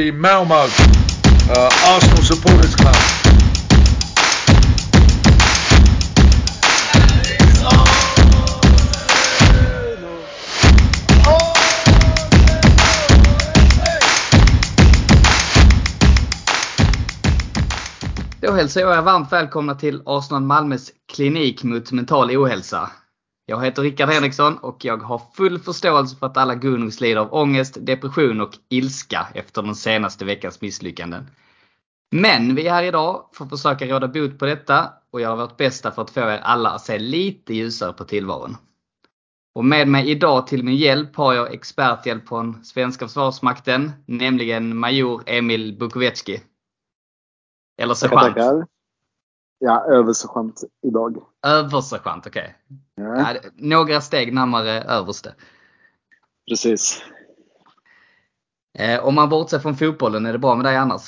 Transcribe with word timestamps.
the 0.00 0.10
Malmo 0.12 0.54
uh, 0.54 1.70
Arsenal 1.84 2.22
Supporters 2.22 2.74
Club. 2.74 2.94
Då 18.40 18.52
hälsar 18.52 18.80
jag 18.80 18.98
er 18.98 19.02
varmt 19.02 19.32
välkomna 19.32 19.74
till 19.74 20.02
Arsenal 20.06 20.42
Malmös 20.42 20.90
klinik 21.12 21.62
mot 21.62 21.92
mental 21.92 22.36
ohälsa. 22.36 22.90
Jag 23.50 23.64
heter 23.64 23.82
Rickard 23.82 24.08
Henriksson 24.08 24.58
och 24.58 24.84
jag 24.84 24.96
har 24.96 25.22
full 25.34 25.58
förståelse 25.58 26.16
för 26.16 26.26
att 26.26 26.36
alla 26.36 26.54
Gunnungs 26.54 27.00
lider 27.00 27.20
av 27.20 27.34
ångest, 27.34 27.76
depression 27.80 28.40
och 28.40 28.58
ilska 28.68 29.26
efter 29.34 29.62
den 29.62 29.74
senaste 29.74 30.24
veckans 30.24 30.60
misslyckanden. 30.60 31.30
Men 32.10 32.54
vi 32.54 32.66
är 32.66 32.72
här 32.72 32.82
idag 32.82 33.24
för 33.32 33.44
att 33.44 33.50
försöka 33.50 33.86
råda 33.86 34.08
bot 34.08 34.38
på 34.38 34.46
detta 34.46 34.92
och 35.10 35.20
göra 35.20 35.36
vårt 35.36 35.56
bästa 35.56 35.90
för 35.90 36.02
att 36.02 36.10
få 36.10 36.20
er 36.20 36.38
alla 36.42 36.70
att 36.70 36.80
se 36.80 36.98
lite 36.98 37.54
ljusare 37.54 37.92
på 37.92 38.04
tillvaron. 38.04 38.56
Och 39.54 39.64
med 39.64 39.88
mig 39.88 40.10
idag 40.10 40.46
till 40.46 40.64
min 40.64 40.76
hjälp 40.76 41.16
har 41.16 41.34
jag 41.34 41.54
experthjälp 41.54 42.28
från 42.28 42.64
svenska 42.64 43.06
försvarsmakten, 43.06 43.92
nämligen 44.06 44.76
major 44.76 45.22
Emil 45.26 45.78
Bukovetski. 45.78 46.40
Eller 47.82 47.94
sergeant. 47.94 48.68
Ja, 49.62 49.84
översergeant 49.84 50.60
idag. 50.82 51.22
Översergeant, 51.46 52.26
okej. 52.26 52.56
Ja, 52.94 53.04
Ja, 53.18 53.32
det- 53.32 53.50
några 53.56 54.00
steg 54.00 54.34
närmare 54.34 54.82
överste. 54.82 55.34
precis. 56.48 57.02
Eh, 58.78 59.04
om 59.06 59.14
man 59.14 59.28
bortser 59.28 59.58
från 59.58 59.76
fotbollen, 59.76 60.26
är 60.26 60.32
det 60.32 60.38
bra 60.38 60.54
med 60.54 60.64
dig 60.64 60.76
annars? 60.76 61.02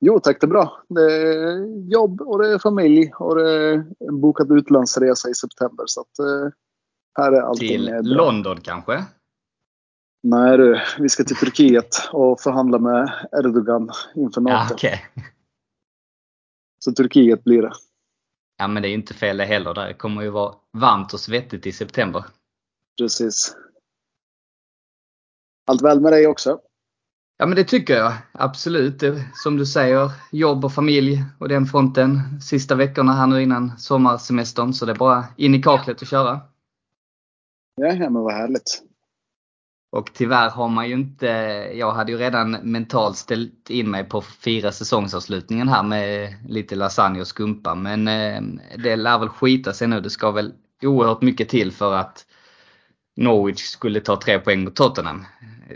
Jo 0.00 0.20
tack, 0.20 0.40
det 0.40 0.44
är 0.46 0.48
bra. 0.48 0.82
Det 0.88 1.00
är 1.02 1.66
jobb 1.92 2.20
och 2.20 2.42
det 2.42 2.48
är 2.48 2.58
familj 2.58 3.12
och 3.18 3.34
det 3.36 3.50
är 3.50 3.72
en 4.08 4.20
bokad 4.20 4.52
utlandsresa 4.52 5.28
i 5.28 5.34
september. 5.34 5.84
Så 5.86 6.00
att 6.00 6.18
eh, 6.18 6.52
här 7.18 7.32
är 7.32 7.40
allting 7.40 7.68
Till 7.68 7.86
bra. 7.86 8.00
London 8.02 8.60
kanske? 8.60 9.04
Nej 10.22 10.56
du, 10.56 10.80
vi 10.98 11.08
ska 11.08 11.24
till 11.24 11.36
Turkiet 11.36 11.96
och 12.12 12.40
förhandla 12.40 12.78
med 12.78 13.12
Erdogan 13.32 13.90
inför 14.14 14.40
Ja, 14.40 14.62
NATO. 14.62 14.74
Så 16.84 16.92
Turkiet 16.92 17.44
blir 17.44 17.62
det. 17.62 17.72
Ja, 18.56 18.68
men 18.68 18.82
det 18.82 18.88
är 18.88 18.94
inte 18.94 19.14
fel 19.14 19.36
det 19.36 19.44
heller. 19.44 19.74
Det 19.74 19.94
kommer 19.94 20.22
ju 20.22 20.30
vara 20.30 20.54
varmt 20.72 21.12
och 21.12 21.20
svettigt 21.20 21.66
i 21.66 21.72
september. 21.72 22.24
Precis. 22.98 23.56
Allt 25.66 25.82
väl 25.82 26.00
med 26.00 26.12
dig 26.12 26.26
också? 26.26 26.60
Ja, 27.36 27.46
men 27.46 27.56
det 27.56 27.64
tycker 27.64 27.94
jag. 27.94 28.12
Absolut. 28.32 29.02
Som 29.34 29.56
du 29.56 29.66
säger, 29.66 30.10
jobb 30.32 30.64
och 30.64 30.72
familj 30.72 31.24
och 31.40 31.48
den 31.48 31.66
fronten. 31.66 32.40
Sista 32.40 32.74
veckorna 32.74 33.12
här 33.12 33.26
nu 33.26 33.42
innan 33.42 33.78
sommarsemestern. 33.78 34.72
Så 34.72 34.86
det 34.86 34.92
är 34.92 34.96
bara 34.96 35.24
in 35.36 35.54
i 35.54 35.62
kaklet 35.62 36.00
och 36.00 36.06
köra. 36.06 36.40
Ja 37.74 37.94
men 37.94 38.14
vad 38.14 38.34
härligt. 38.34 38.82
Och 39.94 40.10
tyvärr 40.14 40.50
har 40.50 40.68
man 40.68 40.88
ju 40.88 40.94
inte, 40.94 41.26
jag 41.74 41.92
hade 41.92 42.12
ju 42.12 42.18
redan 42.18 42.50
mentalt 42.50 43.16
ställt 43.16 43.70
in 43.70 43.90
mig 43.90 44.04
på 44.04 44.18
att 44.18 44.24
fira 44.24 44.72
säsongsavslutningen 44.72 45.68
här 45.68 45.82
med 45.82 46.34
lite 46.48 46.74
lasagne 46.74 47.20
och 47.20 47.26
skumpa. 47.26 47.74
Men 47.74 48.08
eh, 48.08 48.42
det 48.78 48.96
lär 48.96 49.18
väl 49.18 49.28
skita 49.28 49.72
sig 49.72 49.88
nu. 49.88 50.00
Det 50.00 50.10
ska 50.10 50.30
väl 50.30 50.52
oerhört 50.82 51.22
mycket 51.22 51.48
till 51.48 51.72
för 51.72 51.94
att 51.94 52.26
Norwich 53.16 53.60
skulle 53.60 54.00
ta 54.00 54.16
tre 54.16 54.38
poäng 54.38 54.64
mot 54.64 54.76
Tottenham. 54.76 55.24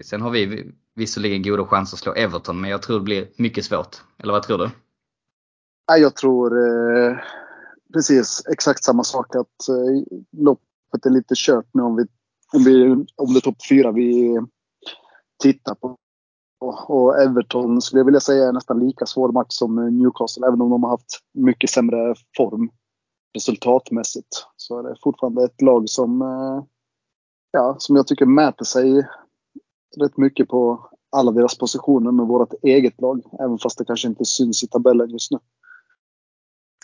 Sen 0.03 0.23
har 0.23 0.31
vi 0.31 0.73
visserligen 0.95 1.43
goda 1.43 1.65
chanser 1.65 1.97
att 1.97 2.01
slå 2.01 2.15
Everton 2.15 2.61
men 2.61 2.71
jag 2.71 2.83
tror 2.83 2.99
det 2.99 3.05
blir 3.05 3.29
mycket 3.37 3.65
svårt. 3.65 3.97
Eller 4.19 4.33
vad 4.33 4.43
tror 4.43 4.59
du? 4.59 4.71
Jag 6.01 6.17
tror 6.17 6.59
eh, 6.59 7.17
precis 7.93 8.43
exakt 8.53 8.85
samma 8.85 9.05
sak. 9.05 9.37
Att 9.37 9.69
eh, 9.69 10.19
loppet 10.33 11.07
är 11.07 11.11
lite 11.11 11.35
kört 11.37 11.67
nu 11.73 11.83
om, 11.83 11.97
vi, 11.97 12.07
om, 12.53 12.65
vi, 12.65 12.91
om 13.17 13.33
det 13.33 13.39
är 13.39 13.41
topp 13.41 13.67
fyra 13.69 13.93
vi 13.93 14.41
tittar 15.43 15.75
på. 15.75 15.97
Och, 16.61 17.23
Everton 17.23 17.81
skulle 17.81 18.01
jag 18.01 18.05
vilja 18.05 18.21
säga 18.21 18.49
är 18.49 18.53
nästan 18.53 18.87
lika 18.87 19.07
svår 19.07 19.33
match 19.33 19.47
som 19.49 19.99
Newcastle. 19.99 20.47
Även 20.47 20.61
om 20.61 20.71
de 20.71 20.83
har 20.83 20.91
haft 20.91 21.19
mycket 21.35 21.71
sämre 21.71 22.15
form 22.37 22.71
resultatmässigt. 23.35 24.47
Så 24.57 24.79
är 24.79 24.83
det 24.83 24.97
fortfarande 25.03 25.45
ett 25.45 25.63
lag 25.63 25.89
som, 25.89 26.23
eh, 26.23 26.65
ja, 27.51 27.77
som 27.79 27.97
jag 27.97 28.07
tycker 28.07 28.27
mäter 28.27 28.65
sig 28.65 29.09
rätt 29.97 30.17
mycket 30.17 30.49
på 30.49 30.89
alla 31.11 31.31
deras 31.31 31.59
positioner 31.59 32.11
med 32.11 32.27
vårt 32.27 32.55
eget 32.63 33.01
lag. 33.01 33.23
Även 33.41 33.59
fast 33.59 33.79
det 33.79 33.85
kanske 33.85 34.09
inte 34.09 34.25
syns 34.25 34.63
i 34.63 34.67
tabellen 34.67 35.11
just 35.11 35.31
nu. 35.31 35.39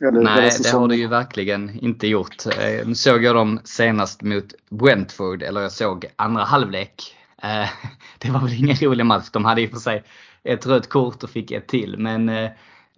Eller 0.03 0.21
Nej, 0.21 0.50
det 0.62 0.71
har 0.71 0.88
det 0.88 0.97
ju 0.97 1.06
verkligen 1.06 1.78
inte 1.78 2.06
gjort. 2.06 2.47
Eh, 2.47 2.87
Nu 2.87 2.94
såg 2.94 3.25
jag 3.25 3.34
dem 3.34 3.60
senast 3.65 4.22
mot 4.22 4.55
Brentford, 4.71 5.43
eller 5.43 5.60
jag 5.60 5.72
såg 5.72 6.06
andra 6.16 6.44
halvlek. 6.44 7.16
Eh, 7.43 7.69
Det 8.19 8.31
var 8.31 8.41
väl 8.41 8.53
ingen 8.53 8.77
rolig 8.77 9.06
match. 9.06 9.31
De 9.32 9.44
hade 9.44 9.62
i 9.62 9.66
och 9.66 9.71
för 9.71 9.78
sig 9.78 10.05
ett 10.44 10.66
rött 10.66 10.88
kort 10.88 11.22
och 11.22 11.31
fick 11.31 11.50
ett 11.50 11.69
till. 11.69 11.99
Men 11.99 12.28
eh, 12.28 12.50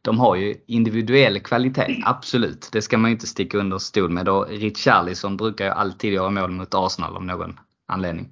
de 0.02 0.18
har 0.18 0.36
ju 0.36 0.54
individuell 0.66 1.40
kvalitet, 1.40 2.02
absolut. 2.04 2.68
Det 2.72 2.82
ska 2.82 2.98
man 2.98 3.10
ju 3.10 3.14
inte 3.14 3.26
sticka 3.26 3.58
under 3.58 3.78
stol 3.78 4.10
med. 4.10 4.28
Och 4.28 4.48
Richarlison 4.48 5.36
brukar 5.36 5.64
ju 5.64 5.70
alltid 5.70 6.12
göra 6.12 6.30
mål 6.30 6.50
mot 6.50 6.74
Arsenal 6.74 7.16
av 7.16 7.24
någon 7.24 7.60
anledning. 7.86 8.28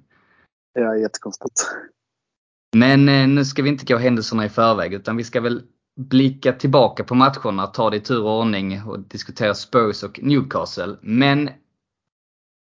Ja, 0.73 0.97
jättekonstigt. 0.97 1.71
Men 2.75 3.05
nu 3.35 3.45
ska 3.45 3.63
vi 3.63 3.69
inte 3.69 3.85
gå 3.85 3.97
händelserna 3.97 4.45
i 4.45 4.49
förväg 4.49 4.93
utan 4.93 5.17
vi 5.17 5.23
ska 5.23 5.41
väl 5.41 5.63
blicka 5.95 6.53
tillbaka 6.53 7.03
på 7.03 7.15
matcherna, 7.15 7.67
ta 7.67 7.89
det 7.89 7.97
i 7.97 7.99
tur 7.99 8.23
och 8.23 8.39
ordning 8.39 8.83
och 8.83 8.99
diskutera 8.99 9.53
Spurs 9.53 10.03
och 10.03 10.19
Newcastle. 10.23 10.97
Men 11.01 11.49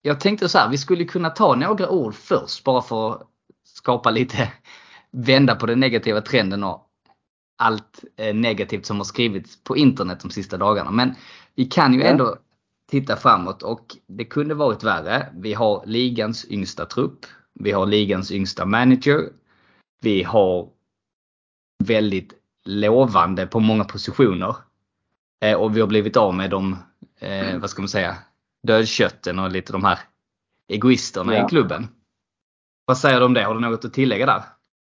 jag 0.02 0.20
tänkte 0.20 0.48
så 0.48 0.58
här, 0.58 0.70
vi 0.70 0.78
skulle 0.78 1.04
kunna 1.04 1.30
ta 1.30 1.54
några 1.54 1.88
ord 1.88 2.14
först 2.14 2.64
bara 2.64 2.82
för 2.82 3.12
att 3.12 3.22
skapa 3.64 4.10
lite, 4.10 4.52
vända 5.10 5.54
på 5.54 5.66
den 5.66 5.80
negativa 5.80 6.20
trenden 6.20 6.64
och 6.64 6.88
allt 7.58 8.04
eh, 8.16 8.34
negativt 8.34 8.86
som 8.86 8.96
har 8.96 9.04
skrivits 9.04 9.64
på 9.64 9.76
internet 9.76 10.20
de 10.20 10.30
sista 10.30 10.56
dagarna. 10.56 10.90
Men 10.90 11.14
vi 11.54 11.64
kan 11.64 11.94
ju 11.94 12.02
ändå 12.02 12.36
titta 12.90 13.16
framåt 13.16 13.62
och 13.62 13.96
det 14.06 14.24
kunde 14.24 14.54
varit 14.54 14.82
värre. 14.82 15.32
Vi 15.36 15.54
har 15.54 15.82
ligans 15.86 16.46
yngsta 16.50 16.86
trupp. 16.86 17.26
Vi 17.54 17.72
har 17.72 17.86
ligans 17.86 18.32
yngsta 18.32 18.66
manager. 18.66 19.28
Vi 20.00 20.22
har 20.22 20.68
väldigt 21.84 22.41
lovande 22.64 23.46
på 23.46 23.60
många 23.60 23.84
positioner. 23.84 24.56
Eh, 25.44 25.60
och 25.60 25.76
vi 25.76 25.80
har 25.80 25.88
blivit 25.88 26.16
av 26.16 26.34
med 26.34 26.50
de, 26.50 26.76
eh, 27.20 27.58
vad 27.58 27.70
ska 27.70 27.82
man 27.82 27.88
säga, 27.88 28.16
dödkötten 28.62 29.38
och 29.38 29.50
lite 29.50 29.72
de 29.72 29.84
här 29.84 29.98
egoisterna 30.68 31.34
Ja. 31.36 31.46
i 31.46 31.48
klubben. 31.48 31.88
Vad 32.84 32.98
säger 32.98 33.20
du 33.20 33.26
om 33.26 33.34
det? 33.34 33.42
Har 33.42 33.54
du 33.54 33.60
något 33.60 33.84
att 33.84 33.94
tillägga 33.94 34.26
där? 34.26 34.42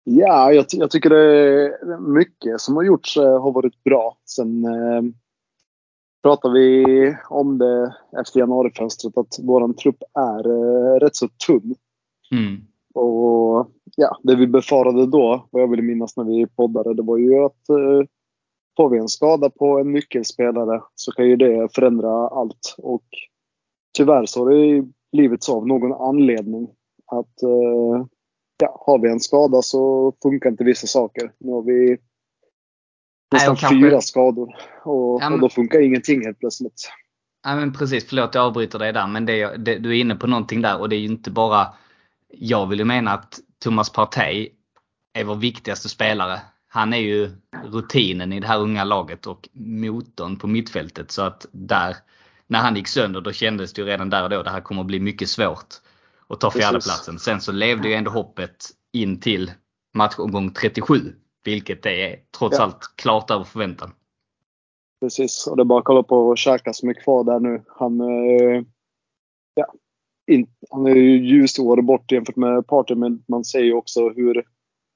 Ja, 0.05 0.53
jag, 0.53 0.67
jag 0.69 0.91
tycker 0.91 1.11
det 1.11 1.17
är 1.17 1.99
mycket 1.99 2.61
som 2.61 2.77
har 2.77 2.83
gjorts 2.83 3.17
eh, 3.17 3.43
har 3.43 3.53
varit 3.53 3.85
bra. 3.85 4.19
Sen 4.25 4.65
eh, 4.65 5.03
pratar 6.23 6.51
vi 6.51 7.17
om 7.29 7.59
det 7.59 7.95
efter 8.21 8.41
januarifönstret 8.41 9.19
att 9.19 9.39
våran 9.43 9.75
trupp 9.77 10.03
är 10.19 10.49
eh, 10.49 10.99
rätt 11.01 11.17
så 11.17 11.29
tunn. 11.47 11.75
Mm. 12.31 12.61
Och 12.95 13.71
ja, 13.97 14.19
det 14.23 14.37
vi 14.37 14.47
befarade 14.47 15.07
då, 15.07 15.49
vad 15.51 15.63
jag 15.63 15.71
vill 15.71 15.83
minnas 15.83 16.17
när 16.17 16.25
vi 16.25 16.47
poddade, 16.47 16.95
det 16.95 17.03
var 17.03 17.19
ju 17.19 17.45
att 17.45 17.69
eh, 17.69 18.09
får 18.77 18.89
vi 18.91 18.99
en 18.99 19.09
skada 19.09 19.51
på 19.51 19.79
en 19.79 19.93
nyckelspelare 19.93 20.83
så 20.95 21.13
kan 21.13 21.27
ju 21.29 21.37
det 21.37 21.75
förändra 21.75 22.29
allt. 22.29 22.75
Och 22.79 23.05
tyvärr 23.97 24.27
så 24.27 24.45
har 24.45 24.51
det 24.51 24.85
blivit 25.13 25.43
så 25.45 25.57
av 25.57 25.67
någon 25.67 25.93
anledning 25.93 26.69
att 27.07 27.43
eh, 27.43 28.07
ja, 28.63 28.83
har 28.87 28.99
vi 28.99 29.09
en 29.09 29.21
skada 29.21 29.63
så 29.63 30.13
funkar 30.23 30.51
inte 30.51 30.65
vissa 30.65 30.87
saker. 30.87 31.33
Nu 31.39 31.53
har 31.53 31.63
vi 31.63 31.97
nästan 33.33 33.57
kanske- 33.57 33.77
fyra 33.91 34.01
skador 34.01 34.49
och, 34.85 35.23
Ja, 35.23 35.31
men- 35.31 35.33
och 35.33 35.41
då 35.41 35.49
funkar 35.49 35.81
ingenting 35.81 36.25
helt 36.25 36.39
plötsligt. 36.39 36.91
Ja, 37.47 37.57
men 37.57 37.73
precis, 37.73 38.09
förlåt 38.09 38.35
jag 38.35 38.45
avbryter 38.45 38.79
dig 38.79 38.93
där. 38.93 39.07
Men 39.07 39.27
det, 39.27 39.57
det, 39.57 39.79
du 39.79 39.91
är 39.91 40.01
inne 40.01 40.15
på 40.17 40.27
någonting 40.27 40.63
där 40.63 40.81
och 40.81 40.89
det 40.89 40.97
är 40.97 41.01
ju 41.01 41.07
inte 41.07 41.31
bara... 41.31 41.67
Jag 42.29 42.67
vill 42.67 42.79
ju 42.79 42.85
mena 42.85 43.11
att 43.11 43.41
Thomas 43.65 43.91
Partey 43.91 44.49
är 45.13 45.25
vår 45.25 45.35
viktigaste 45.35 45.89
spelare. 45.89 46.41
Han 46.69 46.93
är 46.93 46.99
ju 46.99 47.31
rutinen 47.65 48.33
i 48.33 48.41
det 48.41 48.47
här 48.47 48.61
unga 48.61 48.85
laget 48.85 49.27
och 49.27 49.49
motorn 49.53 50.39
på 50.39 50.47
mittfältet. 50.47 51.11
Så 51.11 51.23
att 51.23 51.47
där, 51.53 51.97
när 52.47 52.59
han 52.59 52.77
gick 52.77 52.89
sönder 52.89 53.21
då 53.21 53.33
kändes 53.33 53.73
det 53.73 53.83
ju 53.83 53.89
redan 53.89 54.11
där 54.11 54.23
och 54.23 54.31
då 54.31 54.43
det 54.43 54.51
här 54.51 54.61
kommer 54.61 54.81
att 54.81 54.87
bli 54.87 55.01
mycket 55.01 55.29
svårt 55.29 55.75
att 56.29 56.41
ta 56.41 56.51
fjärdeplatsen. 56.51 57.19
Sen 57.19 57.41
så 57.41 57.53
levde 57.53 57.89
ju 57.89 57.95
ändå 57.95 58.11
hoppet 58.11 58.71
in 58.93 59.21
till 59.21 59.53
matchomgång 59.95 60.53
37. 60.53 60.95
Vilket 61.45 61.87
är 61.87 62.17
trots 62.39 62.59
Ja. 62.59 62.65
allt 62.65 62.97
klart 62.97 63.31
över 63.31 63.45
förväntan. 63.45 63.93
Precis, 65.01 65.47
och 65.47 65.57
det 65.57 65.63
är 65.63 65.65
bara 65.65 65.79
att 65.79 65.85
kolla 65.85 66.03
på 66.03 66.37
Xhaka 66.37 66.73
som 66.73 66.89
är 66.89 66.95
kvar 67.05 67.25
där 67.25 67.41
nu. 67.41 67.63
Han, 67.69 68.01
eh, 68.01 68.63
ja, 69.55 69.73
in, 70.27 70.47
han 70.71 70.87
är 70.87 70.95
ju 70.95 71.27
ljusår 71.27 71.83
bort 71.83 72.13
jämfört 72.13 72.37
med 72.37 72.67
Partey, 72.67 72.97
men 72.97 73.25
man 73.29 73.45
ser 73.45 73.61
ju 73.61 73.73
också 73.73 74.09
hur 74.09 74.45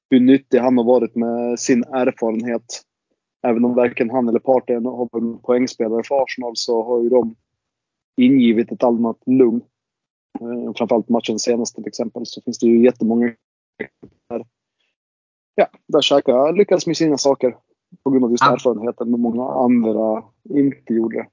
hur 0.09 0.19
nyttig 0.19 0.59
han 0.59 0.77
har 0.77 0.85
varit 0.85 1.15
med 1.15 1.59
sin 1.59 1.83
erfarenhet. 1.83 2.81
Även 3.47 3.65
om 3.65 3.75
varken 3.75 4.09
han 4.09 4.29
eller 4.29 4.39
parten 4.39 4.85
har 4.85 5.09
varit 5.11 5.41
poängspelare 5.41 6.03
för 6.03 6.23
Arsenal 6.23 6.51
så 6.55 6.83
har 6.83 7.03
ju 7.03 7.09
de 7.09 7.35
ingivit 8.17 8.71
ett 8.71 8.83
annat 8.83 9.17
lugn. 9.25 9.61
Eh, 10.39 10.73
framförallt 10.77 11.09
matchen 11.09 11.39
senaste 11.39 11.81
till 11.81 11.87
exempel 11.87 12.25
så 12.25 12.41
finns 12.41 12.59
det 12.59 12.67
ju 12.67 12.83
jättemånga 12.83 13.33
där, 14.29 14.45
ja, 15.55 15.67
där 15.87 16.01
Xhaka 16.01 16.51
lyckades 16.51 16.87
med 16.87 16.97
sina 16.97 17.17
saker 17.17 17.55
på 18.03 18.09
grund 18.09 18.25
av 18.25 18.31
just 18.31 18.43
erfarenheten 18.43 19.11
men 19.11 19.21
många 19.21 19.43
andra 19.43 20.23
inte 20.49 20.93
gjorde 20.93 21.17
det. 21.17 21.27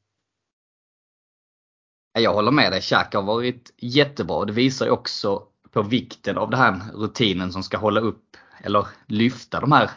Jag 2.23 2.35
håller 2.35 2.51
med 2.51 2.73
dig. 2.73 2.81
Xhaka 2.81 3.19
har 3.19 3.25
varit 3.25 3.75
jättebra. 3.77 4.45
Det 4.45 4.53
visar 4.53 4.87
ju 4.87 4.93
också 4.93 5.43
på 5.73 5.83
vikten 5.83 6.39
av 6.39 6.51
den 6.51 6.61
här 6.61 6.81
rutinen 6.95 7.53
som 7.53 7.63
ska 7.63 7.79
hålla 7.79 8.01
upp 8.01 8.37
eller 8.63 8.87
lyfta 9.07 9.61
de 9.61 9.73
här 9.73 9.91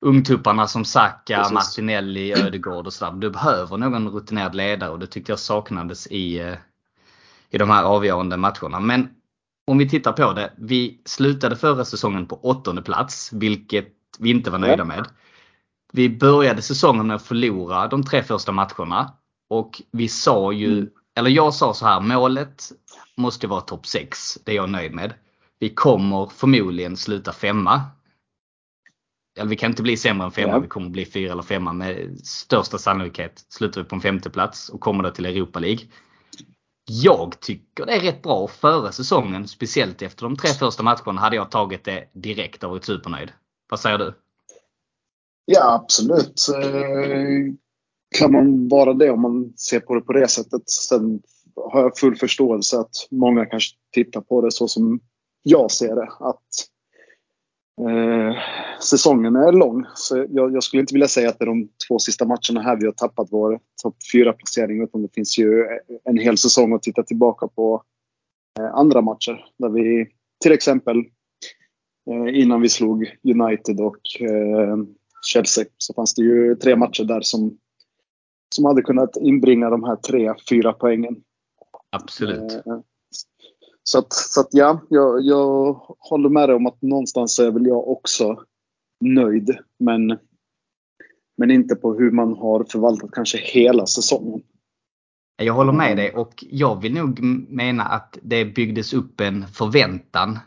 ungtupparna 0.00 0.66
som 0.66 0.84
Saka, 0.84 1.36
Precis. 1.36 1.52
Martinelli, 1.52 2.32
Ödegård 2.46 2.86
och 2.86 2.92
sådär. 2.92 3.12
Du 3.12 3.30
behöver 3.30 3.76
någon 3.76 4.08
rutinerad 4.08 4.54
ledare 4.54 4.90
och 4.90 4.98
det 4.98 5.06
tyckte 5.06 5.32
jag 5.32 5.38
saknades 5.38 6.06
i, 6.06 6.38
eh, 6.38 6.54
i 7.50 7.58
de 7.58 7.70
här 7.70 7.84
avgörande 7.84 8.36
matcherna. 8.36 8.80
Men 8.80 9.08
om 9.66 9.78
vi 9.78 9.88
tittar 9.88 10.12
på 10.12 10.32
det. 10.32 10.52
Vi 10.56 11.02
slutade 11.04 11.56
förra 11.56 11.84
säsongen 11.84 12.26
på 12.26 12.40
åttonde 12.42 12.82
plats, 12.82 13.32
vilket 13.32 13.88
vi 14.18 14.30
inte 14.30 14.50
var 14.50 14.58
nöjda 14.58 14.84
med. 14.84 15.08
Vi 15.92 16.08
började 16.18 16.62
säsongen 16.62 17.06
med 17.06 17.16
att 17.16 17.22
förlora 17.22 17.86
de 17.86 18.04
tre 18.04 18.22
första 18.22 18.52
matcherna. 18.52 19.12
Och 19.50 19.82
vi 19.90 20.08
sa 20.08 20.52
ju, 20.52 20.72
Mm. 20.72 20.90
eller 21.16 21.30
jag 21.30 21.54
sa 21.54 21.74
så 21.74 21.86
här, 21.86 22.00
målet 22.00 22.72
måste 23.16 23.46
vara 23.46 23.60
topp 23.60 23.86
6. 23.86 24.38
Det 24.44 24.52
är 24.52 24.56
jag 24.56 24.70
nöjd 24.70 24.92
med. 24.94 25.14
Vi 25.58 25.74
kommer 25.74 26.26
förmodligen 26.26 26.96
sluta 26.96 27.32
femma. 27.32 27.82
Eller 29.38 29.50
vi 29.50 29.56
kan 29.56 29.70
inte 29.70 29.82
bli 29.82 29.96
sämre 29.96 30.24
än 30.26 30.32
femma, 30.32 30.52
Ja. 30.52 30.58
vi 30.58 30.68
kommer 30.68 30.88
bli 30.90 31.04
fyra 31.06 31.32
eller 31.32 31.42
femma 31.42 31.72
med 31.72 32.20
största 32.26 32.78
sannolikhet. 32.78 33.44
Slutar 33.48 33.82
vi 33.82 33.88
på 33.88 33.94
en 33.94 34.00
femte 34.00 34.30
plats 34.30 34.68
och 34.68 34.80
kommer 34.80 35.02
då 35.04 35.10
till 35.10 35.26
Europa 35.26 35.58
League. 35.58 35.86
Jag 36.88 37.40
tycker 37.40 37.86
det 37.86 37.92
är 37.92 38.00
rätt 38.00 38.22
bra 38.22 38.48
före 38.48 38.92
säsongen, 38.92 39.48
speciellt 39.48 40.02
efter 40.02 40.22
de 40.22 40.36
tre 40.36 40.50
första 40.50 40.82
matcherna 40.82 41.20
hade 41.20 41.36
jag 41.36 41.50
tagit 41.50 41.84
det 41.84 42.10
direkt 42.14 42.64
och 42.64 42.70
varit 42.70 42.84
supernöjd. 42.84 43.32
Vad 43.70 43.80
säger 43.80 43.98
du? 43.98 44.14
Ja, 45.44 45.74
absolut. 45.74 46.46
Kan 48.18 48.32
man 48.32 48.68
vara 48.68 48.94
det 48.94 49.10
om 49.10 49.22
man 49.22 49.52
ser 49.56 49.80
på 49.80 49.94
det 49.94 50.00
på 50.00 50.12
det 50.12 50.28
sättet. 50.28 50.70
Sen 50.70 51.22
har 51.56 51.82
jag 51.82 51.98
full 51.98 52.16
förståelse 52.16 52.78
att 52.78 52.90
många 53.10 53.46
kanske 53.46 53.76
tittar 53.92 54.20
på 54.20 54.40
det 54.40 54.52
så 54.52 54.68
som 54.68 55.00
jag 55.42 55.70
ser 55.70 55.94
det. 55.94 56.08
Att 56.20 56.46
eh, 57.80 58.36
säsongen 58.82 59.36
är 59.36 59.52
lång. 59.52 59.84
Så 59.94 60.26
jag, 60.30 60.54
jag 60.54 60.62
skulle 60.62 60.80
inte 60.80 60.94
vilja 60.94 61.08
säga 61.08 61.28
att 61.28 61.38
det 61.38 61.44
är 61.44 61.46
de 61.46 61.68
två 61.88 61.98
sista 61.98 62.24
matcherna 62.24 62.60
här 62.62 62.76
vi 62.76 62.86
har 62.86 62.92
tappat 62.92 63.28
vår 63.30 63.60
topp 63.82 63.96
fyra 64.12 64.32
placering 64.32 64.82
Utan 64.82 65.02
det 65.02 65.14
finns 65.14 65.38
ju 65.38 65.66
en 66.04 66.18
hel 66.18 66.38
säsong 66.38 66.72
att 66.72 66.82
titta 66.82 67.02
tillbaka 67.02 67.48
på 67.48 67.82
eh, 68.58 68.74
andra 68.74 69.00
matcher. 69.00 69.44
Där 69.58 69.68
vi 69.68 70.06
till 70.42 70.52
exempel 70.52 70.96
eh, 72.10 72.40
innan 72.40 72.60
vi 72.60 72.68
slog 72.68 73.18
United 73.24 73.80
och 73.80 74.20
eh, 74.20 74.76
Chelsea 75.26 75.64
så 75.78 75.94
fanns 75.94 76.14
det 76.14 76.22
ju 76.22 76.56
tre 76.56 76.76
matcher 76.76 77.04
där 77.04 77.20
som, 77.20 77.58
som 78.54 78.64
hade 78.64 78.82
kunnat 78.82 79.16
inbringa 79.16 79.70
de 79.70 79.84
här 79.84 79.96
tre, 79.96 80.34
fyra 80.50 80.72
poängen. 80.72 81.16
Absolut. 81.90 82.52
Eh, 82.52 82.80
Så 83.82 83.98
att, 83.98 84.12
så 84.12 84.40
att 84.40 84.48
ja, 84.50 84.80
jag, 84.88 85.22
jag 85.22 85.72
håller 85.98 86.28
med 86.28 86.48
dig 86.48 86.56
om 86.56 86.66
att 86.66 86.82
någonstans 86.82 87.38
är 87.38 87.50
väl 87.50 87.66
jag 87.66 87.88
också 87.88 88.44
nöjd. 89.00 89.58
Men, 89.78 90.18
men 91.36 91.50
inte 91.50 91.74
på 91.74 91.94
hur 91.94 92.10
man 92.10 92.36
har 92.36 92.64
förvaltat 92.64 93.10
kanske 93.12 93.38
hela 93.38 93.86
säsongen. 93.86 94.42
Jag 95.36 95.54
håller 95.54 95.72
med 95.72 95.96
dig 95.96 96.14
och 96.14 96.44
jag 96.50 96.82
vill 96.82 96.94
nog 96.94 97.20
mena 97.48 97.84
att 97.84 98.18
det 98.22 98.44
byggdes 98.44 98.92
upp 98.94 99.20
en 99.20 99.46
förväntan 99.46 100.38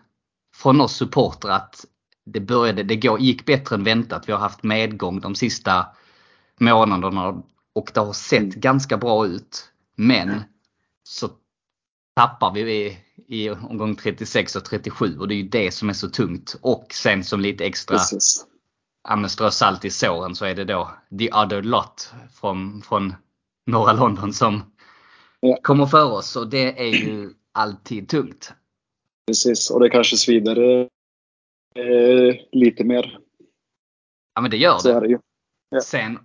från 0.56 0.82
oss 0.82 0.96
supportrar 0.96 1.52
att 1.52 1.86
det 2.26 2.40
började, 2.40 2.84
det 2.84 3.20
gick 3.20 3.46
bättre 3.46 3.76
än 3.76 3.84
väntat. 3.84 4.30
Vi 4.30 4.34
har 4.34 4.40
haft 4.40 4.64
medgång 4.64 5.20
de 5.20 5.36
sista 5.36 5.86
månaderna 6.60 7.44
och 7.74 7.92
det 7.94 8.00
har 8.00 8.14
sett 8.14 8.40
Mm. 8.42 8.60
ganska 8.60 8.98
bra 8.98 9.26
ut. 9.28 9.70
Men 9.96 10.44
så 11.04 11.30
tappar 12.16 12.54
vi 12.54 12.62
i, 12.62 12.98
i 13.28 13.50
omgång 13.50 13.96
36 13.96 14.56
och 14.56 14.66
37 14.66 15.18
och 15.20 15.28
det 15.28 15.34
är 15.34 15.38
ju 15.38 15.50
det 15.50 15.72
som 15.72 15.90
är 15.90 15.94
så 15.94 16.10
tungt. 16.10 16.56
Och 16.62 16.88
sen 16.94 17.24
som 17.24 17.40
lite 17.42 17.66
extra 17.66 17.98
Precis. 17.98 18.46
ja, 19.10 19.28
strö 19.30 19.52
salt 19.52 19.86
i 19.86 19.90
såren 19.90 20.36
så 20.36 20.46
är 20.46 20.56
det 20.56 20.66
då 20.66 20.92
the 21.20 21.32
other 21.34 21.62
lot 21.62 22.14
från, 22.34 22.82
från 22.82 23.14
norra 23.66 23.94
London 23.94 24.34
som 24.34 24.62
Ja. 25.40 25.60
kommer 25.64 25.86
för 25.86 26.12
oss 26.12 26.36
och 26.36 26.48
det 26.50 26.80
är 26.88 27.08
ju 27.08 27.34
alltid 27.52 28.10
tungt. 28.10 28.54
Precis. 29.28 29.70
Och 29.72 29.80
det 29.80 29.90
kanske 29.90 30.18
svider 30.18 30.90
eh, 31.76 32.36
lite 32.52 32.84
mer. 32.84 33.20
Ja 34.36 34.42
men 34.42 34.52
det 34.52 34.58
gör 34.58 34.80
det. 34.84 35.00
det 35.00 35.08
ju. 35.08 35.20
Ja. 35.70 35.82
Sen 35.82 36.20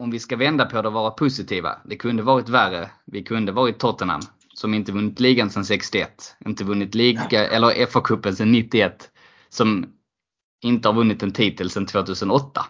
om 0.00 0.10
vi 0.10 0.18
ska 0.18 0.36
vända 0.36 0.64
på 0.64 0.82
det 0.82 0.88
och 0.88 0.94
vara 0.94 1.10
positiva. 1.10 1.78
Det 1.84 1.96
kunde 1.96 2.22
varit 2.22 2.48
värre. 2.48 2.90
Vi 3.04 3.22
kunde 3.22 3.52
varit 3.52 3.78
Tottenham 3.78 4.20
som 4.54 4.74
inte 4.74 4.92
vunnit 4.92 5.20
ligan 5.20 5.50
sedan 5.50 5.64
61. 5.64 6.36
Inte 6.46 6.64
vunnit 6.64 6.94
liga 6.94 7.48
eller 7.48 7.86
FA-cupen 7.86 8.32
sedan 8.32 8.52
91. 8.52 9.10
Som 9.48 9.86
inte 10.62 10.88
har 10.88 10.94
vunnit 10.94 11.22
en 11.22 11.32
titel 11.32 11.70
sedan 11.70 11.86
2008. 11.86 12.60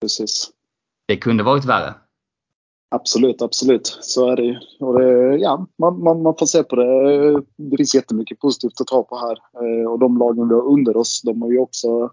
Precis. 0.00 0.50
Det 1.08 1.16
kunde 1.16 1.42
varit 1.42 1.64
värre. 1.64 1.94
Absolut, 2.90 3.42
absolut. 3.42 3.98
Så 4.00 4.30
är 4.30 4.36
det 4.36 4.42
ju. 4.42 4.56
Och 4.80 4.98
det, 4.98 5.36
ja, 5.36 5.66
man, 5.78 6.02
man, 6.02 6.22
man 6.22 6.34
får 6.38 6.46
se 6.46 6.62
på 6.62 6.76
det. 6.76 7.32
Det 7.56 7.76
finns 7.76 7.94
jättemycket 7.94 8.40
positivt 8.40 8.80
att 8.80 8.86
ta 8.86 9.02
på 9.02 9.16
här. 9.16 9.38
Eh, 9.62 9.90
Och 9.90 9.98
de 9.98 10.18
lagen 10.18 10.48
vi 10.48 10.54
har 10.54 10.66
under 10.66 10.96
oss, 10.96 11.22
de 11.22 11.42
har 11.42 11.50
ju 11.50 11.58
också 11.58 12.10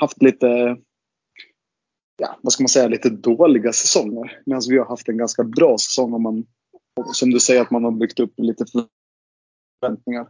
haft 0.00 0.22
lite, 0.22 0.76
ja, 2.22 2.38
vad 2.42 2.52
ska 2.52 2.62
man 2.62 2.68
säga, 2.68 2.88
lite 2.88 3.10
dåliga 3.10 3.72
säsonger. 3.72 4.42
Medan 4.46 4.62
vi 4.68 4.78
har 4.78 4.86
haft 4.86 5.08
en 5.08 5.16
ganska 5.16 5.44
bra 5.44 5.78
säsong 5.78 6.14
om 6.14 6.22
man, 6.22 6.44
som 7.12 7.30
du 7.30 7.40
säger, 7.40 7.62
att 7.62 7.70
man 7.70 7.84
har 7.84 7.90
byggt 7.90 8.20
upp 8.20 8.32
lite 8.36 8.64
förväntningar. 9.80 10.28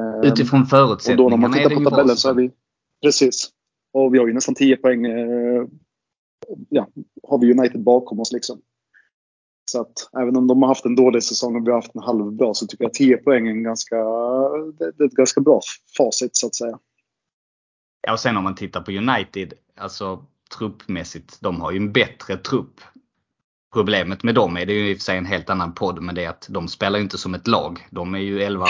Eh, 0.00 0.30
Utifrån 0.30 0.60
och 0.60 0.66
då 0.66 1.28
när 1.28 1.36
man 1.36 1.52
förutsättningarna 1.52 1.54
tittar 1.54 1.84
på 1.84 1.90
tabellen 1.90 2.16
så 2.16 2.30
är 2.30 2.34
vi, 2.34 2.50
precis. 3.02 3.50
Och 3.92 4.14
vi 4.14 4.18
har 4.18 4.26
ju 4.26 4.32
nästan 4.32 4.54
10 4.54 4.76
poäng, 4.76 5.06
eh, 5.06 5.64
ja, 6.68 6.88
har 7.22 7.38
vi 7.38 7.52
United 7.52 7.82
bakom 7.82 8.20
oss 8.20 8.32
liksom. 8.32 8.60
Så 9.70 9.80
att 9.80 10.10
även 10.18 10.36
om 10.36 10.46
de 10.46 10.62
har 10.62 10.68
haft 10.68 10.84
en 10.84 10.96
dålig 10.96 11.22
säsong 11.22 11.56
och 11.56 11.66
vi 11.66 11.70
har 11.70 11.78
haft 11.78 11.94
en 11.94 12.02
halvbra 12.02 12.54
så 12.54 12.66
tycker 12.66 12.84
jag 12.84 12.94
10 12.94 13.16
poäng 13.16 13.46
är 13.46 13.50
en 13.50 13.62
ganska, 13.62 13.96
det 14.78 14.84
är 14.98 15.04
ett 15.04 15.12
ganska 15.12 15.40
bra 15.40 15.60
facit 15.96 16.36
så 16.36 16.46
att 16.46 16.54
säga. 16.54 16.78
Ja, 18.06 18.12
och 18.12 18.20
sen 18.20 18.36
om 18.36 18.44
man 18.44 18.54
tittar 18.54 18.80
på 18.80 18.90
United, 18.90 19.52
alltså 19.76 20.24
truppmässigt, 20.58 21.38
de 21.40 21.60
har 21.60 21.70
ju 21.70 21.76
en 21.76 21.92
bättre 21.92 22.36
trupp. 22.36 22.80
Problemet 23.72 24.22
med 24.22 24.34
dem 24.34 24.56
är 24.56 24.66
det 24.66 24.72
ju 24.72 24.90
i 24.90 24.94
och 24.94 24.98
för 24.98 25.04
sig 25.04 25.18
en 25.18 25.26
helt 25.26 25.50
annan 25.50 25.74
podd, 25.74 26.02
men 26.02 26.14
det 26.14 26.24
är 26.24 26.28
att 26.28 26.46
de 26.50 26.68
spelar 26.68 26.98
ju 26.98 27.02
inte 27.02 27.18
som 27.18 27.34
ett 27.34 27.46
lag. 27.46 27.86
De 27.90 28.14
är 28.14 28.18
ju 28.18 28.42
11 28.42 28.66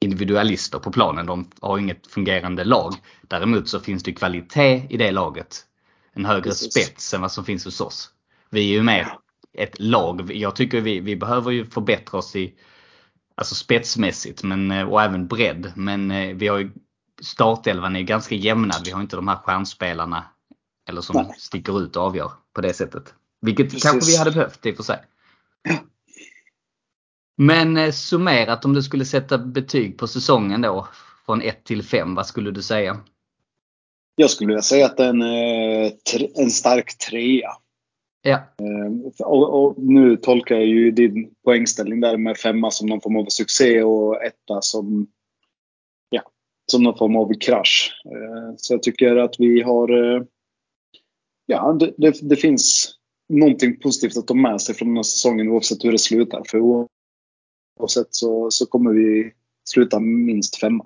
individualister 0.00 0.78
på 0.78 0.92
planen. 0.92 1.26
De 1.26 1.50
har 1.60 1.78
inget 1.78 2.06
fungerande 2.06 2.64
lag. 2.64 2.94
Däremot 3.22 3.68
så 3.68 3.80
finns 3.80 4.02
det 4.02 4.12
kvalitet 4.12 4.86
i 4.90 4.96
det 4.96 5.10
laget. 5.10 5.66
En 6.12 6.24
högre 6.24 6.42
Precis. 6.42 6.72
spets 6.72 7.14
än 7.14 7.20
vad 7.20 7.32
som 7.32 7.44
finns 7.44 7.64
hos 7.64 7.80
oss. 7.80 8.10
Vi 8.50 8.60
är 8.60 8.74
ju 8.74 8.82
mer 8.82 9.12
ett 9.52 9.80
lag. 9.80 10.32
Jag 10.32 10.56
tycker 10.56 10.80
vi, 10.80 11.00
vi 11.00 11.16
behöver 11.16 11.50
ju 11.50 11.66
förbättra 11.66 12.18
oss 12.18 12.36
i 12.36 12.54
alltså 13.34 13.54
spetsmässigt 13.54 14.42
men, 14.42 14.70
eh, 14.70 14.88
och 14.88 15.02
även 15.02 15.26
bredd. 15.26 15.72
Men 15.76 16.10
eh, 16.10 16.36
vi 16.36 16.48
har 16.48 16.58
ju 16.58 16.70
startelvan 17.22 17.96
är 17.96 18.02
ganska 18.02 18.34
jämnad. 18.34 18.82
Vi 18.84 18.90
har 18.90 19.00
inte 19.00 19.16
de 19.16 19.28
här 19.28 19.36
stjärnspelarna 19.36 20.24
eller 20.90 21.00
som 21.00 21.16
Nej. 21.16 21.34
sticker 21.38 21.80
ut 21.80 21.96
och 21.96 22.02
avgör 22.02 22.30
på 22.54 22.60
det 22.60 22.72
sättet. 22.74 23.14
Vilket 23.40 23.66
Precis. 23.66 23.82
kanske 23.82 24.10
vi 24.10 24.16
hade 24.18 24.30
behövt 24.30 24.66
i 24.66 24.72
och 24.72 24.76
för 24.76 24.82
sig. 24.82 24.98
Men 27.36 27.76
eh, 27.76 27.90
summerat 27.90 28.64
om 28.64 28.74
du 28.74 28.82
skulle 28.82 29.04
sätta 29.04 29.38
betyg 29.38 29.98
på 29.98 30.06
säsongen 30.08 30.60
då 30.60 30.88
från 31.26 31.42
1 31.42 31.64
till 31.64 31.82
5, 31.82 32.14
vad 32.14 32.26
skulle 32.26 32.50
du 32.50 32.62
säga? 32.62 33.00
Jag 34.14 34.30
skulle 34.30 34.46
vilja 34.48 34.62
säga 34.62 34.86
att 34.86 34.96
det 34.96 35.04
är 35.04 35.08
en, 35.08 35.22
eh, 35.22 35.92
en 36.34 36.50
stark 36.50 36.98
trea. 36.98 37.50
Ja, 38.22 38.44
Och, 39.24 39.64
och 39.64 39.74
nu 39.78 40.16
tolkar 40.16 40.54
jag 40.54 40.66
ju 40.66 40.90
din 40.90 41.30
poängställning 41.44 42.00
där 42.00 42.16
med 42.16 42.36
femma 42.36 42.70
som 42.70 42.88
någon 42.88 43.00
form 43.00 43.16
av 43.16 43.26
succé 43.28 43.82
och 43.82 44.24
etta 44.24 44.62
som, 44.62 45.06
ja, 46.10 46.22
som 46.72 46.82
någon 46.82 46.98
form 46.98 47.16
av 47.16 47.32
krasch. 47.40 47.92
Eh, 48.04 48.54
Så 48.56 48.74
jag 48.74 48.82
tycker 48.82 49.16
att 49.16 49.34
vi 49.38 49.62
har, 49.62 50.14
eh, 50.16 50.22
ja, 51.50 51.72
det, 51.72 51.94
det, 51.96 52.18
det 52.22 52.36
finns 52.36 52.94
någonting 53.28 53.80
positivt 53.80 54.16
att 54.16 54.26
ta 54.26 54.34
med 54.34 54.60
sig 54.60 54.74
från 54.74 54.88
den 54.88 54.96
här 54.96 55.02
säsongen 55.02 55.48
oavsett 55.48 55.84
hur 55.84 55.92
det 55.92 55.98
slutar. 55.98 56.42
För 56.48 56.58
oavsett 57.78 58.14
så, 58.14 58.50
så 58.50 58.66
kommer 58.66 58.90
vi 58.90 59.32
sluta 59.64 60.00
minst 60.00 60.56
femma. 60.56 60.84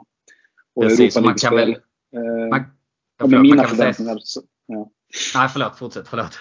och 0.74 0.82
Precis, 0.82 1.16
Europa 1.16 1.28
man 1.28 1.38
kan 1.38 1.54
väl... 1.54 1.70
Eh, 1.70 2.48
Man, 2.50 2.64
ja, 3.18 3.26
med 3.26 3.40
mina 3.40 3.64
förväntningar. 3.64 4.18
Så, 4.22 4.42
ja. 4.66 4.90
Nej, 5.34 5.48
förlåt. 5.48 5.78
Fortsätt. 5.78 6.08
Förlåt. 6.08 6.38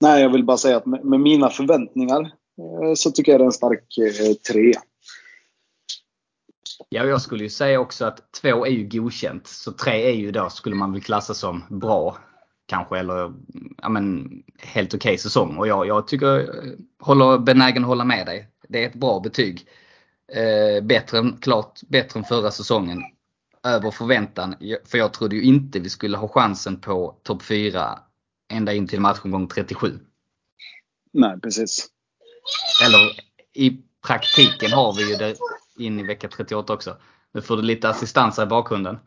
Nej, 0.00 0.22
jag 0.22 0.32
vill 0.32 0.44
bara 0.44 0.56
säga 0.56 0.76
att 0.76 0.86
med, 0.86 1.04
med 1.04 1.20
mina 1.20 1.50
förväntningar 1.50 2.20
eh, 2.22 2.94
så 2.96 3.10
tycker 3.10 3.32
jag 3.32 3.40
det 3.40 3.44
är 3.44 3.46
en 3.46 3.52
stark 3.52 3.98
eh, 3.98 4.34
trea. 4.34 4.82
Ja, 6.88 7.04
jag 7.04 7.22
skulle 7.22 7.42
ju 7.44 7.50
säga 7.50 7.80
också 7.80 8.04
att 8.04 8.32
två 8.32 8.66
är 8.66 8.70
ju 8.70 8.88
godkänt. 8.88 9.46
Så 9.46 9.72
tre 9.72 10.10
är 10.10 10.14
ju 10.14 10.32
då, 10.32 10.50
skulle 10.50 10.76
man 10.76 10.92
väl 10.92 11.02
klassa 11.02 11.34
som 11.34 11.62
bra. 11.70 12.18
Kanske 12.72 12.98
eller 12.98 13.32
ja, 13.82 13.88
men, 13.88 14.42
helt 14.58 14.94
okej 14.94 15.18
säsong. 15.18 15.56
Och 15.56 15.68
jag, 15.68 15.86
jag 15.86 16.08
tycker, 16.08 16.48
håller 16.98 17.38
benägen 17.38 17.82
att 17.82 17.88
hålla 17.88 18.04
med 18.04 18.26
dig. 18.26 18.48
Det 18.68 18.84
är 18.84 18.88
ett 18.88 18.94
bra 18.94 19.20
betyg. 19.20 19.66
Eh, 20.32 20.84
bättre, 20.84 21.18
än- 21.18 21.36
klart 21.36 21.80
bättre 21.88 22.20
än 22.20 22.24
förra 22.24 22.50
säsongen. 22.50 23.02
Över 23.62 23.90
förväntan. 23.90 24.54
För 24.84 24.98
jag 24.98 25.12
trodde 25.12 25.36
ju 25.36 25.42
inte 25.42 25.80
vi 25.80 25.88
skulle 25.88 26.16
ha 26.16 26.28
chansen 26.28 26.80
på 26.80 27.16
topp 27.22 27.42
4 27.42 27.98
ända 28.52 28.72
in 28.72 28.88
till 28.88 29.00
matchomgång 29.00 29.48
37. 29.48 29.98
Nej, 31.12 31.40
precis. 31.40 31.86
Eller 32.84 33.00
i 33.54 33.78
praktiken 34.06 34.72
har 34.72 34.92
vi 34.96 35.10
ju 35.10 35.16
det 35.16 35.36
in 35.78 36.00
i 36.00 36.02
vecka 36.02 36.28
38 36.28 36.72
också. 36.72 36.96
Nu 37.32 37.40
får 37.42 37.56
du 37.56 37.62
lite 37.62 37.88
assistans 37.88 38.38
i 38.38 38.46
bakgrunden. 38.46 38.98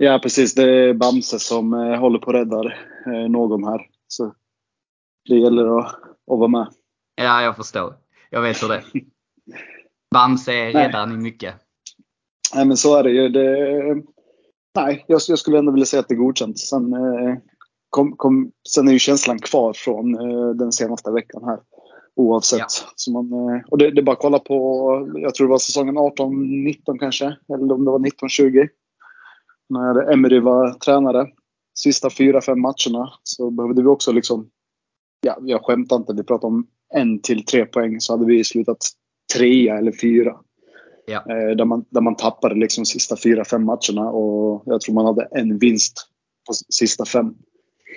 Ja, 0.00 0.20
precis. 0.22 0.54
Det 0.54 0.62
är 0.62 0.94
Bamse 0.94 1.38
som 1.38 1.72
eh, 1.72 2.00
håller 2.00 2.18
på 2.18 2.30
att 2.30 2.36
rädda 2.36 2.64
eh, 3.06 3.28
någon 3.28 3.64
här. 3.64 3.86
Så 4.06 4.34
det 5.28 5.38
gäller 5.38 5.78
att, 5.78 5.86
att 6.30 6.38
vara 6.38 6.48
med. 6.48 6.68
Ja, 7.14 7.42
jag 7.42 7.56
förstår. 7.56 7.94
Jag 8.30 8.42
vet 8.42 8.62
hur 8.62 8.68
det 8.68 8.74
är. 8.74 8.84
Bamse 10.14 10.52
är 10.52 10.64
Nej. 10.72 10.86
räddaren 10.86 11.12
i 11.12 11.16
mycket. 11.16 11.54
Nej, 12.54 12.66
men 12.66 12.76
så 12.76 12.96
är 12.96 13.02
det 13.02 13.10
ju. 13.10 13.28
Det, 13.28 14.02
nej, 14.76 15.04
jag, 15.08 15.20
jag 15.28 15.38
skulle 15.38 15.58
ändå 15.58 15.72
vilja 15.72 15.86
säga 15.86 16.00
att 16.00 16.08
det 16.08 16.14
är 16.14 16.16
godkänt. 16.16 16.58
Sen, 16.58 16.92
eh, 16.92 17.36
kom, 17.90 18.16
kom, 18.16 18.52
sen 18.68 18.88
är 18.88 18.92
ju 18.92 18.98
känslan 18.98 19.38
kvar 19.38 19.72
från 19.72 20.12
den 20.56 20.72
senaste 20.72 21.10
veckan 21.10 21.44
här. 21.44 21.58
Oavsett. 22.16 22.58
Ja. 22.58 22.66
Så 22.94 23.12
man, 23.12 23.32
och 23.70 23.78
det, 23.78 23.90
det 23.90 24.00
är 24.00 24.04
bara 24.04 24.12
att 24.12 24.18
kolla 24.18 24.38
på, 24.38 24.54
jag 25.14 25.34
tror 25.34 25.46
det 25.46 25.50
var 25.50 25.58
säsongen 25.58 25.98
18-19 25.98 26.98
kanske. 26.98 27.24
Eller 27.24 27.72
om 27.72 27.84
det 27.84 27.90
var 27.90 27.98
19-20. 27.98 28.68
När 29.68 30.12
Emery 30.12 30.40
var 30.40 30.72
tränare. 30.72 31.26
Sista 31.78 32.10
fyra, 32.10 32.40
fem 32.40 32.60
matcherna 32.60 33.12
så 33.22 33.50
behövde 33.50 33.82
vi 33.82 33.88
också 33.88 34.12
liksom, 34.12 34.50
ja, 35.20 35.38
jag 35.40 35.64
skämtar 35.64 35.96
inte, 35.96 36.12
vi 36.12 36.24
pratar 36.24 36.48
om 36.48 36.66
en 36.94 37.20
till 37.22 37.44
tre 37.44 37.66
poäng 37.66 38.00
så 38.00 38.12
hade 38.12 38.26
vi 38.26 38.44
slutat 38.44 38.76
trea 39.36 39.78
eller 39.78 39.92
fyra. 39.92 40.36
Ja. 41.06 41.18
Eh, 41.18 41.56
där, 41.56 41.64
man, 41.64 41.84
där 41.90 42.00
man 42.00 42.16
tappade 42.16 42.54
liksom 42.54 42.84
sista 42.84 43.16
fyra, 43.16 43.44
fem 43.44 43.64
matcherna 43.64 44.10
och 44.10 44.62
jag 44.66 44.80
tror 44.80 44.94
man 44.94 45.06
hade 45.06 45.28
en 45.30 45.58
vinst 45.58 46.06
på 46.46 46.54
sista 46.68 47.04
fem. 47.04 47.34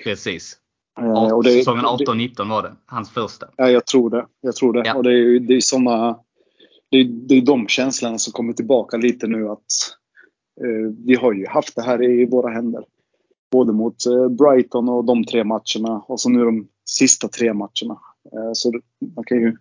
Precis. 0.03 0.57
Eh, 0.99 1.33
och 1.33 1.43
det- 1.43 1.51
Säsongen 1.51 1.83
det- 1.83 2.05
18-19 2.05 2.49
var 2.49 2.63
det. 2.63 2.75
Hans 2.85 3.09
första. 3.09 3.47
Ja, 3.57 3.69
jag 3.69 3.85
tror 3.85 4.09
det. 4.09 4.25
Jag 4.41 4.55
tror 4.55 4.73
det. 4.73 4.81
Ja. 4.85 4.95
Och 4.95 5.03
det 5.03 5.09
är 5.09 5.17
ju 5.17 5.39
det 5.39 5.53
är 5.53 5.61
såna, 5.61 6.19
det 6.91 6.97
är, 6.97 7.03
det 7.03 7.35
är 7.35 7.41
de 7.41 7.67
känslorna 7.67 8.17
som 8.17 8.33
kommer 8.33 8.53
tillbaka 8.53 8.97
lite 8.97 9.27
nu 9.27 9.49
att 9.49 9.65
vi 11.05 11.15
har 11.15 11.33
ju 11.33 11.47
haft 11.47 11.75
det 11.75 11.81
här 11.81 12.03
i 12.03 12.25
våra 12.25 12.53
händer. 12.53 12.85
Både 13.51 13.73
mot 13.73 14.05
eh, 14.05 14.29
Brighton 14.29 14.89
och 14.89 15.05
de 15.05 15.23
tre 15.23 15.43
matcherna 15.43 16.03
och 16.07 16.19
så 16.19 16.29
nu 16.29 16.45
de 16.45 16.67
sista 16.85 17.27
tre 17.27 17.53
matcherna. 17.53 17.99
Eh, 18.33 18.51
så 18.53 18.71
man 19.15 19.23
kan 19.25 19.37
ju 19.37 19.57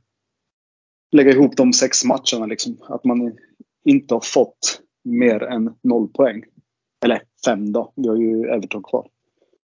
lägga 1.13 1.31
ihop 1.31 1.57
de 1.57 1.73
sex 1.73 2.05
matcherna 2.05 2.47
liksom. 2.47 2.77
Att 2.89 3.05
man 3.05 3.33
inte 3.85 4.15
har 4.15 4.21
fått 4.21 4.81
mer 5.05 5.43
än 5.43 5.75
noll 5.83 6.09
poäng. 6.09 6.43
Eller 7.05 7.23
fem 7.45 7.73
då. 7.73 7.93
Vi 7.97 8.09
har 8.09 8.17
ju 8.17 8.45
Everton 8.45 8.83
kvar. 8.83 9.07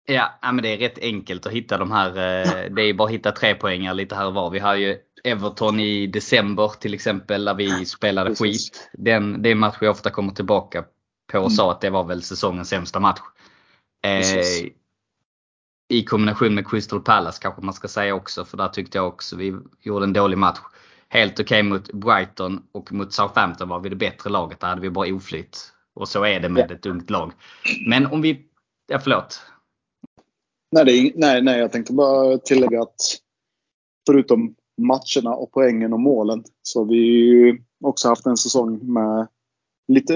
Ja, 0.05 0.29
men 0.53 0.63
det 0.63 0.73
är 0.73 0.77
rätt 0.77 0.99
enkelt 1.01 1.45
att 1.45 1.53
hitta 1.53 1.77
de 1.77 1.91
här. 1.91 2.09
eh, 2.09 2.73
Det 2.75 2.81
är 2.81 2.93
bara 2.93 3.07
att 3.07 3.13
hitta 3.13 3.31
tre 3.31 3.55
poängar 3.55 3.93
lite 3.93 4.15
här 4.15 4.27
och 4.27 4.33
var. 4.33 4.49
Vi 4.51 4.59
har 4.59 4.75
ju 4.75 4.97
Everton 5.23 5.79
i 5.79 6.07
december 6.07 6.71
till 6.79 6.93
exempel 6.93 7.45
där 7.45 7.53
vi 7.53 7.85
spelade 7.85 8.29
Precis. 8.29 8.69
skit. 8.71 8.89
Den, 8.93 9.41
det 9.41 9.49
är 9.49 9.51
en 9.51 9.59
match 9.59 9.77
vi 9.81 9.87
ofta 9.87 10.09
kommer 10.09 10.31
tillbaka 10.31 10.85
på 11.31 11.39
och 11.39 11.51
sa 11.51 11.71
att 11.71 11.81
det 11.81 11.89
var 11.89 12.03
väl 12.03 12.23
säsongens 12.23 12.69
sämsta 12.69 12.99
match. 12.99 13.19
Eh, 14.05 14.69
I 15.89 16.03
kombination 16.03 16.55
med 16.55 16.67
Crystal 16.69 17.01
Palace 17.01 17.39
kanske 17.41 17.61
man 17.61 17.73
ska 17.73 17.87
säga 17.87 18.15
också 18.15 18.45
för 18.45 18.57
där 18.57 18.67
tyckte 18.67 18.97
jag 18.97 19.07
också 19.07 19.35
vi 19.35 19.55
gjorde 19.81 20.05
en 20.05 20.13
dålig 20.13 20.37
match. 20.37 20.59
Helt 21.09 21.39
okej 21.39 21.63
mot 21.63 21.93
Brighton 21.93 22.63
och 22.71 22.91
mot 22.91 23.13
Southampton 23.13 23.69
var 23.69 23.79
vi 23.79 23.89
det 23.89 23.95
bättre 23.95 24.29
laget. 24.29 24.59
Där 24.59 24.67
hade 24.67 24.81
vi 24.81 24.89
bara 24.89 25.13
oflyt. 25.15 25.73
Och 25.93 26.07
så 26.09 26.25
är 26.25 26.39
det 26.39 26.49
med 26.49 26.65
Ja. 26.69 26.75
ett 26.75 26.85
ungt 26.85 27.09
lag. 27.09 27.31
Men 27.87 28.05
om 28.05 28.21
vi, 28.21 28.45
ja 28.87 28.99
förlåt. 28.99 29.41
Nej, 30.71 30.85
det 30.85 30.91
är, 30.91 31.11
nej, 31.15 31.41
nej, 31.41 31.59
jag 31.59 31.71
tänkte 31.71 31.93
bara 31.93 32.37
tillägga 32.37 32.81
att 32.81 33.01
förutom 34.07 34.55
matcherna 34.81 35.35
och 35.35 35.51
poängen 35.51 35.93
och 35.93 35.99
målen 35.99 36.43
så 36.61 36.79
har 36.79 36.85
vi 36.85 36.97
ju 36.97 37.61
också 37.83 38.07
haft 38.09 38.25
en 38.25 38.37
säsong 38.37 38.93
med 38.93 39.27
lite 39.89 40.13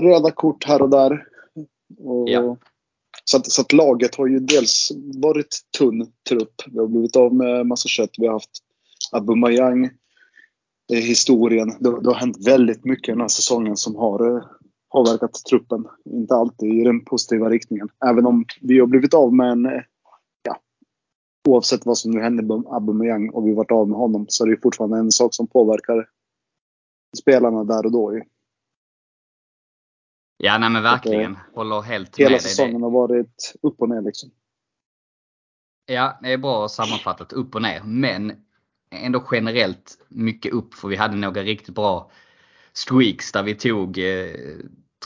röda 0.00 0.30
kort 0.30 0.64
här 0.64 0.82
och 0.82 0.90
där. 0.90 1.26
Och, 1.98 2.28
Ja. 2.28 2.56
så, 3.24 3.36
att, 3.36 3.50
så 3.50 3.62
att 3.62 3.72
laget 3.72 4.14
har 4.14 4.26
ju 4.26 4.38
dels 4.38 4.92
varit 5.22 5.60
tunn 5.78 6.06
trupp. 6.28 6.54
Vi 6.66 6.78
har 6.78 6.86
blivit 6.86 7.16
av 7.16 7.34
med 7.34 7.66
massa 7.66 7.88
kött. 7.88 8.10
Vi 8.18 8.26
har 8.26 8.32
haft 8.32 8.50
Aubameyang. 9.12 9.90
Är 10.92 11.00
historien. 11.00 11.68
Det, 11.80 12.00
det 12.00 12.08
har 12.08 12.14
hänt 12.14 12.46
väldigt 12.46 12.84
mycket 12.84 13.14
den 13.14 13.20
här 13.20 13.28
säsongen 13.28 13.76
som 13.76 13.96
har 13.96 14.36
eh, 14.36 14.42
påverkat 14.92 15.34
truppen. 15.50 15.84
Inte 16.04 16.34
alltid 16.34 16.74
i 16.74 16.84
den 16.84 17.04
positiva 17.04 17.50
riktningen. 17.50 17.88
Även 18.04 18.26
om 18.26 18.44
vi 18.60 18.78
har 18.80 18.86
blivit 18.86 19.14
av 19.14 19.34
med 19.34 19.52
en 19.52 19.66
eh, 19.66 19.82
oavsett 21.48 21.86
vad 21.86 21.98
som 21.98 22.10
nu 22.10 22.20
händer 22.20 22.44
med 22.44 22.66
Aubameyang 22.66 23.30
och 23.30 23.46
vi 23.46 23.54
varit 23.54 23.70
av 23.70 23.88
med 23.88 23.98
honom 23.98 24.26
så 24.28 24.44
är 24.44 24.50
det 24.50 24.62
fortfarande 24.62 24.98
en 24.98 25.12
sak 25.12 25.34
som 25.34 25.46
påverkar 25.46 26.08
spelarna 27.18 27.64
där 27.64 27.86
och 27.86 27.92
då. 27.92 28.14
Ju. 28.14 28.22
Ja, 30.44 30.58
nej 30.58 30.70
men 30.70 30.82
verkligen. 30.82 31.38
Håller 31.54 31.80
helt 31.80 32.18
Hela 32.18 32.30
med 32.30 32.34
dig. 32.34 32.40
Säsongen 32.40 32.82
har 32.82 32.90
varit 32.90 33.54
upp 33.62 33.80
och 33.80 33.88
ner 33.88 34.02
liksom. 34.02 34.30
Ja, 35.86 36.18
det 36.22 36.32
är 36.32 36.38
bra 36.38 36.68
sammanfattat. 36.68 37.32
Upp 37.32 37.54
och 37.54 37.62
ner. 37.62 37.82
Men 37.84 38.32
ändå 38.90 39.24
generellt 39.32 39.98
mycket 40.08 40.52
upp 40.52 40.74
för 40.74 40.88
vi 40.88 40.96
hade 40.96 41.16
några 41.16 41.42
riktigt 41.42 41.74
bra 41.74 42.10
streaks 42.72 43.32
där 43.32 43.42
vi 43.42 43.54
tog 43.54 43.98
eh, 43.98 44.30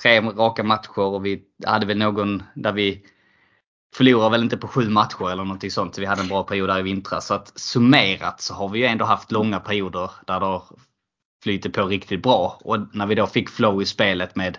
tre 0.02 0.20
raka 0.20 0.62
matcher 0.62 0.98
och 0.98 1.26
vi 1.26 1.42
hade 1.66 1.86
väl 1.86 1.98
någon 1.98 2.42
där 2.54 2.72
vi 2.72 3.06
förlorade 3.94 4.30
väl 4.30 4.42
inte 4.42 4.56
på 4.56 4.68
sju 4.68 4.88
matcher 4.88 5.30
eller 5.30 5.44
någonting 5.44 5.70
sånt. 5.70 5.94
Så 5.94 6.00
vi 6.00 6.06
hade 6.06 6.22
en 6.22 6.28
bra 6.28 6.42
period 6.42 6.68
där 6.68 6.78
i 6.78 6.82
vintras. 6.82 7.26
Så 7.26 7.34
att 7.34 7.58
summerat 7.58 8.40
så 8.40 8.54
har 8.54 8.68
vi 8.68 8.78
ju 8.78 8.86
ändå 8.86 9.04
haft 9.04 9.32
långa 9.32 9.60
perioder 9.60 10.10
där 10.26 10.40
det 10.40 10.46
har 10.46 10.64
flyter 11.42 11.70
på 11.70 11.86
riktigt 11.86 12.22
bra. 12.22 12.60
Och 12.64 12.96
när 12.96 13.06
vi 13.06 13.14
då 13.14 13.26
fick 13.26 13.50
flow 13.50 13.82
i 13.82 13.86
spelet 13.86 14.36
med 14.36 14.58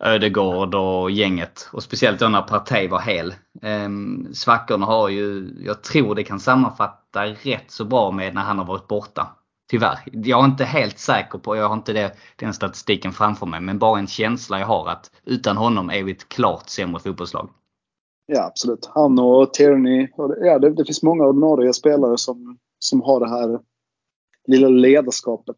Ödegård 0.00 0.74
och 0.74 1.10
gänget. 1.10 1.68
Och 1.72 1.82
speciellt 1.82 2.20
då 2.20 2.28
när 2.28 2.42
Partey 2.42 2.88
var 2.88 3.00
hel. 3.00 3.34
Ehm, 3.62 4.34
svackorna 4.34 4.86
har 4.86 5.08
ju, 5.08 5.50
jag 5.64 5.82
tror 5.82 6.14
det 6.14 6.24
kan 6.24 6.40
sammanfatta 6.40 7.26
rätt 7.26 7.70
så 7.70 7.84
bra 7.84 8.10
med 8.10 8.34
när 8.34 8.42
han 8.42 8.58
har 8.58 8.64
varit 8.64 8.88
borta. 8.88 9.36
Tyvärr. 9.70 9.98
Jag 10.12 10.40
är 10.40 10.44
inte 10.44 10.64
helt 10.64 10.98
säker 10.98 11.38
på, 11.38 11.56
jag 11.56 11.68
har 11.68 11.74
inte 11.74 11.92
det, 11.92 12.16
den 12.36 12.54
statistiken 12.54 13.12
framför 13.12 13.46
mig. 13.46 13.60
Men 13.60 13.78
bara 13.78 13.98
en 13.98 14.06
känsla 14.06 14.58
jag 14.58 14.66
har 14.66 14.88
att 14.88 15.10
utan 15.24 15.56
honom 15.56 15.90
är 15.90 16.02
vi 16.02 16.12
ett 16.12 16.28
klart 16.28 16.68
sämre 16.68 17.00
fotbollslag. 17.00 17.50
Ja, 18.26 18.44
absolut. 18.44 18.90
Han 18.94 19.18
och 19.18 19.54
Tierney. 19.54 20.08
Och 20.16 20.28
det, 20.28 20.46
ja, 20.46 20.58
det, 20.58 20.70
det 20.70 20.84
finns 20.84 21.02
många 21.02 21.24
ordinarie 21.24 21.72
spelare 21.72 22.18
som, 22.18 22.58
som 22.78 23.02
har 23.02 23.20
det 23.20 23.28
här 23.28 23.60
lilla 24.46 24.68
ledarskapet. 24.68 25.56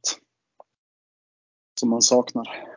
Som 1.80 1.90
man 1.90 2.02
saknar. 2.02 2.71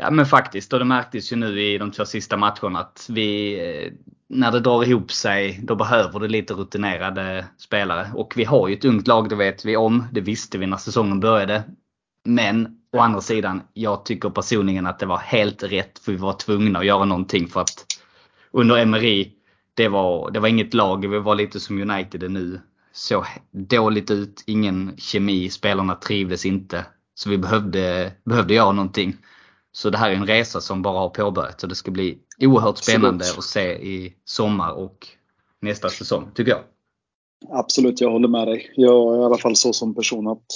Ja 0.00 0.10
men 0.10 0.26
faktiskt 0.26 0.72
och 0.72 0.78
det 0.78 0.84
märktes 0.84 1.32
ju 1.32 1.36
nu 1.36 1.62
i 1.62 1.78
de 1.78 1.90
två 1.90 2.04
sista 2.04 2.36
matcherna 2.36 2.78
att 2.80 3.06
vi, 3.10 3.54
eh, 3.60 3.92
när 4.28 4.52
det 4.52 4.60
drar 4.60 4.84
ihop 4.84 5.12
sig, 5.12 5.60
då 5.62 5.74
behöver 5.74 6.20
det 6.20 6.28
lite 6.28 6.54
rutinerade 6.54 7.46
spelare. 7.56 8.10
Och 8.14 8.32
vi 8.36 8.44
har 8.44 8.68
ju 8.68 8.74
ett 8.74 8.84
ungt 8.84 9.06
lag, 9.06 9.28
det 9.28 9.36
vet 9.36 9.64
vi 9.64 9.76
om. 9.76 10.04
Det 10.12 10.20
visste 10.20 10.58
vi 10.58 10.66
när 10.66 10.76
säsongen 10.76 11.20
började. 11.20 11.62
Men 12.24 12.78
å 12.92 12.98
andra 12.98 13.20
sidan, 13.20 13.62
jag 13.72 14.04
tycker 14.04 14.30
personligen 14.30 14.86
att 14.86 14.98
det 14.98 15.06
var 15.06 15.18
helt 15.18 15.62
rätt 15.62 15.98
för 15.98 16.12
vi 16.12 16.18
var 16.18 16.32
tvungna 16.32 16.78
att 16.78 16.86
göra 16.86 17.04
någonting 17.04 17.48
för 17.48 17.60
att 17.60 17.86
under 18.52 18.76
Emery, 18.76 19.32
det 19.74 19.88
var, 19.88 20.30
det 20.30 20.40
var 20.40 20.48
inget 20.48 20.74
lag, 20.74 21.08
vi 21.08 21.18
var 21.18 21.34
lite 21.34 21.60
som 21.60 21.90
United 21.90 22.22
är 22.22 22.28
nu. 22.28 22.60
Så 22.92 23.26
dåligt 23.50 24.10
ut, 24.10 24.44
ingen 24.46 24.94
kemi, 24.96 25.50
spelarna 25.50 25.94
trivdes 25.94 26.46
inte. 26.46 26.86
Så 27.14 27.30
vi 27.30 27.38
behövde, 27.38 28.12
behövde 28.24 28.54
göra 28.54 28.72
någonting. 28.72 29.16
Så 29.78 29.90
det 29.90 29.98
här 29.98 30.10
är 30.10 30.14
en 30.14 30.26
resa 30.26 30.60
som 30.60 30.82
bara 30.82 30.98
har 30.98 31.08
påbörjats 31.08 31.62
och 31.62 31.68
det 31.68 31.74
ska 31.74 31.90
bli 31.90 32.18
oerhört 32.40 32.78
spännande 32.78 33.24
Absolut. 33.24 33.38
att 33.38 33.44
se 33.44 33.72
i 33.72 34.14
sommar 34.24 34.72
och 34.72 35.06
nästa 35.60 35.88
säsong, 35.88 36.30
tycker 36.34 36.50
jag. 36.50 36.60
Absolut, 37.48 38.00
jag 38.00 38.10
håller 38.10 38.28
med 38.28 38.48
dig. 38.48 38.72
Jag 38.76 39.14
är 39.14 39.20
i 39.20 39.24
alla 39.24 39.38
fall 39.38 39.56
så 39.56 39.72
som 39.72 39.94
person 39.94 40.28
att 40.28 40.46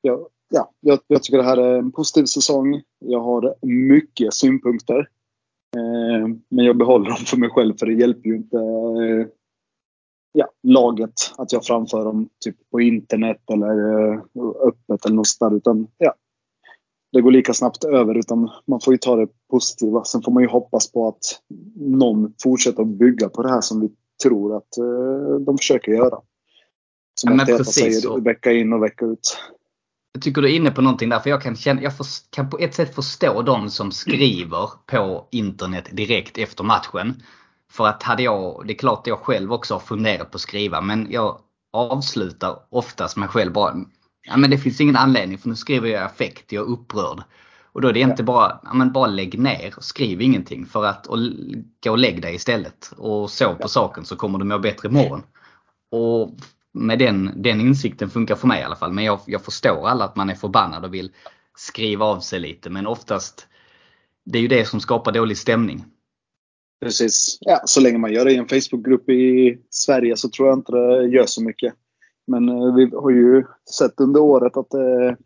jag 0.00 0.26
ja, 0.48 0.72
jag, 0.80 0.98
jag, 1.06 1.22
tycker 1.22 1.38
det 1.38 1.44
här 1.44 1.56
är 1.56 1.78
en 1.78 1.92
positiv 1.92 2.24
säsong. 2.24 2.82
Jag 2.98 3.20
har 3.20 3.54
mycket 3.66 4.34
synpunkter. 4.34 4.98
Eh, 5.76 6.28
men 6.48 6.64
jag 6.64 6.76
behåller 6.76 7.10
dem 7.10 7.18
för 7.26 7.36
mig 7.36 7.50
själv 7.50 7.76
för 7.78 7.86
det 7.86 7.94
hjälper 7.94 8.28
ju 8.28 8.36
inte 8.36 8.56
eh, 8.56 9.26
ja, 10.32 10.48
laget 10.62 11.12
att 11.38 11.52
jag 11.52 11.64
framför 11.64 12.04
dem 12.04 12.28
typ 12.44 12.56
på 12.70 12.80
internet 12.80 13.42
eller 13.52 14.02
eh, 14.12 14.20
öppet 14.68 15.06
eller 15.06 15.16
något 15.16 15.36
där. 15.40 15.56
Utan, 15.56 15.88
ja, 15.98 16.14
det 17.12 17.20
går 17.20 17.30
lika 17.30 17.54
snabbt 17.54 17.84
över 17.84 18.14
utan 18.14 18.50
man 18.66 18.80
får 18.80 18.94
ju 18.94 18.98
ta 18.98 19.16
det 19.16 19.28
positiva. 19.50 20.04
Sen 20.04 20.22
får 20.22 20.32
man 20.32 20.42
ju 20.42 20.48
hoppas 20.48 20.92
på 20.92 21.08
att 21.08 21.40
någon 21.76 22.34
fortsätter 22.42 22.82
att 22.82 22.88
bygga 22.88 23.28
på 23.28 23.42
det 23.42 23.48
här 23.48 23.60
som 23.60 23.80
vi 23.80 23.88
tror 24.22 24.56
att 24.56 24.78
eh, 24.78 25.40
de 25.46 25.58
försöker 25.58 25.92
göra. 25.92 26.18
Som 27.20 27.40
Arteta 27.40 27.58
precis 27.58 27.74
säger 27.74 28.00
så. 28.00 28.20
vecka 28.20 28.52
in 28.52 28.72
och 28.72 28.82
vecka 28.82 29.04
ut. 29.04 29.38
Jag 30.12 30.22
tycker 30.22 30.42
du 30.42 30.52
är 30.52 30.56
inne 30.56 30.70
på 30.70 30.82
någonting 30.82 31.08
där 31.08 31.18
för 31.18 31.30
jag 31.30 31.42
kan, 31.42 31.56
känna, 31.56 31.82
jag 31.82 31.96
för, 31.96 32.06
kan 32.30 32.50
på 32.50 32.58
ett 32.58 32.74
sätt 32.74 32.94
förstå 32.94 33.42
de 33.42 33.70
som 33.70 33.92
skriver 33.92 34.70
på 34.86 35.28
internet 35.30 35.88
direkt 35.92 36.38
efter 36.38 36.64
matchen. 36.64 37.22
För 37.70 37.86
att 37.86 38.02
hade 38.02 38.22
jag, 38.22 38.66
det 38.66 38.72
är 38.72 38.78
klart 38.78 38.98
att 38.98 39.06
jag 39.06 39.18
själv 39.18 39.52
också 39.52 39.74
har 39.74 39.80
funderat 39.80 40.30
på 40.30 40.36
att 40.36 40.40
skriva 40.40 40.80
men 40.80 41.06
jag 41.10 41.40
avslutar 41.72 42.58
oftast 42.70 43.16
mig 43.16 43.28
själv 43.28 43.52
bara 43.52 43.74
Ja 44.26 44.36
men 44.36 44.50
det 44.50 44.58
finns 44.58 44.80
ingen 44.80 44.96
anledning 44.96 45.38
för 45.38 45.48
nu 45.48 45.54
skriver 45.54 45.88
jag 45.88 46.02
affekt, 46.02 46.52
jag 46.52 46.66
är 46.66 46.72
upprörd. 46.72 47.22
Och 47.72 47.80
då 47.80 47.88
är 47.88 47.92
det 47.92 48.00
inte 48.00 48.22
bara, 48.22 48.60
ja 48.64 48.74
men 48.74 48.92
bara 48.92 49.06
lägg 49.06 49.38
ner 49.38 49.74
och 49.76 49.84
skriv 49.84 50.22
ingenting 50.22 50.66
för 50.66 50.84
att 50.84 51.06
och, 51.06 51.18
gå 51.84 51.90
och 51.90 51.98
lägg 51.98 52.22
dig 52.22 52.34
istället. 52.34 52.92
Och 52.96 53.30
sov 53.30 53.54
på 53.54 53.68
saken 53.68 54.04
så 54.04 54.16
kommer 54.16 54.38
du 54.38 54.44
må 54.44 54.58
bättre 54.58 54.88
imorgon. 54.88 55.22
Och 55.90 56.30
med 56.72 56.98
den, 56.98 57.42
den 57.42 57.60
insikten 57.60 58.10
funkar 58.10 58.34
för 58.34 58.46
mig 58.46 58.60
i 58.60 58.64
alla 58.64 58.76
fall. 58.76 58.92
Men 58.92 59.04
jag, 59.04 59.20
jag 59.26 59.44
förstår 59.44 59.88
alla 59.88 60.04
att 60.04 60.16
man 60.16 60.30
är 60.30 60.34
förbannad 60.34 60.84
och 60.84 60.94
vill 60.94 61.10
skriva 61.56 62.04
av 62.04 62.20
sig 62.20 62.40
lite. 62.40 62.70
Men 62.70 62.86
oftast, 62.86 63.46
det 64.24 64.38
är 64.38 64.42
ju 64.42 64.48
det 64.48 64.68
som 64.68 64.80
skapar 64.80 65.12
dålig 65.12 65.38
stämning. 65.38 65.84
Precis. 66.80 67.38
Ja, 67.40 67.62
så 67.64 67.80
länge 67.80 67.98
man 67.98 68.12
gör 68.12 68.24
det 68.24 68.32
i 68.32 68.36
en 68.36 68.48
Facebookgrupp 68.48 69.08
i 69.08 69.58
Sverige 69.70 70.16
så 70.16 70.28
tror 70.28 70.48
jag 70.48 70.58
inte 70.58 70.72
det 70.72 71.08
gör 71.08 71.26
så 71.26 71.42
mycket. 71.42 71.74
Men 72.26 72.48
eh, 72.48 72.74
vi 72.74 72.90
har 72.94 73.10
ju 73.10 73.44
sett 73.78 74.00
under 74.00 74.20
året 74.20 74.56
att 74.56 74.74
eh, 74.74 75.16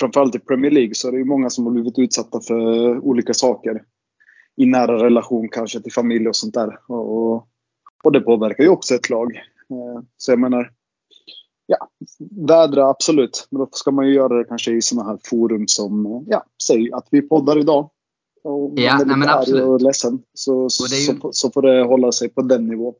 framförallt 0.00 0.34
i 0.34 0.38
Premier 0.38 0.70
League 0.70 0.94
så 0.94 1.08
är 1.08 1.12
det 1.12 1.18
ju 1.18 1.24
många 1.24 1.50
som 1.50 1.64
har 1.66 1.72
blivit 1.72 1.98
utsatta 1.98 2.40
för 2.40 2.98
olika 2.98 3.34
saker. 3.34 3.82
I 4.56 4.66
nära 4.66 5.04
relation 5.04 5.48
kanske 5.48 5.80
till 5.80 5.92
familj 5.92 6.28
och 6.28 6.36
sånt 6.36 6.54
där. 6.54 6.78
Och, 6.92 7.34
och 8.04 8.12
det 8.12 8.20
påverkar 8.20 8.64
ju 8.64 8.70
också 8.70 8.94
ett 8.94 9.10
lag. 9.10 9.36
Eh, 9.70 10.02
så 10.16 10.32
jag 10.32 10.38
menar, 10.38 10.70
ja, 11.66 11.76
vädra 12.48 12.88
absolut. 12.88 13.46
Men 13.50 13.58
då 13.58 13.68
ska 13.72 13.90
man 13.90 14.06
ju 14.06 14.14
göra 14.14 14.38
det 14.38 14.44
kanske 14.44 14.72
i 14.72 14.82
sådana 14.82 15.08
här 15.10 15.18
forum 15.24 15.64
som, 15.68 16.24
ja, 16.28 16.44
säg 16.66 16.92
att 16.92 17.08
vi 17.10 17.22
poddar 17.22 17.58
idag. 17.58 17.90
Och 18.44 18.72
Ja, 18.76 18.92
man 18.92 19.00
är 19.00 19.04
nej, 19.06 19.16
men 19.16 19.20
lite 19.20 19.32
absolut. 19.34 19.64
och 19.64 19.80
ledsen. 19.80 20.22
Så, 20.34 20.68
det 20.90 20.96
ju- 20.96 21.20
så, 21.20 21.32
så 21.32 21.50
får 21.50 21.62
det 21.62 21.82
hålla 21.84 22.12
sig 22.12 22.28
på 22.28 22.42
den 22.42 22.66
nivån. 22.66 22.94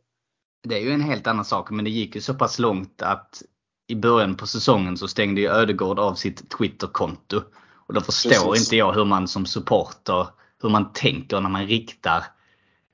Det 0.64 0.74
är 0.74 0.80
ju 0.80 0.92
en 0.92 1.00
helt 1.00 1.26
annan 1.26 1.44
sak 1.44 1.70
men 1.70 1.84
det 1.84 1.90
gick 1.90 2.14
ju 2.14 2.20
så 2.20 2.34
pass 2.34 2.58
långt 2.58 3.02
att 3.02 3.42
i 3.86 3.94
början 3.94 4.34
på 4.34 4.46
säsongen 4.46 4.96
så 4.96 5.08
stängde 5.08 5.40
ju 5.40 5.48
Ödegård 5.48 5.98
av 5.98 6.14
sitt 6.14 6.50
Twitterkonto. 6.50 7.40
Och 7.86 7.94
då 7.94 8.00
förstår 8.00 8.50
Precis. 8.50 8.66
inte 8.66 8.76
jag 8.76 8.92
hur 8.92 9.04
man 9.04 9.28
som 9.28 9.46
supporter, 9.46 10.26
hur 10.62 10.68
man 10.68 10.92
tänker 10.92 11.40
när 11.40 11.50
man 11.50 11.66
riktar 11.66 12.24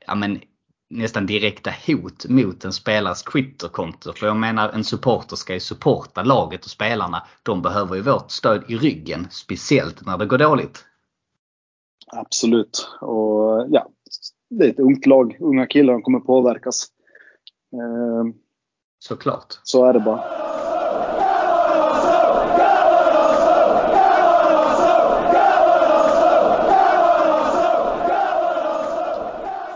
ja, 0.06 0.14
men, 0.14 0.40
nästan 0.90 1.26
direkta 1.26 1.70
hot 1.86 2.26
mot 2.28 2.64
en 2.64 2.72
spelares 2.72 3.22
Twitterkonto. 3.22 4.12
För 4.12 4.26
jag 4.26 4.36
menar 4.36 4.68
en 4.68 4.84
supporter 4.84 5.36
ska 5.36 5.54
ju 5.54 5.60
supporta 5.60 6.22
laget 6.22 6.64
och 6.64 6.70
spelarna. 6.70 7.26
De 7.42 7.62
behöver 7.62 7.96
ju 7.96 8.02
vårt 8.02 8.30
stöd 8.30 8.64
i 8.68 8.76
ryggen. 8.76 9.26
Speciellt 9.30 10.06
när 10.06 10.18
det 10.18 10.26
går 10.26 10.38
dåligt. 10.38 10.84
Absolut. 12.06 12.88
Och 13.00 13.66
ja, 13.70 13.88
det 14.50 14.64
är 14.64 14.70
ett 14.70 14.78
ungt 14.78 15.06
lag. 15.06 15.36
Unga 15.40 15.66
killar 15.66 15.92
de 15.92 16.02
kommer 16.02 16.20
påverkas. 16.20 16.88
Eh, 17.72 18.24
Såklart. 18.98 19.60
så 19.62 19.84
är 19.84 19.92
det 19.92 20.00
bara. 20.00 20.22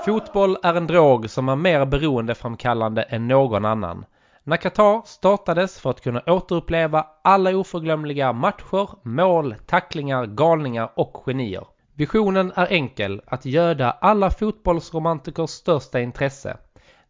Fotboll 0.05 0.57
är 0.63 0.75
en 0.75 0.87
drog 0.87 1.31
som 1.31 1.49
är 1.49 1.57
mer 1.57 1.85
beroendeframkallande 1.87 3.03
än 3.03 3.29
någon 3.29 3.65
annan. 3.65 4.05
När 4.45 4.57
Qatar 4.57 5.03
startades 5.07 5.81
för 5.81 5.91
att 5.91 6.01
kunna 6.01 6.23
återuppleva 6.27 7.07
alla 7.23 7.57
oförglömliga 7.57 8.33
matcher, 8.33 8.89
mål, 9.03 9.55
tacklingar, 9.67 10.27
galningar 10.27 10.91
och 10.97 11.23
genier. 11.27 11.67
Visionen 11.95 12.53
är 12.57 12.67
enkel, 12.73 13.23
att 13.27 13.45
göda 13.45 13.91
alla 13.91 14.31
fotbollsromantikers 14.31 15.51
största 15.51 16.01
intresse. 16.01 16.57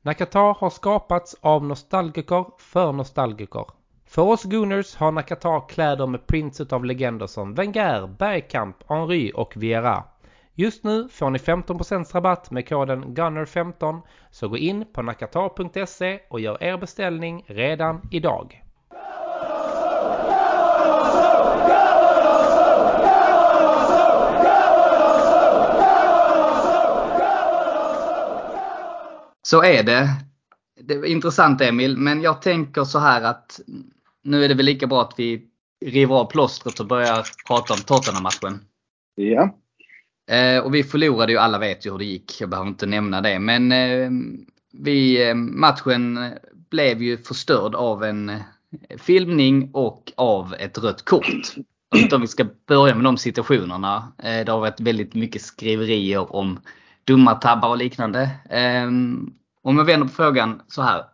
Nakata 0.07 0.39
har 0.39 0.71
skapats 0.71 1.37
av 1.41 1.65
nostalgiker 1.65 2.45
för 2.59 2.93
nostalgiker. 2.93 3.65
För 4.07 4.23
oss 4.23 4.45
Gooners 4.45 4.97
har 4.97 5.13
Nakata 5.13 5.61
kläder 5.61 6.07
med 6.07 6.27
prints 6.27 6.61
av 6.61 6.85
legender 6.85 7.27
som 7.27 7.55
Wenger, 7.55 8.07
Bergkamp, 8.07 8.77
Henry 8.89 9.33
och 9.35 9.57
Vieira. 9.57 10.05
Just 10.55 10.85
nu 10.85 11.09
får 11.09 11.31
ni 11.31 11.39
15% 11.39 12.15
rabatt 12.15 12.51
med 12.51 12.69
koden 12.69 13.05
GUNNER15 13.05 14.01
så 14.31 14.49
gå 14.49 14.57
in 14.57 14.85
på 14.93 15.03
nakata.se 15.03 16.21
och 16.31 16.41
gör 16.41 16.63
er 16.63 16.77
beställning 16.77 17.45
redan 17.47 18.09
idag. 18.11 18.64
Så 29.47 29.63
är 29.63 29.83
det. 29.83 30.09
Det 30.81 30.95
är 30.95 31.05
intressant 31.05 31.61
Emil, 31.61 31.97
men 31.97 32.23
jag 32.23 32.43
tänker 32.43 32.85
så 32.85 32.99
här 32.99 33.23
att 33.23 33.61
nu 34.23 34.45
är 34.45 34.49
det 34.49 34.55
väl 34.55 34.67
lika 34.67 34.87
bra 34.87 35.03
att 35.03 35.15
vi 35.17 35.43
river 35.85 36.15
av 36.15 36.31
plåstret 36.31 36.81
och 36.81 36.87
börjar 36.87 37.27
prata 37.47 37.75
om 37.75 37.81
Tottenham-matchen. 37.81 38.61
Ja. 39.15 39.59
Eh, 40.31 40.59
och 40.59 40.75
vi 40.75 40.85
förlorade 40.85 41.33
ju, 41.33 41.39
alla 41.39 41.59
vet 41.59 41.87
ju 41.87 41.91
hur 41.91 41.99
det 41.99 42.05
gick. 42.05 42.41
Jag 42.41 42.51
behöver 42.51 42.69
inte 42.69 42.87
nämna 42.87 43.21
det. 43.21 43.39
Men 43.39 43.73
eh, 43.73 44.11
vi, 44.73 45.29
eh, 45.29 45.35
matchen 45.35 46.31
blev 46.71 47.03
ju 47.03 47.19
förstörd 47.19 47.75
av 47.75 48.05
en 48.05 48.33
filmning 48.99 49.71
och 49.73 50.13
av 50.17 50.55
ett 50.59 50.79
rött 50.79 51.05
kort. 51.05 51.55
Om 52.13 52.21
vi 52.21 52.27
ska 52.27 52.47
börja 52.67 52.95
med 52.95 53.05
de 53.05 53.17
situationerna. 53.17 54.13
Eh, 54.19 54.45
det 54.45 54.53
har 54.53 54.61
varit 54.61 54.81
väldigt 54.81 55.15
mycket 55.15 55.43
skriverier 55.43 56.37
om 56.37 56.61
Dumma 57.07 57.35
tabbar 57.35 57.69
och 57.69 57.77
liknande. 57.77 58.31
Eh, 58.51 58.87
om 59.63 59.77
jag 59.77 59.85
vänder 59.85 60.07
på 60.07 60.15
frågan 60.15 60.63
så 60.69 60.83
här. 60.83 61.05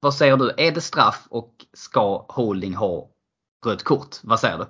Vad 0.00 0.14
säger 0.14 0.36
du? 0.36 0.54
Är 0.56 0.72
det 0.72 0.80
straff 0.80 1.26
och 1.30 1.66
ska 1.72 2.26
Holding 2.28 2.74
ha 2.74 3.08
rött 3.66 3.82
kort? 3.82 4.16
Vad 4.22 4.40
säger 4.40 4.58
du? 4.58 4.64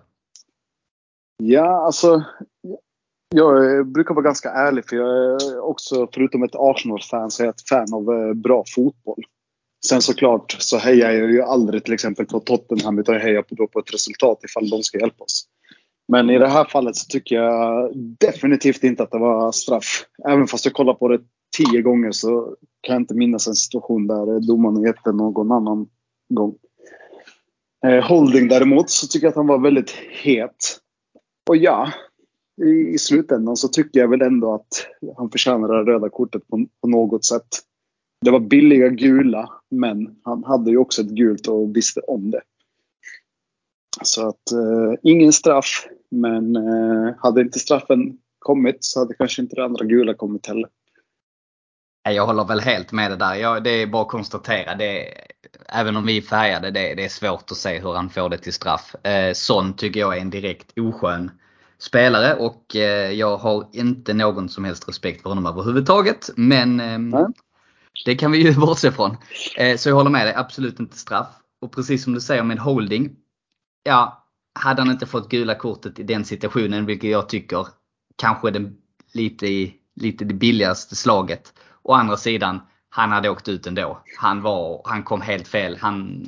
Ja, 1.44 1.86
alltså. 1.86 2.24
Jag 3.34 3.86
brukar 3.86 4.14
vara 4.14 4.24
ganska 4.24 4.50
ärlig 4.50 4.88
för 4.88 4.96
jag 4.96 5.08
är 5.08 5.60
också, 5.60 6.08
förutom 6.14 6.42
ett 6.42 6.54
Arsenal-fan, 6.54 7.30
så 7.30 7.42
är 7.42 7.46
jag 7.46 7.54
ett 7.54 7.68
fan 7.68 7.94
av 7.94 8.14
eh, 8.14 8.34
bra 8.34 8.64
fotboll. 8.74 9.24
Sen 9.86 10.02
såklart 10.02 10.56
så 10.58 10.78
hejar 10.78 11.10
jag 11.10 11.30
ju 11.30 11.42
aldrig 11.42 11.84
till 11.84 11.94
exempel 11.94 12.26
på 12.26 12.40
Tottenham 12.40 12.98
utan 12.98 13.14
jag 13.14 13.22
hejar 13.22 13.42
på, 13.42 13.54
då 13.54 13.66
på 13.66 13.78
ett 13.78 13.94
resultat 13.94 14.44
ifall 14.44 14.70
de 14.70 14.82
ska 14.82 14.98
hjälpa 14.98 15.24
oss. 15.24 15.48
Men 16.08 16.30
i 16.30 16.38
det 16.38 16.48
här 16.48 16.64
fallet 16.64 16.96
så 16.96 17.06
tycker 17.06 17.36
jag 17.36 17.90
definitivt 17.96 18.84
inte 18.84 19.02
att 19.02 19.10
det 19.10 19.18
var 19.18 19.52
straff. 19.52 20.04
Även 20.28 20.46
fast 20.46 20.64
jag 20.64 20.74
kollade 20.74 20.98
på 20.98 21.08
det 21.08 21.20
tio 21.56 21.82
gånger 21.82 22.12
så 22.12 22.56
kan 22.80 22.92
jag 22.92 23.02
inte 23.02 23.14
minnas 23.14 23.48
en 23.48 23.54
situation 23.54 24.06
där 24.06 24.46
domaren 24.46 24.82
gett 24.82 25.04
det 25.04 25.12
någon 25.12 25.52
annan 25.52 25.88
gång. 26.28 26.54
Eh, 27.86 28.08
Holding 28.08 28.48
däremot 28.48 28.90
så 28.90 29.06
tycker 29.06 29.26
jag 29.26 29.30
att 29.30 29.36
han 29.36 29.46
var 29.46 29.58
väldigt 29.58 29.90
het. 30.22 30.78
Och 31.48 31.56
ja, 31.56 31.92
i, 32.62 32.94
i 32.94 32.98
slutändan 32.98 33.56
så 33.56 33.68
tycker 33.68 34.00
jag 34.00 34.08
väl 34.08 34.22
ändå 34.22 34.54
att 34.54 34.86
han 35.16 35.30
förtjänar 35.30 35.68
det 35.68 35.92
röda 35.92 36.08
kortet 36.08 36.48
på, 36.48 36.66
på 36.80 36.88
något 36.88 37.24
sätt. 37.24 37.48
Det 38.24 38.30
var 38.30 38.40
billiga 38.40 38.88
gula, 38.88 39.50
men 39.70 40.16
han 40.22 40.44
hade 40.44 40.70
ju 40.70 40.76
också 40.76 41.02
ett 41.02 41.10
gult 41.10 41.48
och 41.48 41.76
visste 41.76 42.00
om 42.00 42.30
det. 42.30 42.40
Så 44.02 44.28
att 44.28 44.52
eh, 44.52 44.94
ingen 45.02 45.32
straff, 45.32 45.86
men 46.10 46.56
eh, 46.56 47.14
hade 47.18 47.40
inte 47.40 47.58
straffen 47.58 48.18
kommit 48.38 48.76
så 48.80 49.00
hade 49.00 49.14
kanske 49.14 49.42
inte 49.42 49.56
det 49.56 49.64
andra 49.64 49.84
gula 49.84 50.14
kommit 50.14 50.46
heller. 50.46 50.68
Jag 52.04 52.26
håller 52.26 52.44
väl 52.44 52.60
helt 52.60 52.92
med 52.92 53.10
det 53.10 53.16
där. 53.16 53.34
Jag, 53.34 53.64
det 53.64 53.70
är 53.70 53.86
bara 53.86 54.02
att 54.02 54.08
konstatera. 54.08 54.74
Det, 54.74 55.14
även 55.68 55.96
om 55.96 56.06
vi 56.06 56.16
är 56.16 56.22
färgade, 56.22 56.70
det, 56.70 56.94
det 56.94 57.04
är 57.04 57.08
svårt 57.08 57.50
att 57.50 57.56
se 57.56 57.80
hur 57.80 57.92
han 57.92 58.10
får 58.10 58.28
det 58.28 58.38
till 58.38 58.52
straff. 58.52 58.94
Eh, 59.06 59.32
Son 59.32 59.72
tycker 59.72 60.00
jag 60.00 60.16
är 60.16 60.20
en 60.20 60.30
direkt 60.30 60.78
oskön 60.78 61.30
spelare 61.78 62.34
och 62.34 62.76
eh, 62.76 63.10
jag 63.12 63.36
har 63.36 63.68
inte 63.72 64.14
någon 64.14 64.48
som 64.48 64.64
helst 64.64 64.88
respekt 64.88 65.22
för 65.22 65.28
honom 65.28 65.46
överhuvudtaget. 65.46 66.30
Men 66.36 66.80
eh, 66.80 67.28
det 68.04 68.16
kan 68.16 68.32
vi 68.32 68.38
ju 68.38 68.54
bortse 68.60 68.92
från. 68.92 69.16
Eh, 69.56 69.76
så 69.76 69.88
jag 69.88 69.96
håller 69.96 70.10
med 70.10 70.26
dig, 70.26 70.34
absolut 70.34 70.80
inte 70.80 70.96
straff. 70.96 71.28
Och 71.60 71.72
precis 71.72 72.04
som 72.04 72.14
du 72.14 72.20
säger 72.20 72.42
med 72.42 72.58
holding. 72.58 73.16
Ja, 73.82 74.26
hade 74.54 74.82
han 74.82 74.90
inte 74.90 75.06
fått 75.06 75.28
gula 75.28 75.54
kortet 75.54 75.98
i 75.98 76.02
den 76.02 76.24
situationen, 76.24 76.86
vilket 76.86 77.10
jag 77.10 77.28
tycker 77.28 77.66
kanske 78.16 78.48
är 78.48 78.72
lite, 79.12 79.46
lite 79.94 80.24
det 80.24 80.34
billigaste 80.34 80.96
slaget. 80.96 81.52
Å 81.82 81.92
andra 81.92 82.16
sidan, 82.16 82.60
han 82.90 83.12
hade 83.12 83.28
åkt 83.28 83.48
ut 83.48 83.66
ändå. 83.66 84.02
Han, 84.18 84.42
var, 84.42 84.82
han 84.84 85.02
kom 85.02 85.20
helt 85.20 85.48
fel. 85.48 85.78
Han, 85.80 86.26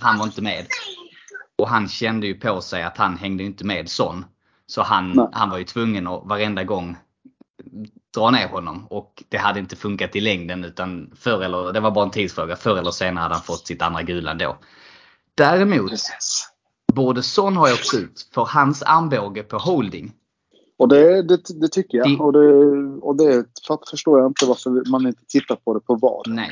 han 0.00 0.18
var 0.18 0.26
inte 0.26 0.42
med. 0.42 0.66
Och 1.58 1.68
han 1.68 1.88
kände 1.88 2.26
ju 2.26 2.34
på 2.34 2.60
sig 2.60 2.82
att 2.82 2.96
han 2.96 3.16
hängde 3.16 3.44
inte 3.44 3.64
med 3.64 3.88
sån. 3.88 4.24
Så 4.66 4.82
han, 4.82 5.28
han 5.32 5.50
var 5.50 5.58
ju 5.58 5.64
tvungen 5.64 6.06
att 6.06 6.22
varenda 6.24 6.64
gång 6.64 6.96
dra 8.14 8.30
ner 8.30 8.48
honom. 8.48 8.86
Och 8.86 9.24
det 9.28 9.36
hade 9.36 9.60
inte 9.60 9.76
funkat 9.76 10.16
i 10.16 10.20
längden 10.20 10.64
utan 10.64 11.12
förr 11.16 11.42
eller, 11.42 11.72
det 11.72 11.80
var 11.80 11.90
bara 11.90 12.04
en 12.04 12.10
tidsfråga. 12.10 12.56
Förr 12.56 12.78
eller 12.78 12.90
senare 12.90 13.22
hade 13.22 13.34
han 13.34 13.42
fått 13.42 13.66
sitt 13.66 13.82
andra 13.82 14.02
gula 14.02 14.30
ändå. 14.30 14.58
Däremot 15.34 15.92
borde 16.94 17.22
Son 17.22 17.56
ha 17.56 17.72
åkt 17.72 17.94
ut 17.94 18.28
för 18.34 18.44
hans 18.44 18.82
armbåge 18.82 19.42
på 19.42 19.56
holding. 19.58 20.12
Och 20.78 20.88
det, 20.88 21.22
det, 21.22 21.60
det 21.60 21.68
tycker 21.68 21.98
jag. 21.98 22.08
Det- 22.08 22.16
Och, 22.24 22.32
det, 22.32 22.48
och 23.00 23.16
det 23.16 23.44
för- 23.66 23.90
förstår 23.90 24.18
jag 24.20 24.30
inte 24.30 24.46
varför 24.46 24.90
man 24.90 25.06
inte 25.06 25.24
tittar 25.28 25.56
på 25.56 25.74
det 25.74 25.80
på 25.80 25.94
VAR. 25.94 26.22
Nej. 26.26 26.50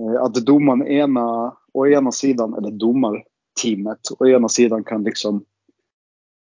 Eh, 0.00 0.22
Att 0.22 0.34
domaren 0.34 0.86
ena, 0.86 1.56
å 1.72 1.86
ena 1.86 2.12
sidan, 2.12 2.54
eller 2.54 2.70
domarteamet, 2.70 3.98
å 4.18 4.26
ena 4.26 4.48
sidan 4.48 4.84
kan 4.84 5.02
liksom 5.04 5.44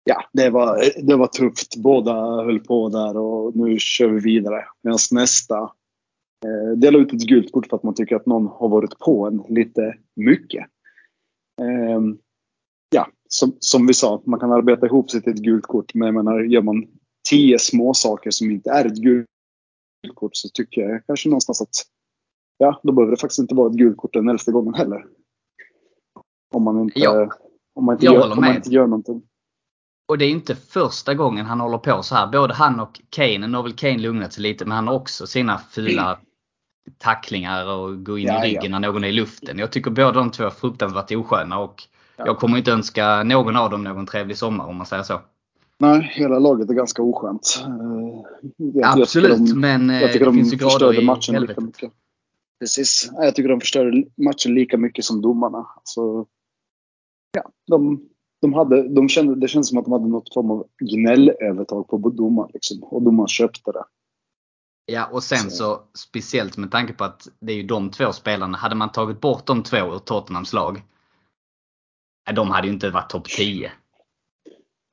Ja, 0.04 0.24
det 0.34 0.50
var, 0.50 0.82
det 1.08 1.16
var 1.16 1.28
tufft. 1.28 1.76
Båda 1.76 2.14
höll 2.44 2.60
på 2.60 2.90
där 2.90 3.18
och 3.18 3.56
nu 3.56 3.80
kör 3.80 4.08
vi 4.08 4.20
vidare. 4.20 4.66
Medan 4.84 4.98
nästa 5.12 5.58
eh, 6.46 6.78
delar 6.78 7.00
ut 7.00 7.14
ett 7.14 7.28
gult 7.28 7.52
kort 7.52 7.68
för 7.68 7.76
att 7.78 7.84
man 7.84 7.94
tycker 7.94 8.16
att 8.16 8.26
någon 8.26 8.48
har 8.48 8.70
varit 8.70 9.00
på 9.00 9.28
en 9.28 9.44
lite 9.56 9.96
mycket. 10.16 10.66
Eh, 11.62 12.02
som, 13.36 13.58
som 13.60 13.88
vi 13.88 13.94
sa, 13.94 14.22
man 14.26 14.40
kan 14.40 14.52
arbeta 14.52 14.86
ihop 14.86 15.12
sig 15.12 15.22
till 15.22 15.34
ett 15.34 15.40
gult 15.40 15.68
kort. 15.68 15.94
Men 15.94 16.06
jag 16.06 16.16
menar, 16.16 16.40
gör 16.40 16.62
man 16.62 16.88
tio 17.30 17.60
små 17.60 17.94
saker 17.94 18.32
som 18.32 18.52
inte 18.52 18.70
är 18.70 18.86
ett 18.86 18.98
gult 18.98 19.28
kort 20.16 20.36
så 20.36 20.50
tycker 20.50 20.82
jag 20.82 21.06
kanske 21.08 21.30
någonstans 21.30 21.62
att 21.62 21.70
ja, 22.58 22.80
då 22.84 22.92
behöver 22.92 23.12
det 23.12 23.22
faktiskt 23.22 23.40
inte 23.40 23.56
vara 23.56 23.70
ett 23.70 23.78
gult 23.78 23.98
kort 23.98 24.14
den 24.14 24.30
elfte 24.30 24.52
gången 24.52 24.74
heller. 24.74 25.06
Om 26.54 26.64
man 26.64 26.80
inte, 26.80 27.00
Ja, 27.00 27.30
om 27.76 27.86
man 27.86 27.96
inte, 27.96 28.06
jag 28.06 28.14
gör, 28.16 28.32
om 28.32 28.42
man 28.42 28.56
inte 28.56 28.70
gör 28.70 28.88
någonting. 28.88 29.24
Och 30.08 30.18
det 30.18 30.26
är 30.26 30.30
inte 30.30 30.56
första 30.56 31.14
gången 31.14 31.46
han 31.46 31.60
håller 31.60 31.78
på 31.78 32.04
så 32.04 32.16
här. 32.16 32.28
Både 32.32 32.54
han 32.54 32.80
och 32.80 33.02
Kane, 33.10 33.48
nu 33.48 33.58
har 33.58 33.64
väl 33.64 33.74
Kane 33.74 33.98
lugnat 33.98 34.34
sig 34.34 34.44
lite, 34.44 34.66
men 34.66 34.76
han 34.76 34.88
har 34.88 34.96
också 34.96 35.28
sina 35.28 35.58
fula 35.58 36.20
tacklingar 36.98 37.72
och 37.72 38.06
gå 38.06 38.18
in 38.18 38.28
Ja, 38.28 38.34
i 38.34 38.54
ja. 38.54 38.58
ryggen 38.58 38.72
när 38.72 38.80
någon 38.80 39.04
är 39.04 39.08
i 39.08 39.12
luften. 39.12 39.60
Jag 39.60 39.72
tycker 39.72 39.92
båda 39.92 40.12
de 40.12 40.32
två 40.32 40.44
är 40.44 40.50
fruktansvärt 40.50 41.12
osköna 41.12 41.60
och 41.60 41.84
Ja. 41.84 42.01
Jag 42.18 42.38
kommer 42.40 42.58
inte 42.58 42.72
önska 42.72 43.24
någon 43.24 43.56
av 43.58 43.70
dem 43.70 43.84
någon 43.84 44.06
trevlig 44.06 44.38
sommar 44.38 44.66
om 44.66 44.76
man 44.78 44.86
säger 44.86 45.04
så. 45.04 45.22
Nej, 45.78 46.12
hela 46.14 46.40
laget 46.40 46.70
är 46.70 46.74
ganska 46.74 47.02
oskönt. 47.02 47.64
Eh, 47.68 48.22
jag- 48.74 49.00
Absolut, 49.02 49.38
de- 49.38 49.60
men 49.60 49.90
eh, 49.90 50.02
Jag 50.02 50.12
tycker 50.12 50.26
det 50.26 50.32
de 50.32 50.36
finns 50.38 50.54
ju 50.54 50.58
grader 50.58 50.70
förstörde 50.72 51.02
i 51.02 51.06
matchen 51.06 51.36
lika 51.42 51.62
mycket. 51.62 51.92
Precis. 52.60 53.10
Jag 53.14 53.36
tycker 53.36 53.50
de 53.50 53.60
förstörde 53.60 54.04
matchen 54.18 54.54
lika 54.54 54.78
mycket 54.78 55.06
som 55.06 55.22
domarna. 55.22 55.68
Så, 55.84 56.26
ja, 57.32 57.44
de, 57.68 58.02
de 58.42 58.54
hade, 58.54 58.88
de 58.96 59.10
kände, 59.10 59.36
det 59.36 59.48
kändes 59.48 59.70
som 59.70 59.78
att 59.78 59.86
de 59.86 59.92
hade 59.92 60.08
något 60.08 60.34
form 60.34 60.52
av 60.52 60.68
gnällövertag 60.80 61.88
på 61.88 61.98
domaren. 62.10 62.50
Liksom, 62.54 62.84
och 62.84 63.02
domaren 63.02 63.28
köpte 63.28 63.72
det. 63.72 63.84
Ja, 64.86 65.06
och 65.12 65.24
sen 65.24 65.38
Så- 65.38 65.50
så 65.50 65.82
speciellt 65.98 66.58
med 66.58 66.72
tanke 66.72 66.94
på 66.94 67.04
att 67.04 67.28
det 67.40 67.52
är 67.54 67.58
ju 67.58 67.64
de 67.64 67.90
två 67.90 68.12
spelarna. 68.12 68.58
Hade 68.58 68.76
man 68.76 68.92
tagit 68.92 69.22
bort 69.22 69.46
de 69.46 69.64
två 69.64 69.78
ur 69.78 70.00
Tottenhams 70.00 70.54
lag. 70.54 70.82
De 72.34 72.52
hade 72.52 72.68
ju 72.68 72.74
inte 72.74 72.90
varit 72.90 73.10
topp 73.10 73.30
10. 73.30 73.72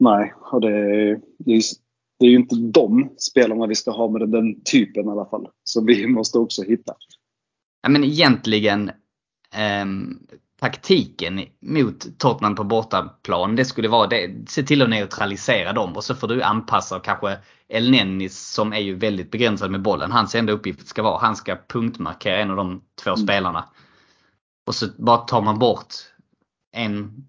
Nej, 0.01 0.35
och 0.53 0.61
det, 0.61 0.71
det, 1.39 1.51
är, 1.53 1.57
ju- 1.57 1.63
det 2.19 2.27
är 2.27 2.31
ju 2.31 2.37
inte 2.37 2.57
de 2.57 3.11
spelarna 3.19 3.67
vi 3.67 3.75
ska 3.75 3.91
ha 3.91 4.09
med 4.09 4.29
den 4.31 4.61
typen 4.65 5.07
i 5.07 5.11
alla 5.11 5.27
fall. 5.27 5.49
Så 5.65 5.85
vi 5.85 6.07
måste 6.07 6.39
också 6.39 6.63
hitta. 6.63 6.95
Ja, 7.83 7.89
men 7.89 8.05
egentligen 8.05 8.91
ehm, 9.55 10.19
taktiken 10.61 11.41
mot 11.61 12.19
Tottenham 12.19 12.55
på 12.55 12.65
bortaplan, 12.65 13.57
det 13.57 13.65
skulle 13.65 13.89
vara 13.89 14.07
det. 14.07 14.51
Se 14.51 14.63
till 14.63 14.83
att 14.83 14.91
neutralisera 14.91 15.73
dem 15.73 15.97
och 15.97 16.05
så 16.05 16.15
får 16.15 16.29
du 16.29 16.43
anpassa 16.43 17.01
kanske 17.01 17.39
El 17.69 17.91
Nennis 17.91 18.53
som 18.53 18.73
är 18.73 18.79
ju 18.81 18.95
väldigt 18.95 19.31
begränsad 19.31 19.71
med 19.71 19.83
bollen. 19.83 20.13
Hans 20.13 20.35
enda 20.35 20.53
uppgift 20.53 20.89
ska 20.89 21.03
vara 21.03 21.19
han 21.19 21.37
ska 21.37 21.57
punktmarkera 21.69 22.37
en 22.39 22.51
av 22.51 22.57
de 22.57 22.83
två 23.05 23.11
Mm. 23.11 23.23
spelarna. 23.27 23.65
Och 24.67 24.75
så 24.75 24.87
bara 24.99 25.19
tar 25.19 25.43
man 25.43 25.59
bort 25.59 25.95
en, 26.73 27.27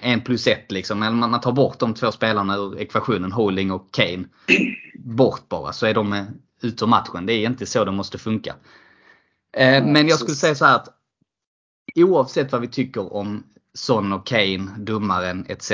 en 0.00 0.20
plus 0.20 0.46
ett 0.46 0.72
liksom. 0.72 1.02
Eller 1.02 1.16
man 1.16 1.40
tar 1.40 1.52
bort 1.52 1.78
de 1.78 1.94
två 1.94 2.12
spelarna 2.12 2.56
ur 2.56 2.78
ekvationen, 2.78 3.32
Holding 3.32 3.70
och 3.70 3.94
Kane. 3.94 4.24
Bort 5.04 5.48
bara 5.48 5.72
så 5.72 5.86
är 5.86 5.94
de 5.94 6.12
eh, 6.12 6.24
ute 6.62 6.84
ur 6.84 6.88
matchen. 6.88 7.26
Det 7.26 7.32
är 7.32 7.46
inte 7.46 7.66
så 7.66 7.84
det 7.84 7.92
måste 7.92 8.18
funka. 8.18 8.54
Eh, 9.56 9.84
men 9.84 10.08
jag 10.08 10.18
skulle 10.18 10.34
säga 10.34 10.54
så 10.54 10.64
här 10.64 10.76
att 10.76 10.88
oavsett 11.94 12.52
vad 12.52 12.60
vi 12.60 12.68
tycker 12.68 13.12
om 13.12 13.44
Son 13.74 14.12
och 14.12 14.26
Kane, 14.26 14.70
domaren 14.78 15.46
etc. 15.48 15.72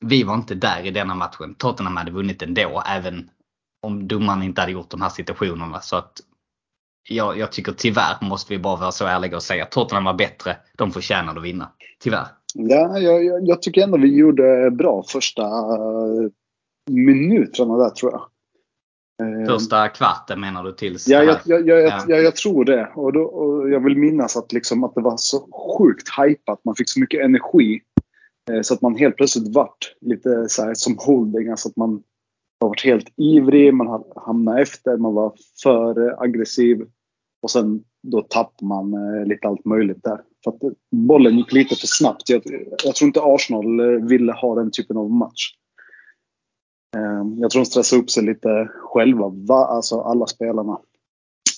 Vi 0.00 0.22
var 0.22 0.34
inte 0.34 0.54
där 0.54 0.86
i 0.86 0.90
denna 0.90 1.14
matchen. 1.14 1.54
Tottenham 1.54 1.96
hade 1.96 2.10
vunnit 2.10 2.42
ändå 2.42 2.82
även 2.86 3.30
om 3.82 4.08
domaren 4.08 4.42
inte 4.42 4.60
hade 4.60 4.72
gjort 4.72 4.90
de 4.90 5.02
här 5.02 5.08
situationerna. 5.08 5.80
Så 5.80 5.96
att 5.96 6.20
jag, 7.08 7.38
jag 7.38 7.52
tycker 7.52 7.72
tyvärr 7.72 8.16
måste 8.20 8.52
vi 8.52 8.58
bara 8.58 8.76
vara 8.76 8.92
så 8.92 9.06
ärliga 9.06 9.36
och 9.36 9.42
säga 9.42 9.62
att 9.62 9.70
Tottenham 9.70 10.04
var 10.04 10.14
bättre. 10.14 10.56
De 10.78 10.90
förtjänade 10.90 11.38
att 11.40 11.46
vinna. 11.46 11.70
Tyvärr. 12.00 12.26
Ja, 12.54 12.98
jag, 12.98 13.24
jag, 13.24 13.48
jag 13.48 13.62
tycker 13.62 13.82
ändå 13.82 13.98
vi 13.98 14.16
gjorde 14.16 14.70
bra 14.70 15.04
första 15.08 15.42
eh, 15.42 16.30
minuterna 16.90 17.76
där 17.76 17.90
tror 17.90 18.12
jag. 18.12 18.22
Eh, 19.22 19.46
Första 19.46 19.88
kvarten 19.88 20.40
menar 20.40 20.64
du 20.64 20.72
tills 20.72 21.08
Ja, 21.08 21.22
jag, 21.22 21.36
jag, 21.44 21.68
jag, 21.68 21.82
Ja. 21.82 22.04
jag, 22.08 22.22
jag 22.24 22.36
tror 22.36 22.64
det. 22.64 22.90
Och, 22.94 23.12
då, 23.12 23.22
och 23.22 23.70
jag 23.70 23.84
vill 23.84 23.96
minnas 23.96 24.36
att, 24.36 24.52
liksom, 24.52 24.84
att 24.84 24.94
det 24.94 25.00
var 25.00 25.16
så 25.16 25.48
sjukt 25.78 26.08
hypat. 26.18 26.60
Man 26.64 26.74
fick 26.74 26.88
så 26.88 27.00
mycket 27.00 27.24
energi. 27.24 27.80
Eh, 28.50 28.60
så 28.62 28.74
att 28.74 28.82
man 28.82 28.96
helt 28.96 29.16
plötsligt 29.16 29.54
vart 29.54 29.94
lite 30.00 30.48
så 30.48 30.62
här, 30.62 30.74
som 30.74 30.96
holding. 30.98 31.48
Alltså 31.50 31.68
att 31.68 31.76
man 31.76 32.02
har 32.60 32.68
varit 32.68 32.84
helt 32.84 33.12
ivrig, 33.16 33.74
man 33.74 33.86
har 33.86 34.04
hamnat 34.26 34.58
efter, 34.58 34.96
man 34.96 35.14
var 35.14 35.32
för 35.62 36.22
aggressiv. 36.22 36.86
Och 37.42 37.50
sen 37.50 37.84
då 38.02 38.22
tappar 38.22 38.66
man 38.66 38.94
eh, 38.94 39.26
lite 39.26 39.48
allt 39.48 39.64
möjligt 39.64 40.02
där. 40.02 40.20
För 40.44 40.50
att 40.50 40.62
eh, 40.62 40.70
bollen 40.90 41.38
gick 41.38 41.52
lite 41.52 41.76
för 41.76 41.86
snabbt. 41.86 42.28
Jag, 42.28 42.42
jag 42.84 42.94
tror 42.94 43.06
inte 43.06 43.20
Arsenal 43.22 43.80
eh, 43.80 43.86
ville 43.86 44.32
ha 44.32 44.54
den 44.54 44.70
typen 44.70 44.96
av 44.96 45.10
match. 45.10 45.50
Eh, 46.96 47.40
jag 47.40 47.50
tror 47.50 47.62
de 47.62 47.66
stressade 47.66 48.02
upp 48.02 48.10
sig 48.10 48.24
lite 48.24 48.68
själva, 48.72 49.28
va? 49.28 49.66
alltså 49.66 50.00
alla 50.00 50.26
spelarna. 50.26 50.72
Eh, 50.72 50.78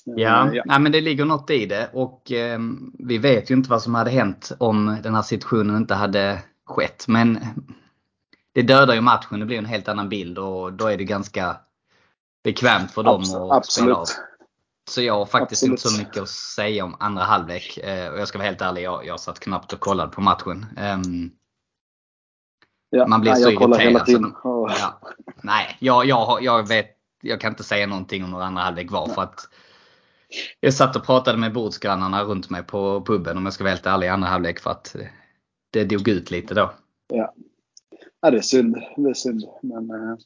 Ja, 0.08 0.50
ja. 0.54 0.62
Nej, 0.66 0.80
men 0.80 0.92
det 0.92 1.00
ligger 1.00 1.24
något 1.24 1.50
i 1.50 1.66
det 1.66 1.90
och 1.92 2.32
eh, 2.32 2.58
vi 2.98 3.18
vet 3.18 3.50
ju 3.50 3.54
inte 3.54 3.70
vad 3.70 3.82
som 3.82 3.94
hade 3.94 4.10
hänt 4.10 4.52
om 4.58 4.96
den 5.02 5.14
här 5.14 5.22
situationen 5.22 5.76
inte 5.76 5.94
hade 5.94 6.38
skett. 6.66 7.04
Men 7.08 7.38
det 8.56 8.62
dödar 8.62 8.94
ju 8.94 9.00
matchen, 9.00 9.40
det 9.40 9.46
blir 9.46 9.58
en 9.58 9.64
helt 9.66 9.88
annan 9.88 10.08
bild 10.08 10.38
och 10.38 10.72
då 10.72 10.86
är 10.86 10.96
det 10.98 11.04
ganska 11.04 11.56
bekvämt 12.44 12.90
för 12.90 13.02
dem 13.02 13.22
Abs- 13.22 13.52
att 13.56 13.66
spela 13.66 13.94
av. 13.94 14.00
absolut. 14.00 14.26
Så 14.90 15.02
jag 15.02 15.14
har 15.14 15.26
faktiskt 15.26 15.62
Absolut. 15.62 15.72
inte 15.84 15.88
så 15.88 15.98
mycket 15.98 16.22
att 16.22 16.28
säga 16.28 16.84
om 16.84 16.96
andra 17.00 17.22
halvlek. 17.24 17.78
Eh, 17.78 18.12
och 18.12 18.18
jag 18.20 18.28
ska 18.28 18.38
vara 18.38 18.46
helt 18.48 18.60
ärlig, 18.60 18.82
jag, 18.82 19.06
jag 19.06 19.20
satt 19.20 19.40
knappt 19.40 19.72
och 19.72 19.80
kollade 19.80 20.12
på 20.12 20.20
matchen. 20.20 20.66
Ehm, 20.76 21.30
Ja, 22.90 23.06
Man 23.06 23.20
blir 23.20 23.32
nej, 23.32 23.42
så 23.42 23.50
jag 23.50 23.58
kollar 23.58 23.78
hela 23.78 23.90
irriterad, 23.90 24.06
tiden. 24.06 24.34
så- 24.42 24.70
Ja. 24.80 25.00
Nej, 25.42 25.76
jag, 25.80 26.06
jag, 26.06 26.42
jag 26.42 26.68
vet. 26.68 26.86
Jag 27.22 27.40
kan 27.40 27.52
inte 27.52 27.64
säga 27.64 27.86
någonting 27.86 28.24
om 28.24 28.34
hur 28.34 28.40
andra 28.42 28.62
halvlek 28.62 28.90
var 28.90 29.08
för 29.08 29.22
att 29.22 29.48
jag 30.60 30.74
satt 30.74 30.96
och 30.96 31.04
pratade 31.04 31.38
med 31.38 31.52
bordsgrannarna 31.52 32.22
runt 32.24 32.50
mig 32.50 32.62
på 32.62 33.04
puben 33.06 33.36
om 33.36 33.44
jag 33.44 33.52
ska 33.52 33.64
vara 33.64 33.70
helt 33.74 33.86
ärlig 33.86 34.06
i 34.06 34.10
andra 34.10 34.28
halvlek 34.28 34.60
för 34.60 34.70
att 34.70 34.96
det 35.72 35.84
dog 35.84 36.08
ut 36.08 36.30
lite 36.30 36.54
då. 36.54 36.72
Ja. 37.08 37.34
Ja, 38.26 38.30
det 38.30 38.36
är 38.38 38.42
synd. 38.42 38.76
Det 38.96 39.10
är 39.10 39.14
synd. 39.14 39.42
Men, 39.62 39.90
eh, 39.90 40.16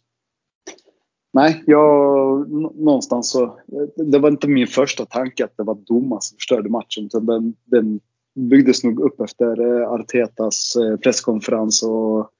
nej, 1.32 1.62
jag, 1.66 2.50
nå- 2.50 2.72
någonstans 2.76 3.30
så. 3.30 3.60
Det 3.96 4.18
var 4.18 4.30
inte 4.30 4.48
min 4.48 4.66
första 4.66 5.06
tanke 5.06 5.44
att 5.44 5.56
det 5.56 5.62
var 5.62 5.74
domaren 5.74 6.20
som 6.22 6.36
förstörde 6.36 6.68
matchen. 6.68 7.04
Utan 7.06 7.26
den, 7.26 7.54
den 7.64 8.00
byggdes 8.34 8.84
nog 8.84 9.00
upp 9.00 9.20
efter 9.20 9.80
eh, 9.80 9.90
Artetas 9.90 10.76
eh, 10.76 10.96
presskonferens 10.96 11.82
och 11.82 12.30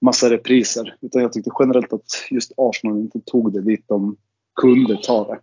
massa 0.00 0.30
repriser. 0.30 0.96
Utan 1.00 1.22
jag 1.22 1.32
tyckte 1.32 1.50
generellt 1.58 1.92
att 1.92 2.26
just 2.30 2.52
Arsenal 2.56 2.98
inte 2.98 3.20
tog 3.20 3.52
det 3.52 3.62
dit 3.62 3.84
de 3.88 4.16
kunde 4.60 4.96
ta 5.02 5.26
det. 5.26 5.38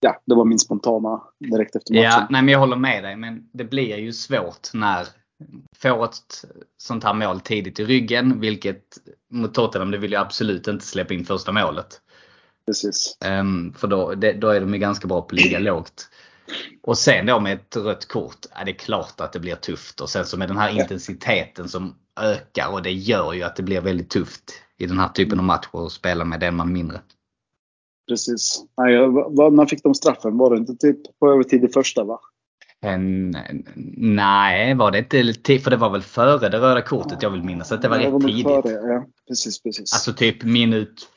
Ja, 0.00 0.22
det 0.26 0.34
var 0.34 0.44
min 0.44 0.58
spontana 0.58 1.22
direkt 1.38 1.76
efter 1.76 1.94
matchen. 1.94 2.04
Ja, 2.04 2.26
nej 2.30 2.42
men 2.42 2.52
jag 2.52 2.58
håller 2.58 2.76
med 2.76 3.04
dig 3.04 3.16
men 3.16 3.48
det 3.52 3.64
blir 3.64 3.96
ju 3.96 4.12
svårt 4.12 4.74
när 4.74 5.06
får 5.76 6.04
ett 6.04 6.44
sånt 6.76 7.04
här 7.04 7.14
mål 7.14 7.40
tidigt 7.40 7.80
i 7.80 7.84
ryggen 7.84 8.40
vilket 8.40 8.98
mot 9.30 9.54
Tottenham 9.54 9.90
det 9.90 9.98
vill 9.98 10.12
jag 10.12 10.22
absolut 10.22 10.68
inte 10.68 10.84
släppa 10.84 11.14
in 11.14 11.24
första 11.24 11.52
målet. 11.52 12.00
Precis. 12.66 13.16
Ehm, 13.24 13.72
för 13.72 13.88
då, 13.88 14.14
det, 14.14 14.32
då 14.32 14.48
är 14.48 14.60
de 14.60 14.74
ju 14.74 14.80
ganska 14.80 15.08
bra 15.08 15.20
på 15.20 15.26
att 15.26 15.32
ligga 15.32 15.58
lågt. 15.58 16.08
Och 16.82 16.98
sen 16.98 17.26
då 17.26 17.40
med 17.40 17.52
ett 17.52 17.76
rött 17.76 18.08
kort, 18.08 18.46
ja, 18.54 18.64
det 18.64 18.70
är 18.70 18.78
klart 18.78 19.20
att 19.20 19.32
det 19.32 19.40
blir 19.40 19.54
tufft. 19.54 20.00
Och 20.00 20.10
sen 20.10 20.26
så 20.26 20.38
med 20.38 20.48
den 20.48 20.58
här 20.58 20.80
intensiteten 20.80 21.68
som 21.68 21.94
ökar 22.20 22.72
och 22.72 22.82
det 22.82 22.92
gör 22.92 23.32
ju 23.32 23.42
att 23.42 23.56
det 23.56 23.62
blir 23.62 23.80
väldigt 23.80 24.10
tufft 24.10 24.52
i 24.78 24.86
den 24.86 24.98
här 24.98 25.08
typen 25.08 25.38
av 25.38 25.44
matcher 25.44 25.86
att 25.86 25.92
spela 25.92 26.24
med 26.24 26.40
den 26.40 26.56
man 26.56 26.72
mindre. 26.72 27.00
Precis. 28.08 28.64
Nej, 28.76 28.92
när 29.50 29.66
fick 29.66 29.82
de 29.82 29.94
straffen? 29.94 30.38
Var 30.38 30.50
det 30.50 30.56
inte 30.56 30.76
typ 30.76 31.18
på 31.18 31.32
övertid 31.32 31.64
i 31.64 31.68
första 31.68 32.04
va? 32.04 32.20
En, 32.86 33.36
nej, 33.96 34.74
var 34.74 34.90
det 34.90 34.98
inte 34.98 35.16
ti- 35.22 35.58
För 35.58 35.70
det 35.70 35.76
var 35.76 35.90
väl 35.90 36.02
före 36.02 36.48
det 36.48 36.58
röda 36.58 36.82
kortet 36.82 37.22
jag 37.22 37.30
vill 37.30 37.42
minnas 37.42 37.72
att 37.72 37.82
det 37.82 37.88
var 37.88 37.96
Ja, 37.96 38.04
rätt 38.04 38.12
nog 38.12 38.26
tidigt. 38.26 38.42
före, 38.44 38.72
Ja, 38.72 39.06
precis, 39.28 39.62
precis. 39.62 39.92
Alltså 39.92 40.12
typ 40.12 40.42
minut 40.44 41.08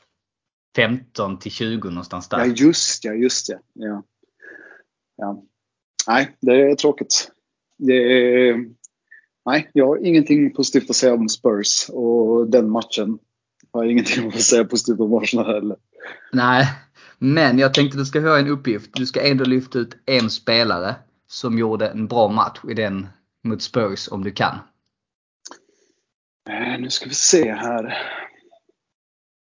15 0.76 1.38
till 1.38 1.52
20 1.52 1.88
någonstans 1.90 2.28
där. 2.28 2.38
ja, 2.38 2.44
just 2.46 3.04
ja, 3.04 3.12
just 3.12 3.48
ja. 3.48 3.58
ja. 3.74 4.02
ja. 5.16 5.42
Nej, 6.08 6.36
det 6.40 6.70
är 6.70 6.74
tråkigt. 6.74 7.30
Det 7.78 7.92
är... 8.48 8.64
Nej, 9.46 9.70
jag 9.72 9.86
har 9.86 10.06
ingenting 10.06 10.54
positivt 10.54 10.90
att 10.90 10.96
säga 10.96 11.14
om 11.14 11.28
Spurs 11.28 11.88
och 11.88 12.50
den 12.50 12.70
matchen. 12.70 13.18
Jag 13.72 13.80
har 13.80 13.84
ingenting 13.86 14.28
att 14.28 14.40
säga 14.40 14.64
positivt 14.64 15.00
om 15.00 15.14
Arsenal 15.14 15.46
heller. 15.54 15.76
Nej, 16.32 16.66
men 17.18 17.58
jag 17.58 17.74
tänkte 17.74 17.98
du 17.98 18.04
ska 18.04 18.20
höra 18.20 18.38
en 18.38 18.48
uppgift. 18.48 18.90
Du 18.94 19.06
ska 19.06 19.20
ändå 19.28 19.44
lyfta 19.44 19.78
ut 19.78 19.96
en 20.06 20.30
spelare 20.30 20.94
som 21.30 21.58
gjorde 21.58 21.88
en 21.88 22.06
bra 22.06 22.28
match 22.28 22.60
i 22.68 22.74
den 22.74 23.06
mot 23.44 23.62
Spurs 23.62 24.08
om 24.12 24.24
du 24.24 24.30
kan. 24.30 24.54
Eh, 26.50 26.80
Nu 26.80 26.90
ska 26.90 27.08
vi 27.08 27.14
se 27.14 27.52
här. 27.52 27.94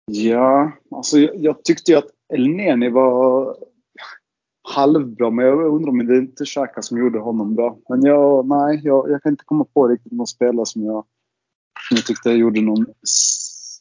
Ja, 0.05 0.71
alltså 0.91 1.17
jag, 1.19 1.35
jag 1.35 1.63
tyckte 1.63 1.91
ju 1.91 1.97
att 1.97 2.07
Elneny 2.33 2.89
var 2.89 3.55
halvbra, 4.75 5.29
men 5.29 5.45
jag 5.45 5.65
undrar 5.75 5.89
om 5.89 6.07
det 6.07 6.13
är 6.13 6.21
inte 6.21 6.45
Xhaka 6.45 6.81
som 6.81 6.97
gjorde 6.97 7.19
honom 7.19 7.55
bra. 7.55 7.77
Men 7.89 8.03
jag, 8.03 8.47
nej, 8.47 8.81
jag, 8.83 9.09
jag 9.09 9.23
kan 9.23 9.31
inte 9.31 9.45
komma 9.45 9.65
på 9.73 9.87
riktigt 9.87 10.11
någon 10.11 10.27
spelare 10.27 10.65
som 10.65 10.83
jag, 10.85 11.05
som 11.89 11.95
jag 11.97 12.05
tyckte 12.05 12.29
gjorde 12.29 12.61
någon, 12.61 12.85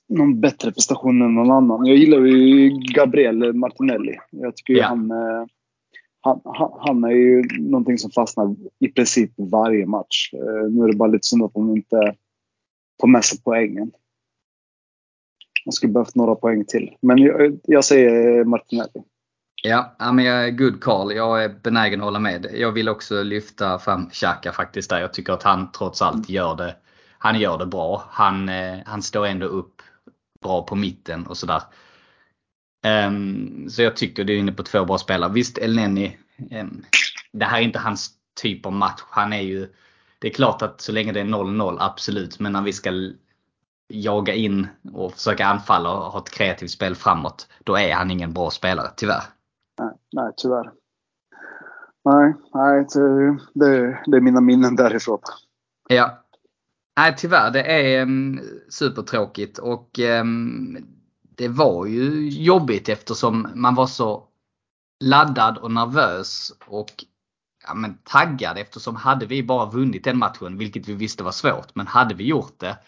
någon 0.09 0.41
bättre 0.41 0.73
prestation 0.73 1.23
än 1.23 1.35
någon 1.35 1.51
annan. 1.51 1.87
Jag 1.87 1.97
gillar 1.97 2.19
ju 2.19 2.69
Gabriel 2.95 3.53
Martinelli. 3.53 4.19
Jag 4.31 4.57
tycker 4.57 4.73
ju 4.73 4.79
Ja. 4.81 4.87
han, 4.87 5.11
eh, 5.11 5.47
han, 6.21 6.41
han, 6.45 6.71
han 6.81 7.05
är 7.05 7.11
ju 7.11 7.43
någonting 7.59 7.99
som 7.99 8.11
fastnar 8.11 8.57
i 8.79 8.89
princip 8.89 9.33
varje 9.37 9.87
match. 9.87 10.31
Eh, 10.35 10.71
Nu 10.71 10.85
är 10.85 10.89
det 10.89 10.97
bara 10.97 11.09
lite 11.09 11.27
synd 11.27 11.43
att 11.43 11.53
han 11.55 11.77
inte 11.77 12.15
får 13.01 13.09
med 13.09 13.25
sig 13.25 13.39
poängen. 13.45 13.93
Han 15.65 15.73
skulle 15.73 15.93
behövt 15.93 16.15
några 16.15 16.35
poäng 16.35 16.65
till. 16.65 16.97
Men 17.03 17.19
jag, 17.19 17.59
jag 17.63 17.85
säger 17.85 18.45
Martinelli. 18.45 19.03
Ja, 19.63 19.97
men 20.13 20.25
jag 20.25 20.45
är 20.45 20.51
good 20.51 20.81
call. 20.81 21.13
Jag 21.13 21.45
är 21.45 21.49
benägen 21.63 22.01
att 22.01 22.05
hålla 22.05 22.19
med. 22.19 22.47
Jag 22.55 22.73
vill 22.73 22.89
också 22.89 23.23
lyfta 23.23 23.79
fram 23.79 24.11
Xhaka 24.11 24.53
faktiskt 24.53 24.91
där. 24.91 25.01
Jag 25.01 25.13
tycker 25.13 25.33
att 25.33 25.43
han 25.43 25.73
trots 25.73 26.03
allt 26.03 26.29
gör 26.29 26.57
det, 26.57 26.77
han 27.19 27.41
gör 27.41 27.59
det 27.59 27.67
bra. 27.67 28.03
Han, 28.09 28.49
eh, 28.49 28.79
han 28.87 29.03
står 29.03 29.27
ändå 29.27 29.47
upp 29.47 29.83
bra 30.43 30.63
på 30.63 30.77
mitten 30.77 31.27
och 31.27 31.37
sådär. 31.37 31.63
Ehm, 32.83 33.69
så 33.71 33.83
jag 33.83 33.97
tycker 33.97 34.25
du 34.25 34.35
är 34.35 34.39
inne 34.39 34.53
på 34.53 34.63
två 34.63 34.85
bra 34.85 34.99
spelare. 34.99 35.33
Visst 35.33 35.59
Elneny, 35.59 36.17
um, 36.51 36.85
det 37.33 37.45
här 37.45 37.59
är 37.59 37.63
inte 37.63 37.79
hans 37.79 38.11
typ 38.43 38.67
av 38.67 38.73
match. 38.73 39.01
Han 39.11 39.33
är 39.33 39.41
ju, 39.41 39.69
det 40.19 40.29
är 40.29 40.33
klart 40.33 40.63
att 40.63 40.81
så 40.81 40.93
länge 40.93 41.13
det 41.13 41.21
är 41.21 41.25
0-0, 41.25 41.77
absolut. 41.81 42.41
Men 42.41 42.53
när 42.53 42.63
vi 42.63 42.73
ska 42.73 42.93
jaga 43.89 44.35
in 44.35 44.69
och 44.93 45.13
försöka 45.13 45.47
anfalla 45.47 45.91
och 45.91 46.13
ha 46.13 46.19
ett 46.19 46.31
kreativt 46.31 46.71
spel 46.71 46.95
framåt, 46.95 47.49
då 47.65 47.79
är 47.79 47.95
han 47.95 48.11
ingen 48.11 48.33
bra 48.33 48.51
spelare, 48.51 48.91
tyvärr. 48.97 49.23
Nej, 49.79 49.95
nej 50.13 50.33
tyvärr. 50.37 50.71
Nej, 52.05 52.35
nej 52.55 52.87
det, 52.95 53.39
det, 53.55 53.99
det 54.07 54.17
är 54.17 54.21
mina 54.21 54.41
minnen 54.41 54.77
därifrån. 54.77 55.19
Ja. 55.89 56.25
Nej 56.97 57.15
tyvärr, 57.19 57.51
det 57.51 57.63
är 57.63 58.03
um, 58.03 58.41
supertråkigt 58.69 59.59
och 59.59 59.99
um, 59.99 60.77
det 61.41 61.49
var 61.49 61.87
ju 61.87 62.29
jobbigt 62.29 62.89
eftersom 62.89 63.49
man 63.55 63.75
var 63.75 63.87
så 63.87 64.25
laddad 65.05 65.59
och 65.59 65.71
nervös 65.71 66.53
och 66.67 67.05
ja, 67.67 67.75
men 67.75 67.99
taggad 68.05 68.59
eftersom 68.59 68.97
hade 68.97 69.27
vi 69.27 69.43
bara 69.43 69.71
vunnit 69.71 70.05
den 70.05 70.19
matchen, 70.19 70.59
vilket 70.59 70.89
vi 70.89 70.95
visste 70.95 71.25
var 71.25 71.33
svårt, 71.33 71.75
men 71.75 71.87
hade 71.87 72.15
vi 72.15 72.25
gjort 72.25 72.59
det 72.59 72.79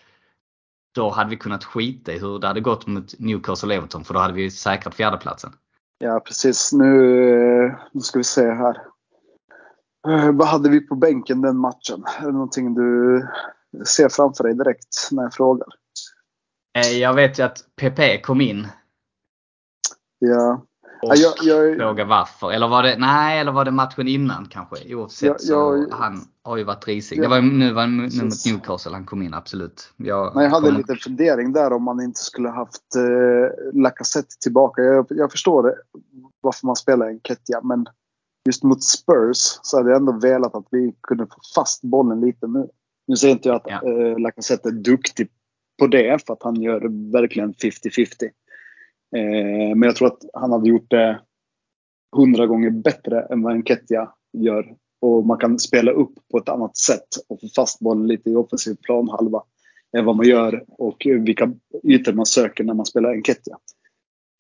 då 0.95 1.11
hade 1.11 1.31
vi 1.31 1.37
kunnat 1.37 1.65
skita 1.65 2.13
i 2.13 2.19
hur 2.19 2.39
det 2.39 2.47
hade 2.47 2.61
gått 2.61 2.87
mot 2.87 3.19
Newcastle 3.19 3.75
Everton 3.75 4.05
för 4.05 4.15
då 4.15 4.21
hade 4.21 4.35
vi 4.35 4.51
säkrat 4.51 4.95
fjärdeplatsen. 4.95 5.53
Ja, 5.99 6.21
precis. 6.21 6.73
Nu, 6.73 7.77
nu 7.93 8.01
ska 8.01 8.19
vi 8.19 8.25
se 8.25 8.51
här. 8.51 8.83
Eh, 10.09 10.33
vad 10.33 10.49
hade 10.49 10.71
vi 10.71 10.81
på 10.81 10.95
bänken 10.95 11.43
den 11.43 11.57
matchen? 11.57 12.05
Är 12.21 12.27
det 12.27 12.33
någonting 12.33 12.75
du 12.75 13.23
ser 13.87 14.09
framför 14.09 14.45
dig 14.45 14.55
direkt 14.55 15.09
när 15.11 15.23
jag 15.23 15.35
frågar? 15.35 15.69
Eh, 16.79 16.99
Jag 16.99 17.15
vet 17.15 17.39
ju 17.39 17.43
att 17.43 17.65
PP 17.77 18.19
kom 18.23 18.41
in 18.41 18.67
Ja, 20.19 20.63
och 21.03 21.17
Ja, 21.17 21.33
jag- 21.45 21.69
jag- 21.71 21.77
fråga 21.77 22.05
varför. 22.05 22.53
Eller 22.53 22.69
var 22.69 22.83
det, 22.83 22.97
nej, 22.99 23.39
eller 23.41 23.53
var 23.53 23.65
det 23.65 23.71
matchen 23.71 24.09
innan 24.09 24.47
kanske? 24.51 24.95
Oavsett 24.95 25.29
Ja, 25.29 25.39
så 25.39 25.53
jag- 25.53 25.91
han 25.99 26.21
har 26.45 26.57
ju 26.57 26.65
varit 26.65 26.87
risig. 26.89 27.19
Ja. 27.19 27.23
Det 27.23 27.29
var 27.29 27.41
nu 27.41 27.73
var 27.73 27.87
nu 27.87 28.03
mot. 28.03 28.47
Newcastle 28.47 28.93
han 28.93 29.07
kom 29.07 29.23
in, 29.23 29.35
absolut. 29.35 29.93
Jag, 29.97 30.35
men 30.35 30.45
jag 30.45 30.51
hade 30.51 30.69
en 30.69 30.75
liten 30.75 30.97
fundering 30.97 31.53
där 31.53 31.73
om 31.73 31.83
man 31.83 32.01
inte 32.03 32.21
skulle 32.21 32.49
haft 32.49 32.97
eh, 32.97 33.81
Lacazette 33.81 34.35
tillbaka. 34.41 34.83
Jag, 34.83 35.07
jag 35.11 35.31
förstår 35.31 35.63
det, 35.63 35.75
varför 36.41 36.67
man 36.67 36.77
spelar 36.77 37.07
en 37.09 37.21
Ketja, 37.21 37.61
men 37.63 37.87
just 38.47 38.63
mot 38.63 38.83
Spurs 38.85 39.59
så 39.63 39.77
hade 39.77 39.91
jag 39.91 39.97
ändå 39.97 40.13
velat 40.13 40.55
att 40.55 40.67
vi 40.71 40.95
kunde 41.01 41.27
få 41.27 41.37
fast 41.55 41.83
bollen 41.83 42.21
lite 42.21 42.47
nu. 42.47 42.69
Nu 43.07 43.17
säger 43.17 43.35
inte 43.35 43.49
jag 43.49 43.57
att 43.57 43.67
Ja. 43.67 43.83
eh, 43.89 44.19
Lacazette 44.19 44.69
är 44.69 44.73
duktig 44.73 45.29
på 45.83 45.87
det, 45.87 46.27
för 46.27 46.33
att 46.33 46.43
han 46.43 46.63
gör 46.63 47.13
verkligen 47.13 47.55
50-50. 47.55 48.25
Eh, 49.17 49.77
men 49.77 49.83
jag 49.83 49.97
tror 49.97 50.09
att 50.09 50.25
han 50.33 50.53
hade 50.53 50.69
gjort 50.69 50.91
det 50.91 51.21
hundra 52.17 52.47
gånger 52.47 52.71
bättre 52.71 53.23
än 53.31 53.43
vad 53.43 53.53
Enketia 53.53 54.11
gör. 54.33 54.75
Och 55.01 55.27
man 55.27 55.39
kan 55.39 55.59
spela 55.59 55.91
upp 55.91 56.15
på 56.31 56.39
ett 56.39 56.49
annat 56.49 56.77
sätt 56.77 57.09
och 57.29 57.41
få 57.41 57.49
fast 57.57 57.81
bollen 57.81 58.07
lite 58.07 58.31
i 58.31 58.37
offensiv 58.37 58.77
planhalva 58.83 59.43
än 59.97 60.05
vad 60.05 60.17
man 60.17 60.27
gör 60.27 60.65
och 60.69 60.97
vilka 61.07 61.53
ytor 61.85 62.13
man 62.13 62.27
söker 62.27 62.65
när 62.65 62.75
man 62.75 62.87
spelar 62.87 63.11
Enketia. 63.13 63.59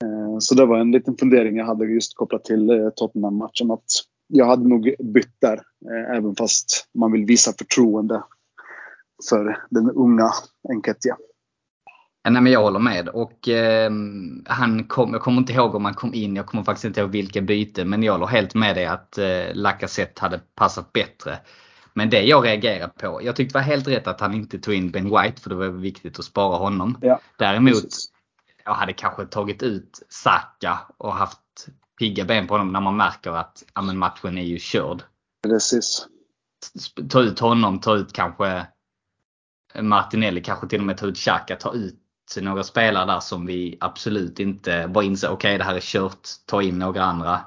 Eh, 0.05 0.38
Så 0.38 0.55
det 0.55 0.66
var 0.66 0.78
en 0.78 0.92
liten 0.92 1.16
fundering 1.16 1.57
jag 1.57 1.66
hade 1.66 1.87
just 1.87 2.16
kopplat 2.16 2.44
till 2.44 2.70
eh, 2.70 2.90
Tottenham-matchen. 2.96 3.70
Att 3.70 3.85
jag 4.28 4.46
hade 4.46 4.68
nog 4.68 4.94
bytt 4.98 5.40
där, 5.40 5.61
eh, 5.90 6.16
även 6.16 6.37
fast 6.37 6.88
man 6.94 7.12
vill 7.12 7.24
visa 7.24 7.52
förtroende 7.59 8.22
för 9.28 9.59
den 9.70 9.90
unga 9.90 10.31
Enketia. 10.68 11.16
Nej, 12.24 12.42
men 12.42 12.52
jag 12.52 12.62
håller 12.62 12.78
med. 12.78 13.08
Och 13.08 13.48
eh, 13.48 13.90
han 14.46 14.85
kom, 14.85 15.12
jag 15.12 15.22
kommer 15.22 15.38
inte 15.38 15.52
ihåg 15.52 15.74
om 15.74 15.85
han 15.85 15.94
kom 15.94 16.14
in, 16.14 16.37
jag 16.37 16.46
kommer 16.46 16.64
faktiskt 16.64 16.85
inte 16.85 17.00
ihåg 17.00 17.11
vilka 17.11 17.40
byten. 17.40 17.90
Men 17.90 18.02
jag 18.02 18.12
håller 18.12 18.26
helt 18.26 18.54
med 18.54 18.76
dig 18.76 18.87
att 18.87 19.18
eh, 19.18 19.54
Lacazette 19.54 20.20
hade 20.20 20.40
passat 20.54 20.92
bättre. 20.92 21.38
Men 21.94 22.11
det 22.11 22.22
jag 22.22 22.44
reagerar 22.44 22.88
på, 22.88 23.20
jag 23.22 23.37
tyckte 23.37 23.58
det 23.58 23.62
var 23.62 23.66
helt 23.66 23.88
rätt 23.88 24.06
att 24.06 24.20
han 24.20 24.35
inte 24.35 24.58
tog 24.58 24.74
in 24.74 24.90
Ben 24.90 25.04
White 25.04 25.42
för 25.42 25.50
det 25.50 25.56
var 25.56 25.66
viktigt 25.68 26.18
att 26.18 26.24
spara 26.24 26.56
honom. 26.56 26.98
Ja, 27.00 27.20
Däremot, 27.37 27.72
precis. 27.72 28.12
jag 28.64 28.74
hade 28.74 28.92
kanske 28.92 29.26
tagit 29.26 29.62
ut 29.62 30.02
Saka 30.08 30.78
och 30.96 31.14
haft 31.14 31.38
pigga 31.98 32.24
ben 32.24 32.46
på 32.46 32.54
honom 32.54 32.72
när 32.72 32.80
man 32.80 32.96
märker 32.96 33.30
att 33.30 33.62
ja, 33.74 33.82
men 33.82 33.98
matchen 33.98 34.38
är 34.38 34.42
ju 34.42 34.58
körd. 34.58 35.02
Precis. 35.42 36.06
Ta 37.11 37.20
ut 37.20 37.38
honom, 37.38 37.80
ta 37.80 37.96
ut 37.96 38.12
kanske 38.12 38.66
Martinelli, 39.80 40.40
kanske 40.40 40.68
till 40.68 40.80
och 40.80 40.87
med 40.87 40.96
ta 40.96 41.06
ut 41.06 41.16
Xhaka, 41.16 41.56
ta 41.56 41.72
ut 41.72 42.02
några 42.40 42.62
spelare 42.62 43.07
där 43.07 43.21
som 43.21 43.47
vi 43.47 43.77
absolut 43.81 44.40
inte 44.40 44.90
bara 44.95 45.05
inser, 45.05 45.31
okej 45.31 45.59
det 45.59 45.64
här 45.64 45.75
är 45.75 45.81
kört, 45.81 46.29
ta 46.47 46.62
in 46.62 46.79
några 46.79 47.03
andra. 47.03 47.40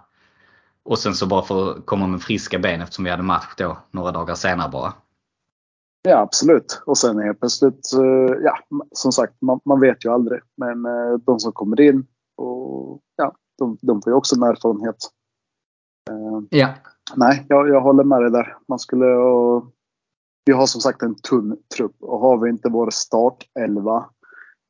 Och 0.83 0.99
sen 0.99 1.13
så 1.13 1.27
bara 1.27 1.41
få 1.41 1.81
komma 1.85 2.07
med 2.07 2.21
friska 2.21 2.59
ben 2.59 2.81
eftersom 2.81 3.03
vi 3.05 3.11
hade 3.11 3.23
match 3.23 3.53
då 3.57 3.77
några 3.91 4.11
dagar 4.11 4.35
senare 4.35 4.69
bara. 4.69 4.93
Ja, 6.07 6.17
absolut. 6.17 6.81
Och 6.85 6.97
sen 6.97 7.19
är 7.19 7.33
plötsligt, 7.33 7.93
eh, 7.93 8.35
ja, 8.43 8.57
som 8.91 9.11
sagt, 9.11 9.33
man, 9.41 9.59
man 9.65 9.79
vet 9.79 10.05
ju 10.05 10.09
aldrig. 10.09 10.41
Men 10.57 10.85
eh, 10.85 11.13
de 11.25 11.39
som 11.39 11.51
kommer 11.51 11.81
in, 11.81 12.07
och, 12.37 13.01
ja, 13.15 13.35
de, 13.57 13.77
de 13.81 14.01
får 14.01 14.11
ju 14.11 14.17
också 14.17 14.35
en 14.35 14.43
erfarenhet. 14.43 14.95
Eh, 16.09 16.59
Ja. 16.59 16.69
Nej, 17.15 17.45
jag, 17.49 17.69
jag 17.69 17.81
håller 17.81 18.03
med 18.03 18.21
dig 18.21 18.31
där. 18.31 18.57
Man 18.67 18.79
skulle... 18.79 19.05
Och, 19.05 19.71
vi 20.45 20.53
har 20.53 20.65
som 20.65 20.81
sagt 20.81 21.01
en 21.01 21.15
tunn 21.15 21.57
trupp 21.75 21.95
och 21.99 22.19
har 22.19 22.37
vi 22.37 22.49
inte 22.49 22.69
vår 22.69 22.89
startelva 22.89 24.09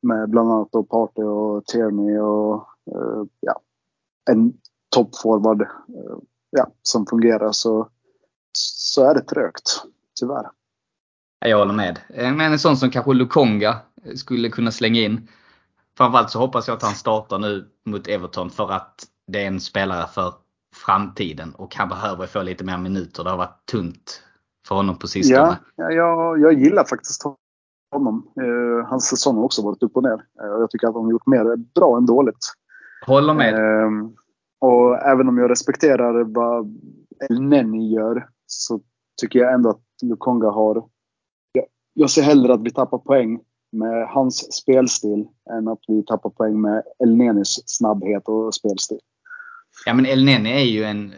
med 0.02 0.30
bland 0.30 0.52
annat 0.52 0.68
då 0.72 0.82
Partey 0.82 1.24
och 1.24 1.66
Tierney 1.66 2.18
och 2.18 2.68
eh, 2.86 3.24
ja, 3.40 3.60
en 4.30 4.52
toppforward 4.88 5.62
eh, 5.62 6.16
ja, 6.50 6.66
som 6.82 7.06
fungerar 7.06 7.52
så, 7.52 7.88
så 8.52 9.04
är 9.04 9.14
det 9.14 9.22
trögt. 9.22 9.82
Tyvärr. 10.20 10.50
Jag 11.38 11.58
håller 11.58 11.74
med. 11.74 11.98
Eh, 12.08 12.32
Men 12.32 12.52
en 12.52 12.58
sån 12.58 12.76
som 12.76 12.90
kanske 12.90 13.12
Lukonga 13.12 13.76
skulle 14.14 14.48
kunna 14.48 14.70
slänga 14.70 15.00
in. 15.00 15.28
Framförallt 15.96 16.30
så 16.30 16.38
hoppas 16.38 16.68
jag 16.68 16.76
att 16.76 16.82
han 16.82 16.94
startar 16.94 17.38
nu 17.38 17.68
mot 17.84 18.08
Everton 18.08 18.50
för 18.50 18.72
att 18.72 19.06
det 19.26 19.42
är 19.42 19.46
en 19.46 19.60
spelare 19.60 20.06
för 20.06 20.34
framtiden 20.74 21.54
och 21.54 21.74
han 21.74 21.88
behöver 21.88 22.26
få 22.26 22.42
lite 22.42 22.64
mer 22.64 22.78
minuter. 22.78 23.24
Det 23.24 23.30
har 23.30 23.36
varit 23.36 23.66
tungt 23.70 24.22
för 24.68 24.74
honom 24.74 24.98
på 24.98 25.08
sistone. 25.08 25.58
Ja, 25.76 25.90
jag, 25.90 26.40
jag 26.40 26.52
gillar 26.52 26.84
faktiskt 26.84 27.22
honom. 27.98 28.26
Eh, 28.40 28.88
hans 28.88 29.04
säsong 29.04 29.36
har 29.36 29.44
också 29.44 29.62
varit 29.62 29.82
upp 29.82 29.96
och 29.96 30.02
ner. 30.02 30.12
Eh, 30.40 30.46
jag 30.60 30.70
tycker 30.70 30.88
att 30.88 30.94
han 30.94 31.04
har 31.04 31.10
gjort 31.10 31.26
mer 31.26 31.56
bra 31.56 31.96
än 31.96 32.06
dåligt. 32.06 32.38
Håller 33.06 33.34
med. 33.34 33.54
Eh, 33.54 33.90
och 34.60 34.96
även 35.02 35.28
om 35.28 35.38
jag 35.38 35.50
respekterar 35.50 36.24
vad 36.24 36.80
El 37.30 37.42
Neni 37.42 37.94
gör 37.94 38.28
så 38.46 38.80
tycker 39.20 39.38
jag 39.38 39.52
ändå 39.54 39.70
att 39.70 39.82
Lukonga 40.02 40.50
har... 40.50 40.84
Jag, 41.52 41.64
jag 41.94 42.10
ser 42.10 42.22
hellre 42.22 42.54
att 42.54 42.62
vi 42.62 42.70
tappar 42.70 42.98
poäng 42.98 43.40
med 43.72 44.08
hans 44.08 44.52
spelstil 44.54 45.26
än 45.50 45.68
att 45.68 45.78
vi 45.88 46.04
tappar 46.04 46.30
poäng 46.30 46.60
med 46.60 46.82
El 47.04 47.16
Nenis 47.16 47.62
snabbhet 47.66 48.28
och 48.28 48.54
spelstil. 48.54 48.98
Ja 49.86 49.94
men 49.94 50.06
El 50.06 50.24
Neni 50.24 50.50
är 50.52 50.64
ju 50.64 50.84
en, 50.84 51.12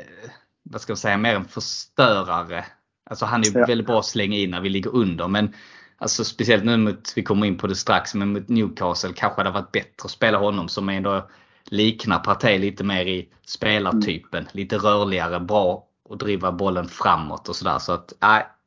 vad 0.71 0.81
ska 0.81 0.91
jag 0.91 0.99
säga, 0.99 1.17
mer 1.17 1.35
en 1.35 1.45
förstörare. 1.45 2.65
Alltså 3.11 3.25
han 3.25 3.41
är 3.41 3.59
Ja. 3.59 3.67
väldigt 3.67 3.87
bra 3.87 3.99
att 3.99 4.05
slänga 4.05 4.37
in 4.37 4.51
när 4.51 4.61
vi 4.61 4.69
ligger 4.69 4.95
under. 4.97 5.29
Men 5.29 5.55
alltså 5.99 6.25
speciellt 6.25 6.65
nu 6.65 6.77
mot, 6.77 7.13
vi 7.17 7.23
kommer 7.23 7.47
in 7.47 7.59
på 7.59 7.67
det 7.67 7.77
strax, 7.77 8.15
men 8.15 8.33
mot 8.33 8.49
Newcastle 8.49 9.13
kanske 9.17 9.43
det 9.43 9.49
hade 9.49 9.61
varit 9.61 9.73
bättre 9.73 10.05
att 10.05 10.11
spela 10.11 10.39
honom 10.39 10.69
som 10.69 10.89
ändå 10.89 11.29
liknar 11.65 12.19
Partey 12.19 12.59
lite 12.59 12.85
mer 12.85 13.07
i 13.07 13.29
spelartypen. 13.47 14.49
Lite 14.53 14.77
rörligare, 14.77 15.41
bra 15.41 15.89
att 16.11 16.19
driva 16.19 16.53
bollen 16.53 16.89
framåt 16.89 17.49
och 17.49 17.57
sådär. 17.57 17.79
Så 17.79 17.93
att, 17.93 18.13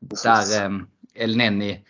Precis. 0.10 0.58
där 0.58 0.66
um, 0.66 0.88
El 1.14 1.38
Neni, 1.38 1.86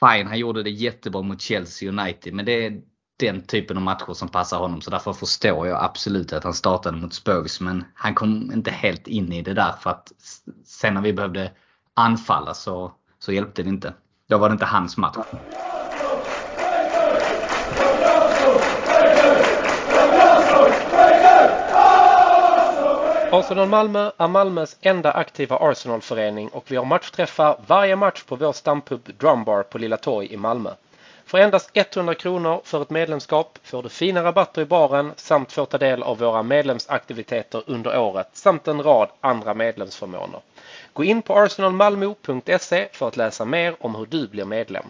fine 0.00 0.26
han 0.26 0.38
gjorde 0.38 0.62
det 0.62 0.70
jättebra 0.70 1.22
mot 1.22 1.40
Chelsea 1.40 1.88
United. 1.88 2.34
Men 2.34 2.44
det 2.44 2.66
är 2.66 2.80
den 3.16 3.42
typen 3.42 3.76
av 3.76 3.82
matcher 3.82 4.12
som 4.12 4.28
passar 4.28 4.58
honom. 4.58 4.80
Så 4.80 4.90
därför 4.90 5.12
förstår 5.12 5.68
jag 5.68 5.84
absolut 5.84 6.32
att 6.32 6.44
han 6.44 6.54
startade 6.54 6.96
mot 6.96 7.14
Spurs. 7.14 7.60
Men 7.60 7.84
han 7.94 8.14
kom 8.14 8.52
inte 8.52 8.70
helt 8.70 9.06
in 9.06 9.32
i 9.32 9.42
det 9.42 9.54
där 9.54 9.72
för 9.72 9.90
att 9.90 10.12
sen 10.64 10.94
när 10.94 11.00
vi 11.00 11.12
behövde 11.12 11.52
anfalla 11.94 12.54
så, 12.54 12.92
så 13.18 13.32
hjälpte 13.32 13.62
det 13.62 13.68
inte. 13.68 13.94
Då 14.30 14.38
var 14.38 14.48
det 14.48 14.52
inte 14.52 14.64
hans 14.64 14.96
match. 14.96 15.16
Arsenal 23.32 23.68
Malmö 23.68 24.10
är 24.18 24.28
Malmös 24.28 24.76
enda 24.80 25.12
aktiva 25.12 25.56
Arsenalförening 25.56 26.48
och 26.48 26.64
vi 26.68 26.76
har 26.76 26.84
matchträffar 26.84 27.56
varje 27.66 27.96
match 27.96 28.22
på 28.22 28.36
vår 28.36 28.52
stampub 28.52 29.10
Drumbar 29.18 29.62
på 29.62 29.78
Lilla 29.78 29.96
Torg 29.96 30.32
i 30.32 30.36
Malmö. 30.36 30.70
För 31.26 31.38
endast 31.38 31.70
100 31.74 32.14
kronor 32.14 32.60
för 32.64 32.82
ett 32.82 32.90
medlemskap 32.90 33.58
får 33.62 33.82
du 33.82 33.88
fina 33.88 34.22
rabatter 34.22 34.62
i 34.62 34.64
baren 34.64 35.12
samt 35.16 35.52
får 35.52 35.66
ta 35.66 35.78
del 35.78 36.02
av 36.02 36.18
våra 36.18 36.42
medlemsaktiviteter 36.42 37.62
under 37.66 37.98
året 37.98 38.28
samt 38.32 38.68
en 38.68 38.82
rad 38.82 39.08
andra 39.20 39.54
medlemsförmåner. 39.54 40.40
Gå 40.92 41.04
in 41.04 41.22
på 41.22 41.38
arsenalmalmo.se 41.38 42.88
för 42.92 43.08
att 43.08 43.16
läsa 43.16 43.44
mer 43.44 43.76
om 43.80 43.94
hur 43.94 44.06
du 44.06 44.28
blir 44.28 44.44
medlem. 44.44 44.84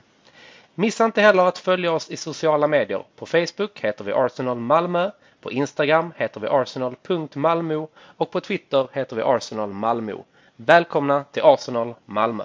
Missa 0.74 1.04
inte 1.04 1.20
heller 1.20 1.42
att 1.42 1.58
följa 1.58 1.92
oss 1.92 2.10
i 2.10 2.16
sociala 2.16 2.66
medier. 2.66 3.04
På 3.16 3.26
Facebook 3.26 3.80
heter 3.80 4.04
vi 4.04 4.12
Arsenal 4.12 4.58
Malmö, 4.58 5.10
på 5.40 5.52
Instagram 5.52 6.12
heter 6.16 6.40
vi 6.40 6.48
arsenal.malmo 6.48 7.88
och 7.96 8.30
på 8.30 8.40
Twitter 8.40 8.88
heter 8.92 9.16
vi 9.16 9.22
Arsenal 9.22 9.70
Malmö. 9.72 10.14
Välkomna 10.56 11.24
till 11.24 11.42
Arsenal 11.42 11.94
Malmö! 12.04 12.44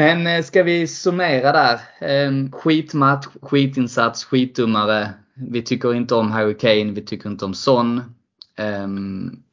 Men 0.00 0.26
eh, 0.26 0.42
ska 0.42 0.62
vi 0.62 0.86
summera 0.86 1.52
där? 1.52 1.80
Eh, 2.00 2.50
Skitmatch, 2.52 3.26
skitinsats, 3.42 4.24
skitdummare. 4.24 5.10
Vi 5.34 5.62
tycker 5.62 5.94
inte 5.94 6.14
om 6.14 6.30
Harry 6.30 6.56
Kane, 6.58 6.92
vi 6.92 7.02
tycker 7.04 7.28
inte 7.30 7.44
om 7.44 7.54
Son. 7.54 7.98
Eh, 8.56 8.88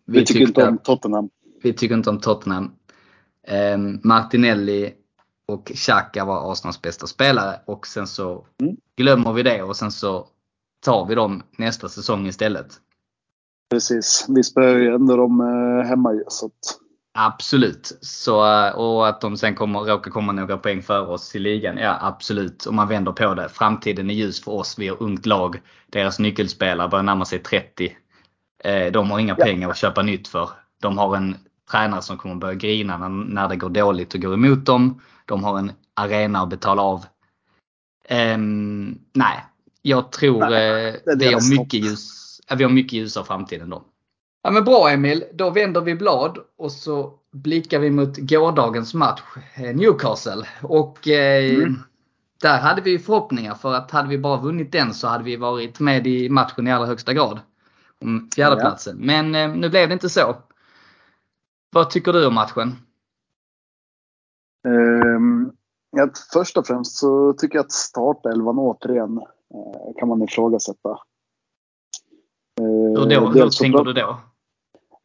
Vi 0.06 0.26
tycker 0.26 0.42
inte 0.42 0.68
om 0.68 0.78
Tottenham. 0.78 1.30
Vi 1.64 1.74
tycker 1.74 1.96
inte 1.96 2.10
om 2.10 2.20
Tottenham. 2.20 2.72
Eh, 3.48 3.78
Martinelli 4.04 4.94
och 5.48 5.72
Xhaka 5.76 6.26
var 6.26 6.52
Arsenals 6.52 6.82
bästa 6.82 7.08
spelare 7.08 7.60
och 7.66 7.88
sen 7.88 8.08
så 8.08 8.46
Mm. 8.62 8.76
glömmer 8.98 9.34
vi 9.34 9.44
det 9.44 9.62
och 9.64 9.76
sen 9.76 9.92
så 9.92 10.28
tar 10.86 11.06
vi 11.06 11.16
dem 11.16 11.44
nästa 11.58 11.90
säsong 11.90 12.28
istället. 12.28 12.68
Precis. 13.70 14.26
Vi 14.30 14.44
spelar 14.44 14.68
ju 14.78 14.96
ändå 14.96 15.16
dem 15.16 15.42
eh, 15.42 15.88
hemma 15.90 16.14
ju. 16.14 16.24
Så 16.28 16.46
att, 16.46 16.80
Absolut. 17.20 17.98
Så, 18.02 18.46
eh, 18.46 18.70
och 18.70 19.08
att 19.08 19.22
de 19.22 19.38
sen 19.38 19.56
kommer, 19.56 19.80
råkar 19.80 20.12
komma 20.12 20.32
några 20.32 20.58
poäng 20.58 20.82
före 20.84 21.08
oss 21.08 21.36
i 21.36 21.40
ligan. 21.40 21.78
Ja 21.78 21.98
absolut. 22.02 22.66
Om 22.66 22.76
man 22.76 22.88
vänder 22.88 23.12
på 23.12 23.34
det. 23.34 23.50
Framtiden 23.50 24.10
är 24.10 24.14
ljus 24.14 24.44
för 24.44 24.52
oss. 24.52 24.80
Vi 24.80 24.88
har 24.88 25.04
ungt 25.04 25.26
lag. 25.26 25.62
Deras 25.92 26.20
nyckelspelare 26.20 26.88
börjar 26.88 27.04
närma 27.04 27.26
sig 27.26 27.40
30. 27.40 27.98
Eh, 28.64 28.92
De 28.92 29.12
har 29.12 29.20
inga 29.20 29.36
Ja. 29.38 29.46
pengar 29.46 29.70
att 29.70 29.78
köpa 29.78 30.02
nytt 30.02 30.28
för. 30.28 30.50
De 30.82 30.98
har 30.98 31.16
en 31.18 31.36
tränare 31.72 32.02
som 32.02 32.18
kommer 32.18 32.36
börja 32.36 32.54
grina 32.54 32.98
när, 32.98 33.10
när 33.10 33.50
det 33.50 33.56
går 33.56 33.70
dåligt 33.70 34.14
och 34.14 34.22
går 34.22 34.34
emot 34.34 34.66
dem. 34.66 35.02
De 35.26 35.44
har 35.44 35.60
en 35.60 35.72
arena 35.96 36.40
att 36.42 36.50
betala 36.50 36.82
av. 36.82 37.06
Ehm, 38.10 38.98
nej, 39.14 39.46
jag 39.82 40.12
tror 40.12 40.40
Nej, 40.40 40.88
eh, 40.88 40.94
det 41.06 41.12
är 41.12 41.18
vi, 41.20 41.26
har 41.26 41.32
deras 41.32 41.50
mycket 41.52 41.74
ljus, 41.86 42.40
vi 42.58 42.64
har 42.64 42.72
mycket 42.72 42.94
ljusare 42.94 43.24
framtid 43.26 43.62
än 43.62 43.70
dem. 43.70 43.84
Ja 44.48 44.52
men 44.52 44.64
bra 44.64 44.90
Emil, 44.90 45.24
då 45.34 45.50
vänder 45.50 45.82
vi 45.82 45.96
blad 45.96 46.38
och 46.58 46.72
så 46.72 47.14
blickar 47.32 47.80
vi 47.80 47.90
mot 47.90 48.18
gårdagens 48.18 48.94
match, 48.94 49.22
eh, 49.56 49.76
Newcastle. 49.76 50.48
Och 50.64 51.08
eh, 51.08 51.56
Mm. 51.56 51.76
där 52.42 52.60
hade 52.62 52.82
vi 52.82 53.00
förhoppningar 53.00 53.56
för 53.56 53.74
att 53.74 53.92
hade 53.92 54.10
vi 54.10 54.18
bara 54.18 54.42
vunnit 54.42 54.72
den 54.72 54.94
så 54.94 55.08
hade 55.08 55.24
vi 55.24 55.36
varit 55.36 55.80
med 55.80 56.08
i 56.08 56.30
matchen 56.30 56.68
i 56.68 56.72
allra 56.72 56.86
högsta 56.88 57.14
grad. 57.14 57.40
Om 58.02 58.30
fjärdeplatsen. 58.36 58.98
Men 58.98 59.36
eh, 59.36 59.50
nu 59.56 59.70
blev 59.70 59.88
det 59.88 59.94
inte 59.94 60.10
så. 60.10 60.36
Vad 61.72 61.90
tycker 61.90 62.14
du 62.14 62.28
om 62.28 62.34
matchen? 62.34 62.76
ehm, 64.68 65.52
ja, 65.92 66.10
först 66.34 66.58
och 66.58 66.68
främst 66.68 66.98
så 66.98 67.34
tycker 67.34 67.58
jag 67.58 67.64
att 67.66 67.72
startelvan 67.72 68.60
återigen 68.60 69.18
eh, 69.54 70.00
kan 70.00 70.08
man 70.08 70.22
ifrågasätta. 70.24 70.90
Eh, 72.60 73.02
Hur, 73.02 73.10
då, 73.10 73.28
hur 73.28 73.34
dels 73.34 73.56
så 73.56 73.64
tänker 73.64 73.84
du 73.84 73.94
då? 73.94 74.20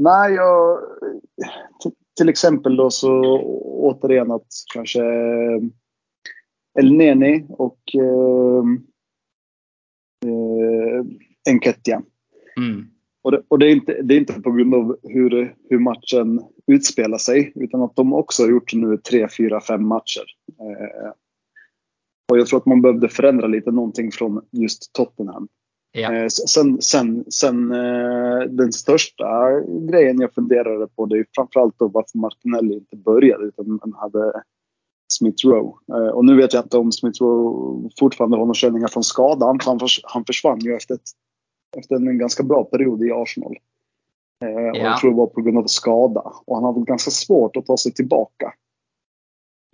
Nej, 0.02 0.34
jag, 0.34 0.78
till 2.16 2.28
exempel 2.28 2.76
då 2.76 2.90
så 2.90 3.40
återigen 3.62 4.30
att 4.30 4.46
kanske 4.74 5.02
El 6.78 6.92
Neni 6.96 7.46
och 7.48 7.78
eh, 7.94 8.64
eh, 10.26 11.04
Enketia. 11.50 12.02
Mm. 12.56 12.86
Och, 13.22 13.32
det, 13.32 13.42
och 13.48 13.58
det, 13.58 13.66
är 13.66 13.70
inte, 13.70 14.02
det 14.02 14.14
är 14.14 14.18
inte 14.18 14.40
på 14.40 14.52
grund 14.52 14.74
av 14.74 14.96
hur, 15.02 15.56
hur 15.70 15.78
matchen 15.78 16.40
utspelar 16.66 17.18
sig 17.18 17.52
utan 17.54 17.82
att 17.82 17.96
de 17.96 18.12
också 18.12 18.42
har 18.42 18.50
gjort 18.50 18.74
nu 18.74 18.96
tre, 18.96 19.28
fyra, 19.38 19.60
fem 19.60 19.86
matcher. 19.86 20.24
Eh, 20.60 21.12
och 22.30 22.38
jag 22.38 22.46
tror 22.46 22.58
att 22.58 22.66
man 22.66 22.82
behövde 22.82 23.08
förändra 23.08 23.46
lite 23.46 23.70
någonting 23.70 24.12
från 24.12 24.44
just 24.50 24.92
Tottenham. 24.92 25.48
Ja. 25.92 26.12
Eh, 26.14 26.26
Sen, 26.28 26.82
sen, 26.82 27.24
sen 27.28 27.72
eh, 27.72 28.40
den 28.50 28.72
största 28.72 29.50
grejen 29.90 30.20
jag 30.20 30.34
funderade 30.34 30.86
på 30.86 31.06
det 31.06 31.18
är 31.18 31.26
framförallt 31.34 31.78
då 31.78 31.88
varför 31.88 32.18
Martinelli 32.18 32.74
inte 32.74 32.96
började 32.96 33.44
utan 33.44 33.66
man 33.68 33.92
hade 33.96 34.42
Smith 35.12 35.46
Rowe. 35.46 35.72
Eh, 35.98 36.08
Och 36.08 36.24
nu 36.24 36.36
vet 36.36 36.52
jag 36.54 36.64
inte 36.64 36.78
om 36.78 36.92
Smith 36.92 37.22
Rowe 37.22 37.90
fortfarande 37.98 38.36
har 38.36 38.44
några 38.44 38.54
känningar 38.54 38.88
från 38.88 39.04
skadan. 39.04 39.58
för 39.60 39.70
Han, 39.70 39.78
förs- 39.80 40.00
han 40.04 40.24
försvann 40.24 40.58
ju 40.60 40.76
efter, 40.76 40.94
ett, 40.94 41.02
efter 41.76 41.94
en 41.96 42.18
ganska 42.18 42.42
bra 42.42 42.64
period 42.64 43.04
i 43.04 43.12
Arsenal. 43.12 43.56
Och 44.40 44.48
Ja. 44.48 44.76
jag 44.76 44.98
tror 44.98 45.10
det 45.10 45.16
var 45.16 45.26
på 45.26 45.40
grund 45.42 45.58
av 45.58 45.64
skada. 45.66 46.32
Och 46.44 46.54
han 46.56 46.64
har 46.64 46.72
väl 46.72 46.84
ganska 46.84 47.10
svårt 47.10 47.56
att 47.56 47.66
ta 47.66 47.76
sig 47.76 47.92
tillbaka. 47.92 48.52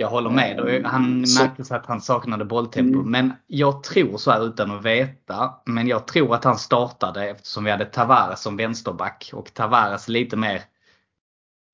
Jag 0.01 0.09
håller 0.09 0.31
med. 0.31 0.61
Och 0.61 0.91
Han 0.91 1.27
Så- 1.27 1.43
märktes 1.43 1.73
att 1.73 1.87
han 1.87 2.01
saknade 2.01 2.45
bolltempo. 2.45 2.99
Mm. 2.99 3.11
Men 3.11 3.33
jag 3.47 3.83
tror 3.83 4.17
så 4.17 4.31
här 4.31 4.47
utan 4.47 4.71
att 4.71 4.85
veta. 4.85 5.55
Men 5.65 5.89
jag 5.89 6.07
tror 6.07 6.35
att 6.35 6.45
han 6.45 6.59
startade 6.59 7.29
eftersom 7.29 7.65
vi 7.65 7.71
hade 7.71 7.85
Tavares 7.85 8.41
som 8.43 8.57
vänsterback. 8.57 9.31
Och 9.35 9.55
Tavares 9.55 10.09
lite 10.09 10.37
mer 10.37 10.63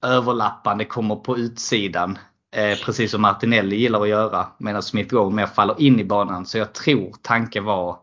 överlappande, 0.06 0.84
kommer 0.84 1.16
på 1.16 1.38
utsidan. 1.38 2.18
Eh, 2.56 2.78
precis 2.84 3.10
som 3.10 3.22
Martinelli 3.22 3.76
gillar 3.76 4.00
att 4.02 4.08
göra. 4.08 4.46
Medan 4.58 4.82
Smith 4.82 5.14
Rowe 5.14 5.34
mer 5.34 5.46
faller 5.46 5.80
in 5.80 6.00
i 6.00 6.04
banan. 6.04 6.46
Så 6.46 6.58
jag 6.58 6.72
tror 6.72 7.14
tanken 7.22 7.64
var 7.64 7.98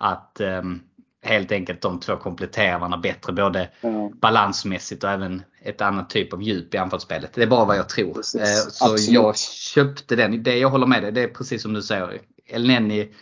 att 0.00 0.40
ehm, 0.40 0.80
helt 1.22 1.52
enkelt 1.52 1.80
de 1.80 2.00
två 2.00 2.16
kompletterar 2.16 2.78
varandra 2.78 2.98
bättre. 2.98 3.32
Både 3.32 3.68
Ja, 3.80 4.10
balansmässigt 4.20 5.04
och 5.04 5.10
även 5.10 5.42
ett 5.62 5.80
annat 5.80 6.10
typ 6.10 6.32
av 6.32 6.42
djup 6.42 6.74
i 6.74 6.78
anfallsspelet. 6.78 7.32
Det 7.34 7.42
är 7.42 7.46
bara 7.46 7.64
vad 7.64 7.76
jag 7.76 7.88
tror. 7.88 8.14
Precis. 8.14 8.40
Eh, 8.40 8.46
Så 8.70 8.92
Absolut. 8.92 9.10
jag 9.10 9.38
köpte 9.38 10.16
den. 10.16 10.42
Det 10.42 10.58
jag 10.58 10.68
håller 10.68 10.86
med 10.86 11.02
dig, 11.02 11.12
det 11.12 11.22
är 11.22 11.28
precis 11.28 11.62
som 11.62 11.72
du 11.72 11.82
säger. 11.82 12.20
El 12.46 12.66
Neni 12.66 13.14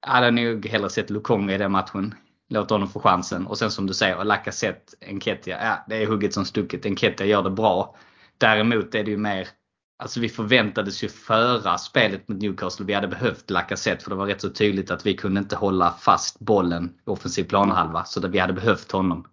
hade 0.00 0.30
nog 0.30 0.66
hellre 0.66 0.90
sett 0.90 1.10
Lukonga 1.10 1.54
i 1.54 1.58
den 1.58 1.72
matchen. 1.72 2.14
Låt 2.50 2.70
honom 2.70 2.88
få 2.88 3.00
chansen. 3.00 3.46
Och 3.46 3.58
sen 3.58 3.70
som 3.70 3.86
du 3.86 3.94
säger, 3.94 4.24
Lacazette, 4.24 4.92
Enketia. 5.00 5.58
Ja, 5.64 5.84
det 5.88 6.02
är 6.02 6.06
hugget 6.06 6.34
som 6.34 6.44
stucket. 6.44 6.86
Enketia 6.86 7.26
gör 7.26 7.42
det 7.42 7.50
bra. 7.50 7.96
Däremot 8.38 8.94
är 8.94 9.04
det 9.04 9.10
ju 9.10 9.16
mer 9.16 9.48
Alltså 10.00 10.20
vi 10.20 10.28
förväntades 10.28 11.04
ju 11.04 11.08
föra 11.08 11.78
spelet 11.78 12.28
mot 12.28 12.42
Newcastle. 12.42 12.86
Vi 12.86 12.94
hade 12.94 13.08
behövt 13.08 13.50
Lacazette 13.50 14.04
för 14.04 14.10
det 14.10 14.16
var 14.16 14.26
rätt 14.26 14.40
så 14.40 14.50
tydligt 14.50 14.90
att 14.90 15.06
vi 15.06 15.16
kunde 15.16 15.40
inte 15.40 15.56
hålla 15.56 15.92
fast 15.92 16.40
bollen 16.40 16.94
i 17.06 17.10
offensiv 17.10 17.44
planhalva. 17.44 18.04
Så 18.04 18.28
vi 18.28 18.38
hade 18.38 18.52
behövt 18.52 18.92
honom. 18.92 19.26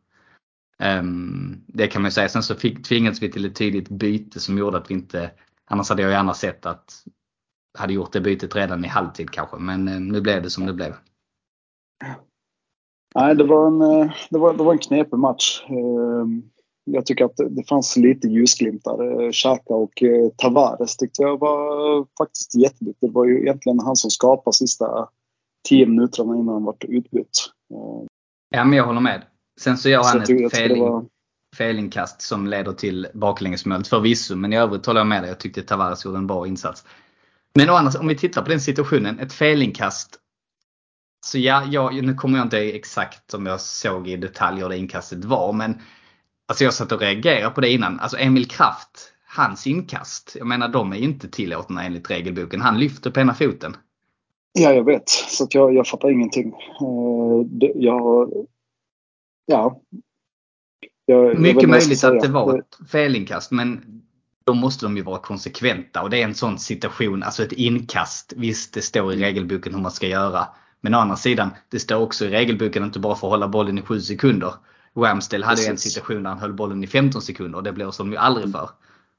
Um, 0.99 1.63
det 1.67 1.87
kan 1.87 2.01
man 2.01 2.09
ju 2.09 2.13
säga. 2.13 2.29
Sen 2.29 2.43
så 2.43 2.55
fick, 2.55 2.83
tvingades 2.87 3.21
vi 3.21 3.31
till 3.31 3.45
ett 3.45 3.55
tydligt 3.55 3.89
byte 3.89 4.39
som 4.39 4.57
gjorde 4.57 4.77
att 4.77 4.89
vi 4.89 4.93
inte 4.93 5.31
Annars 5.67 5.89
hade 5.89 6.01
jag 6.01 6.11
gärna 6.11 6.33
sett 6.33 6.65
att 6.65 7.03
hade 7.77 7.93
gjort 7.93 8.11
det 8.11 8.21
bytet 8.21 8.55
redan 8.55 8.85
i 8.85 8.87
halvtid 8.87 9.29
kanske. 9.29 9.57
Men 9.57 9.87
um, 9.87 10.07
nu 10.07 10.21
blev 10.21 10.43
det 10.43 10.49
som 10.49 10.65
det 10.65 10.73
blev. 10.73 10.93
Nej, 13.15 13.35
det 13.35 13.43
var 13.43 13.67
en, 13.67 13.81
eh, 13.81 14.11
det 14.29 14.37
var, 14.37 14.53
det 14.53 14.63
var 14.63 14.73
en 14.73 14.79
knepig 14.79 15.19
match. 15.19 15.63
Um 15.69 16.49
jag 16.85 17.05
tycker 17.05 17.25
att 17.25 17.37
det 17.37 17.67
fanns 17.69 17.97
lite 17.97 18.27
ljusglimtar. 18.27 19.31
Xhaka 19.31 19.73
och 19.73 20.03
eh, 20.03 20.29
Tavares 20.37 20.97
tyckte 20.97 21.21
jag 21.21 21.39
var 21.39 22.05
faktiskt 22.17 22.55
jätteduktig. 22.55 23.09
Det 23.09 23.13
var 23.13 23.25
ju 23.25 23.41
egentligen 23.41 23.79
han 23.79 23.95
som 23.95 24.11
skapade 24.11 24.55
sista 24.55 25.09
tio 25.69 25.85
minuterna 25.85 26.35
innan 26.35 26.53
han 26.53 26.63
var 26.63 26.75
utbytt. 26.81 27.51
Ja, 28.49 28.63
men 28.65 28.77
jag 28.77 28.85
håller 28.85 29.01
med. 29.01 29.23
Sen 29.59 29.77
så 29.77 29.89
gör 29.89 30.03
så 30.03 30.09
han 30.09 30.21
ett 30.21 30.53
feling, 30.53 30.83
var... 30.83 31.05
felinkast 31.57 32.21
som 32.21 32.47
leder 32.47 32.73
till 32.73 33.07
baklängesmål 33.13 33.83
förvisso. 33.83 34.35
Men 34.35 34.53
i 34.53 34.57
övrigt 34.57 34.85
håller 34.85 34.99
jag 34.99 35.07
med 35.07 35.23
dig. 35.23 35.29
Jag 35.29 35.39
tyckte 35.39 35.61
Tavares 35.61 36.05
gjorde 36.05 36.17
en 36.17 36.27
bra 36.27 36.47
insats. 36.47 36.85
Men 37.53 37.69
annars, 37.69 37.95
om 37.95 38.07
vi 38.07 38.17
tittar 38.17 38.41
på 38.41 38.49
den 38.49 38.61
situationen. 38.61 39.19
Ett 39.19 39.33
felinkast. 39.33 40.19
Så 41.25 41.37
ja, 41.37 41.63
ja, 41.71 41.89
nu 41.91 42.13
kommer 42.13 42.37
jag 42.37 42.45
inte 42.45 42.57
exakt 42.57 43.31
som 43.31 43.45
jag 43.45 43.61
såg 43.61 44.07
i 44.07 44.17
detalj 44.17 44.61
hur 44.61 44.69
det 44.69 44.77
inkastet 44.77 45.25
var. 45.25 45.53
Men 45.53 45.81
Alltså 46.45 46.63
jag 46.63 46.73
satt 46.73 46.91
och 46.91 46.99
reagerade 46.99 47.55
på 47.55 47.61
det 47.61 47.71
innan. 47.71 47.99
Alltså 47.99 48.17
Emil 48.17 48.47
Kraft, 48.47 49.13
hans 49.27 49.67
inkast. 49.67 50.35
Jag 50.39 50.47
menar 50.47 50.67
de 50.67 50.93
är 50.93 50.97
inte 50.97 51.29
tillåtna 51.29 51.83
enligt 51.83 52.11
regelboken. 52.11 52.61
Han 52.61 52.79
lyfter 52.79 53.11
på 53.11 53.19
ena 53.19 53.33
foten. 53.33 53.75
Ja, 54.59 54.73
jag 54.73 54.83
vet. 54.83 55.09
Så 55.09 55.43
att 55.43 55.53
jag, 55.53 55.73
jag 55.73 55.87
fattar 55.87 56.11
ingenting. 56.11 56.53
Det, 57.45 57.71
jag, 57.75 58.31
ja. 59.45 59.81
Jag, 61.05 61.39
Mycket 61.39 61.61
jag 61.61 61.69
möjligt 61.69 62.03
att 62.03 62.21
det 62.21 62.27
var 62.27 62.59
ett 62.59 62.89
felinkast 62.91 63.51
men 63.51 64.01
då 64.43 64.53
måste 64.53 64.85
de 64.85 64.97
ju 64.97 65.03
vara 65.03 65.19
konsekventa 65.19 66.01
och 66.01 66.09
det 66.09 66.21
är 66.21 66.23
en 66.23 66.35
sån 66.35 66.59
situation, 66.59 67.23
alltså 67.23 67.43
ett 67.43 67.51
inkast. 67.51 68.33
Visst, 68.37 68.73
det 68.73 68.81
står 68.81 69.13
i 69.13 69.17
regelboken 69.17 69.73
hur 69.73 69.81
man 69.81 69.91
ska 69.91 70.07
göra. 70.07 70.47
Men 70.81 70.95
å 70.95 70.97
andra 70.97 71.15
sidan, 71.15 71.49
det 71.69 71.79
står 71.79 72.01
också 72.01 72.25
i 72.25 72.29
regelboken 72.29 72.83
att 72.83 72.87
inte 72.87 72.99
bara 72.99 73.15
får 73.15 73.29
hålla 73.29 73.47
bollen 73.47 73.77
i 73.77 73.81
7 73.81 74.01
sekunder. 74.01 74.53
Ramsdale 75.01 75.45
hade 75.45 75.55
Precis. 75.55 75.69
en 75.69 75.77
situation 75.77 76.23
där 76.23 76.29
han 76.29 76.39
höll 76.39 76.53
bollen 76.53 76.83
i 76.83 76.87
15 76.87 77.21
sekunder 77.21 77.57
och 77.57 77.63
det 77.63 77.73
blåser 77.73 78.03
de 78.03 78.11
ju 78.11 78.17
aldrig 78.17 78.51
för. 78.51 78.69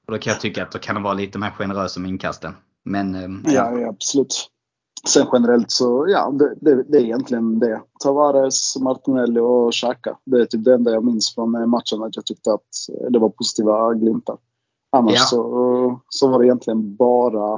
Och 0.06 0.12
då 0.12 0.18
kan 0.18 0.32
jag 0.32 0.40
tycka 0.40 0.62
att 0.62 0.72
då 0.72 0.78
kan 0.78 0.94
de 0.94 1.02
vara 1.04 1.14
lite 1.14 1.38
mer 1.38 1.50
generösa 1.50 2.00
med 2.00 2.08
inkasten. 2.08 2.52
Men, 2.84 3.14
ehm, 3.14 3.42
ja. 3.44 3.52
Ja, 3.52 3.78
ja, 3.78 3.88
absolut. 3.88 4.50
Sen 5.08 5.26
generellt 5.32 5.70
så, 5.70 6.06
ja, 6.08 6.30
det, 6.30 6.54
det, 6.60 6.82
det, 6.82 6.98
är 6.98 7.02
egentligen 7.02 7.58
det. 7.58 7.82
Tavares, 8.04 8.76
Martinelli 8.80 9.40
och 9.40 9.72
Xhaka. 9.72 10.18
Det 10.24 10.40
är 10.40 10.44
typ 10.44 10.64
det 10.64 10.74
enda 10.74 10.90
jag 10.90 11.04
minns 11.04 11.34
från 11.34 11.54
eh, 11.54 11.66
matchen, 11.66 12.02
att 12.02 12.16
jag 12.16 12.26
tyckte 12.26 12.52
att 12.52 12.68
det 13.10 13.18
var 13.18 13.28
positiva 13.28 13.94
glimtar. 13.94 14.38
Annars 14.92 15.14
ja. 15.14 15.20
så, 15.20 16.00
så 16.08 16.28
var 16.28 16.38
det 16.38 16.46
egentligen 16.46 16.96
bara 16.96 17.54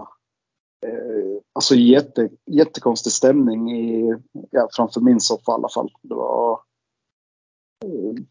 eh, 0.86 1.40
alltså 1.52 1.74
jätte, 1.74 2.28
jättekonstig 2.46 3.12
stämning 3.12 3.72
i, 3.72 4.14
ja, 4.50 4.68
framför 4.72 5.00
min 5.00 5.20
soffa 5.20 5.52
i 5.52 5.54
alla 5.54 5.68
fall. 5.68 5.90
Det 6.02 6.14
var 6.14 6.60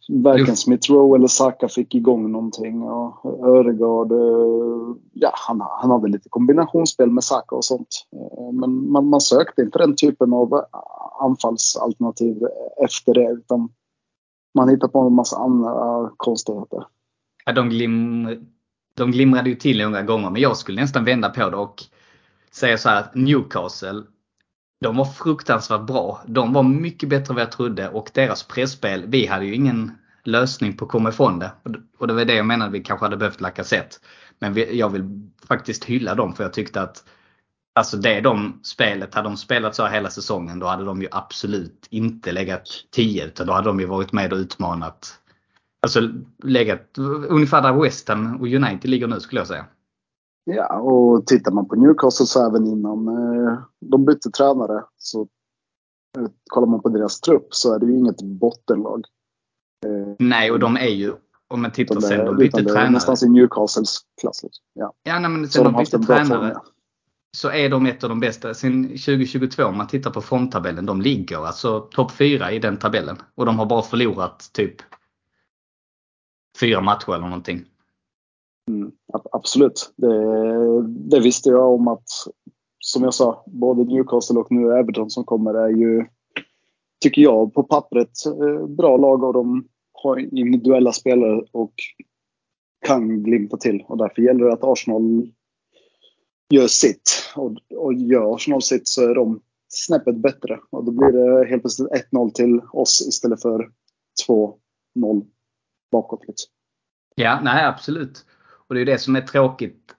varken 0.09 0.55
Smith 0.55 0.91
Rowe 0.91 1.17
eller 1.17 1.27
Saka 1.27 1.67
fick 1.67 1.95
igång 1.95 2.31
någonting. 2.31 2.81
Och 2.81 3.47
Öregard, 3.47 4.11
eh, 4.11 4.95
ja, 5.13 5.31
han, 5.33 5.61
han 5.81 5.91
hade 5.91 6.07
lite 6.07 6.29
kombinationsspel 6.29 7.09
med 7.09 7.23
Saka 7.23 7.55
och 7.55 7.65
sånt. 7.65 8.07
Eh, 8.15 8.53
men 8.53 8.91
man, 8.91 9.09
man 9.09 9.21
sökte 9.21 9.61
inte 9.61 9.79
den 9.79 9.95
typen 9.95 10.33
av 10.33 10.65
anfallsalternativ 11.19 12.37
efter 12.83 13.13
det. 13.13 13.31
Utan 13.31 13.69
man 14.53 14.69
hittade 14.69 14.91
på 14.91 14.99
en 14.99 15.13
massa 15.13 15.37
andra 15.37 16.09
konstigheter. 16.17 16.83
Ja, 17.45 17.53
de, 17.53 17.69
glim, 17.69 18.27
de 18.93 19.11
glimrade 19.11 19.49
ju 19.49 19.55
till 19.55 19.83
några 19.83 20.01
gånger 20.01 20.29
men 20.29 20.41
jag 20.41 20.57
skulle 20.57 20.81
nästan 20.81 21.05
vända 21.05 21.29
på 21.29 21.49
det 21.49 21.57
och 21.57 21.83
säga 22.51 22.77
så 22.77 22.89
här 22.89 22.99
att 22.99 23.15
Newcastle 23.15 24.03
de 24.79 24.97
var 24.97 25.05
fruktansvärt 25.05 25.87
bra. 25.87 26.23
De 26.27 26.53
var 26.53 26.63
mycket 26.63 27.09
bättre 27.09 27.31
än 27.31 27.35
vad 27.35 27.41
jag 27.41 27.51
trodde 27.51 27.89
och 27.89 28.09
deras 28.13 28.43
pressspel, 28.43 29.03
vi 29.07 29.25
hade 29.25 29.45
ju 29.45 29.55
ingen 29.55 29.91
lösning 30.23 30.77
på 30.77 30.85
att 30.85 30.91
komma 30.91 31.09
ifrån 31.09 31.39
det. 31.39 31.51
Och 31.97 32.07
det 32.07 32.13
var 32.13 32.25
det 32.25 32.35
jag 32.35 32.45
menade, 32.45 32.71
vi 32.71 32.83
kanske 32.83 33.05
hade 33.05 33.17
behövt 33.17 33.41
Lacazette. 33.41 33.95
Men 34.39 34.53
vi, 34.53 34.79
jag 34.79 34.89
vill 34.89 35.29
faktiskt 35.47 35.83
hylla 35.83 36.15
dem 36.15 36.33
för 36.33 36.43
jag 36.43 36.53
tyckte 36.53 36.81
att 36.81 37.03
Alltså 37.77 37.97
det 37.97 38.21
de 38.21 38.59
spelet, 38.63 39.15
hade 39.15 39.29
de 39.29 39.37
spelat 39.37 39.75
så 39.75 39.83
här 39.83 39.91
hela 39.91 40.09
säsongen 40.09 40.59
då 40.59 40.67
hade 40.67 40.85
de 40.85 41.01
ju 41.01 41.07
absolut 41.11 41.87
inte 41.89 42.31
legat 42.31 42.67
10 42.91 43.25
utan 43.25 43.47
då 43.47 43.53
hade 43.53 43.67
de 43.67 43.79
ju 43.79 43.85
varit 43.85 44.11
med 44.11 44.33
och 44.33 44.37
utmanat. 44.37 45.19
Alltså 45.81 46.09
legat 46.43 46.97
ungefär 47.27 47.61
där 47.61 47.81
West 47.81 48.07
Ham 48.09 48.41
och 48.41 48.47
United 48.47 48.89
ligger 48.89 49.07
nu 49.07 49.19
skulle 49.19 49.41
jag 49.41 49.47
säga. 49.47 49.65
Ja, 50.49 50.79
och 50.79 51.27
tittar 51.27 51.51
man 51.51 51.67
på 51.67 51.75
Newcastle 51.75 52.25
så 52.25 52.47
även 52.49 52.67
innan 52.67 53.07
eh, 53.07 53.59
de 53.79 54.05
bytte 54.05 54.29
tränare 54.29 54.83
så 54.97 55.21
eh, 56.17 56.27
kollar 56.51 56.67
man 56.67 56.81
på 56.81 56.89
deras 56.89 57.21
trupp 57.21 57.47
så 57.49 57.73
är 57.73 57.79
det 57.79 57.85
ju 57.85 57.97
inget 57.97 58.21
bottenlag. 58.21 59.05
Eh, 59.85 60.15
nej, 60.19 60.51
och 60.51 60.59
de 60.59 60.75
är 60.77 60.89
ju 60.89 61.13
om 61.47 61.61
man 61.61 61.71
tittar 61.71 61.99
sen, 61.99 62.25
de 62.25 62.35
bytte 62.37 62.57
tränare. 62.57 62.81
Det 62.81 62.87
är 62.87 62.89
nästan 62.89 63.17
i 63.23 63.29
Newcastles 63.29 63.99
klass. 64.21 64.43
Liksom. 64.43 64.65
Ja, 64.73 64.93
ja 65.03 65.19
nej, 65.19 65.31
men 65.31 65.47
sen 65.49 65.63
de, 65.63 65.73
de 65.73 65.79
bytte 65.79 65.99
tränare 65.99 66.27
form, 66.27 66.51
ja. 66.53 66.63
så 67.37 67.49
är 67.49 67.69
de 67.69 67.85
ett 67.85 68.03
av 68.03 68.09
de 68.09 68.19
bästa. 68.19 68.53
Sen 68.53 68.83
2022 68.83 69.63
om 69.63 69.77
man 69.77 69.87
tittar 69.87 70.11
på 70.11 70.21
formtabellen, 70.21 70.85
de 70.85 71.01
ligger 71.01 71.45
alltså 71.45 71.79
topp 71.79 72.11
4 72.11 72.51
i 72.51 72.59
den 72.59 72.77
tabellen. 72.77 73.17
Och 73.35 73.45
de 73.45 73.59
har 73.59 73.65
bara 73.65 73.81
förlorat 73.81 74.49
typ 74.53 74.75
fyra 76.59 76.81
matcher 76.81 77.13
eller 77.13 77.27
någonting. 77.27 77.65
Mm, 78.67 78.91
absolut. 79.31 79.93
Det, 79.95 80.81
det, 81.09 81.19
visste 81.19 81.49
jag 81.49 81.73
om 81.73 81.87
att, 81.87 82.09
som 82.79 83.03
jag 83.03 83.13
sa, 83.13 83.43
både 83.47 83.83
Newcastle 83.83 84.39
och 84.39 84.51
nu 84.51 84.71
Everton 84.71 85.09
som 85.09 85.23
kommer 85.23 85.53
är 85.53 85.69
ju, 85.69 86.05
tycker 87.03 87.21
jag, 87.21 87.53
på 87.53 87.63
pappret 87.63 88.25
eh, 88.25 88.67
bra 88.67 88.97
lag 88.97 89.23
och 89.23 89.33
de 89.33 89.67
har 89.93 90.17
individuella 90.19 90.91
spelare 90.91 91.41
och 91.51 91.73
kan 92.85 93.23
glimta 93.23 93.57
till. 93.57 93.83
Och 93.87 93.97
därför 93.97 94.21
gäller 94.21 94.45
det 94.45 94.53
att 94.53 94.63
Arsenal 94.63 95.31
gör 96.49 96.67
sitt. 96.67 97.33
Och, 97.35 97.51
och 97.75 97.93
gör 97.93 98.35
Arsenal 98.35 98.61
sitt 98.61 98.87
så 98.87 99.09
är 99.09 99.15
de 99.15 99.41
snäppet 99.67 100.15
bättre. 100.15 100.59
Och 100.69 100.83
då 100.83 100.91
blir 100.91 101.11
det 101.11 101.49
helt 101.49 101.63
plötsligt 101.63 102.11
1-0 102.11 102.31
till 102.31 102.61
oss 102.73 103.01
istället 103.07 103.41
för 103.41 103.71
2-0 104.27 105.25
bakåt. 105.91 106.27
Liksom. 106.27 106.51
Ja, 107.15 107.39
nej 107.43 107.65
absolut. 107.65 108.25
Och 108.69 108.75
det 108.75 108.81
är 108.81 108.85
det 108.85 108.99
som 108.99 109.15
är 109.15 109.21
tråkigt. 109.21 109.95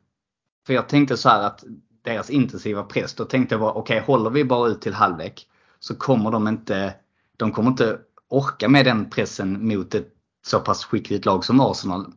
För 0.66 0.74
jag 0.74 0.88
tänkte 0.88 1.16
så 1.16 1.28
här 1.28 1.42
att 1.42 1.64
deras 2.02 2.30
intensiva 2.30 2.82
press, 2.82 3.14
då 3.14 3.24
tänkte 3.24 3.54
jag 3.54 3.60
bara 3.60 3.72
okej, 3.72 3.96
okay, 3.96 4.06
håller 4.06 4.30
vi 4.30 4.44
bara 4.44 4.68
ut 4.68 4.80
till 4.80 4.94
halvlek 4.94 5.46
så 5.78 5.94
kommer 5.94 6.30
de 6.30 6.48
inte, 6.48 6.94
de 7.36 7.52
kommer 7.52 7.70
inte 7.70 7.98
orka 8.28 8.68
med 8.68 8.84
den 8.84 9.10
pressen 9.10 9.68
mot 9.68 9.94
ett 9.94 10.14
så 10.46 10.60
pass 10.60 10.84
skickligt 10.84 11.24
lag 11.24 11.44
som 11.44 11.60
Arsenal 11.60 12.12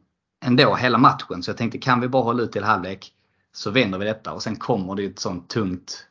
ändå 0.45 0.75
hela 0.75 0.97
matchen. 0.97 1.43
Så 1.43 1.49
jag 1.49 1.57
tänkte 1.57 1.77
kan 1.77 2.01
vi 2.01 2.07
bara 2.07 2.23
hålla 2.23 2.43
ut 2.43 2.51
till 2.51 2.63
halvlek 2.63 3.13
så 3.53 3.71
vänder 3.71 3.97
vi 3.99 4.05
detta 4.05 4.33
och 4.33 4.43
sen 4.43 4.55
kommer 4.55 4.95
det 4.95 5.05
ett 5.05 5.19
sånt 5.19 5.49
tungt 5.49 6.07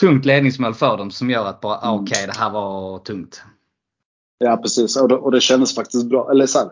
tungt 0.00 0.24
ledningsmål 0.24 0.74
för 0.74 0.96
dem 0.96 1.10
som 1.10 1.30
gör 1.30 1.46
att 1.46 1.60
bara 1.60 1.78
mm. 1.78 1.94
okej 1.94 2.02
okay, 2.02 2.26
det 2.26 2.38
här 2.38 2.50
var 2.50 2.98
tungt. 2.98 3.42
Ja 4.38 4.56
precis 4.56 4.96
och 4.96 5.08
det, 5.08 5.16
och 5.16 5.32
det 5.32 5.40
kändes 5.40 5.74
faktiskt 5.74 6.06
bra. 6.06 6.30
Eller 6.30 6.46
så 6.46 6.58
här, 6.58 6.70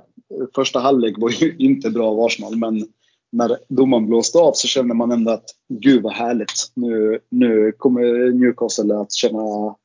första 0.55 0.81
halvlek 0.81 1.14
var 1.18 1.31
ju 1.31 1.57
inte 1.59 1.91
bra 1.91 2.09
av 2.09 2.20
Arsenal 2.20 2.57
men 2.57 2.89
när 3.33 3.59
domaren 3.68 4.07
blåste 4.07 4.39
av 4.39 4.53
så 4.53 4.68
kände 4.68 4.95
man 4.95 5.12
ändå 5.12 5.31
att 5.31 5.45
gud 5.68 6.03
vad 6.03 6.12
härligt. 6.12 6.72
Nu, 6.74 7.20
nu 7.31 7.72
kommer 7.72 8.33
Newcastle 8.33 8.95
att 8.95 9.12
känna 9.12 9.77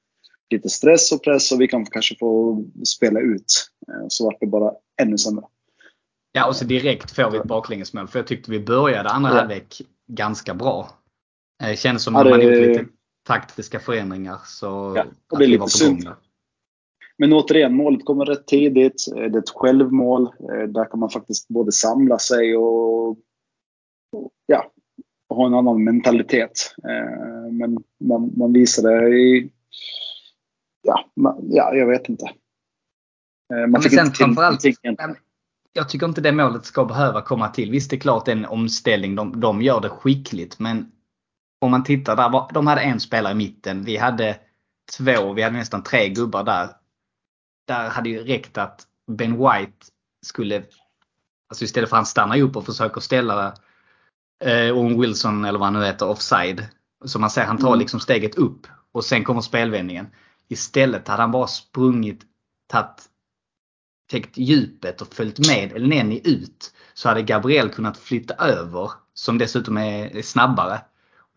lite 0.49 0.69
stress 0.69 1.11
och 1.11 1.23
press 1.23 1.51
och 1.51 1.61
vi 1.61 1.67
kan 1.67 1.85
kanske 1.85 2.15
få 2.19 2.63
spela 2.85 3.19
ut. 3.19 3.71
Eh, 3.87 4.05
så 4.07 4.25
vart 4.25 4.39
det 4.39 4.47
bara 4.47 4.71
ännu 5.01 5.17
sämre. 5.17 5.45
Ja 6.31 6.47
och 6.47 6.55
så 6.55 6.65
direkt 6.65 7.11
får 7.11 7.31
vi 7.31 7.37
ett 7.37 7.43
baklängesmål 7.43 8.07
för 8.07 8.19
jag 8.19 8.27
tyckte 8.27 8.51
vi 8.51 8.59
började 8.59 9.09
andra 9.09 9.29
ja. 9.29 9.35
halvlek 9.35 9.81
ganska 10.07 10.53
bra. 10.53 10.89
Det 11.59 11.69
eh, 11.69 11.75
kändes 11.75 12.03
som 12.03 12.15
ja, 12.15 12.23
det... 12.23 12.29
man 12.29 12.41
gjort 12.41 12.67
lite 12.67 12.85
taktiska 13.27 13.79
förändringar 13.79 14.37
så 14.45 14.93
ja, 14.95 15.05
och 15.31 15.39
det 15.39 15.45
är 15.45 15.47
lite 15.47 15.67
synd. 15.67 16.09
Men 17.21 17.33
återigen, 17.33 17.75
målet 17.75 18.05
kommer 18.05 18.25
rätt 18.25 18.47
tidigt. 18.47 19.05
Det 19.15 19.21
är 19.21 19.37
ett 19.37 19.49
självmål. 19.49 20.23
Eh, 20.23 20.67
där 20.67 20.85
kan 20.85 20.99
man 20.99 21.09
faktiskt 21.09 21.47
både 21.47 21.71
samla 21.71 22.19
sig 22.19 22.57
och 22.57 23.17
ja, 24.45 24.71
ha 25.29 25.45
en 25.47 25.53
annan 25.53 25.83
mentalitet. 25.83 26.75
Eh, 26.83 27.51
men 27.51 27.77
man, 27.99 28.31
man 28.37 28.53
visar 28.53 28.83
det 28.83 29.09
i... 29.09 29.51
Ja, 30.81 31.05
man, 31.15 31.39
ja, 31.49 31.73
jag 31.73 31.87
vet 31.87 32.09
inte. 32.09 32.25
Eh, 33.53 33.67
man 33.67 33.81
fick 33.81 33.93
inte 33.93 34.05
till 34.05 34.13
framförallt, 34.15 34.63
jag 35.73 35.89
tycker 35.89 36.05
inte 36.05 36.21
det 36.21 36.31
målet 36.31 36.65
ska 36.65 36.85
behöva 36.85 37.21
komma 37.21 37.47
till. 37.47 37.71
Visst, 37.71 37.89
det 37.89 37.95
är 37.95 37.99
klart 37.99 38.27
en 38.27 38.45
omställning. 38.45 39.15
De, 39.15 39.39
de 39.39 39.61
gör 39.61 39.81
det 39.81 39.89
skickligt. 39.89 40.59
Men 40.59 40.91
om 41.59 41.71
man 41.71 41.83
tittar 41.83 42.15
där. 42.15 42.53
De 42.53 42.67
hade 42.67 42.81
en 42.81 42.99
spelare 42.99 43.33
i 43.33 43.35
mitten. 43.35 43.83
Vi 43.83 43.97
hade 43.97 44.37
två, 44.97 45.33
vi 45.33 45.41
hade 45.41 45.57
nästan 45.57 45.83
tre 45.83 46.09
gubbar 46.09 46.43
där. 46.43 46.80
Där 47.71 47.89
hade 47.89 48.09
ju 48.09 48.23
räckt 48.23 48.57
att 48.57 48.87
Ben 49.11 49.31
White 49.31 49.85
skulle, 50.25 50.63
alltså 51.49 51.65
istället 51.65 51.89
för 51.89 51.95
att 51.95 51.99
han 51.99 52.05
stannar 52.05 52.41
upp 52.41 52.55
och 52.55 52.65
försöker 52.65 53.01
ställa 53.01 53.53
eh, 54.43 54.77
Owen 54.77 55.01
Wilson 55.01 55.45
eller 55.45 55.59
vad 55.59 55.65
han 55.65 55.73
nu 55.73 55.85
heter 55.85 56.09
offside. 56.09 56.65
Så 57.05 57.19
man 57.19 57.29
säger 57.29 57.47
han 57.47 57.57
tar 57.57 57.67
Mm. 57.67 57.79
liksom 57.79 57.99
steget 57.99 58.35
upp 58.35 58.67
och 58.91 59.05
sen 59.05 59.23
kommer 59.23 59.41
spelvändningen. 59.41 60.07
Istället 60.47 61.07
hade 61.07 61.21
han 61.21 61.31
bara 61.31 61.47
sprungit, 61.47 62.21
tagit 62.67 63.09
täckt 64.11 64.37
djupet 64.37 65.01
och 65.01 65.13
följt 65.13 65.47
med 65.47 65.73
Elneny 65.73 66.21
ut 66.23 66.73
så 66.93 67.09
hade 67.09 67.21
Gabriel 67.21 67.69
kunnat 67.69 67.97
flytta 67.97 68.33
över, 68.33 68.91
som 69.13 69.37
dessutom 69.37 69.77
är 69.77 70.21
snabbare, 70.21 70.81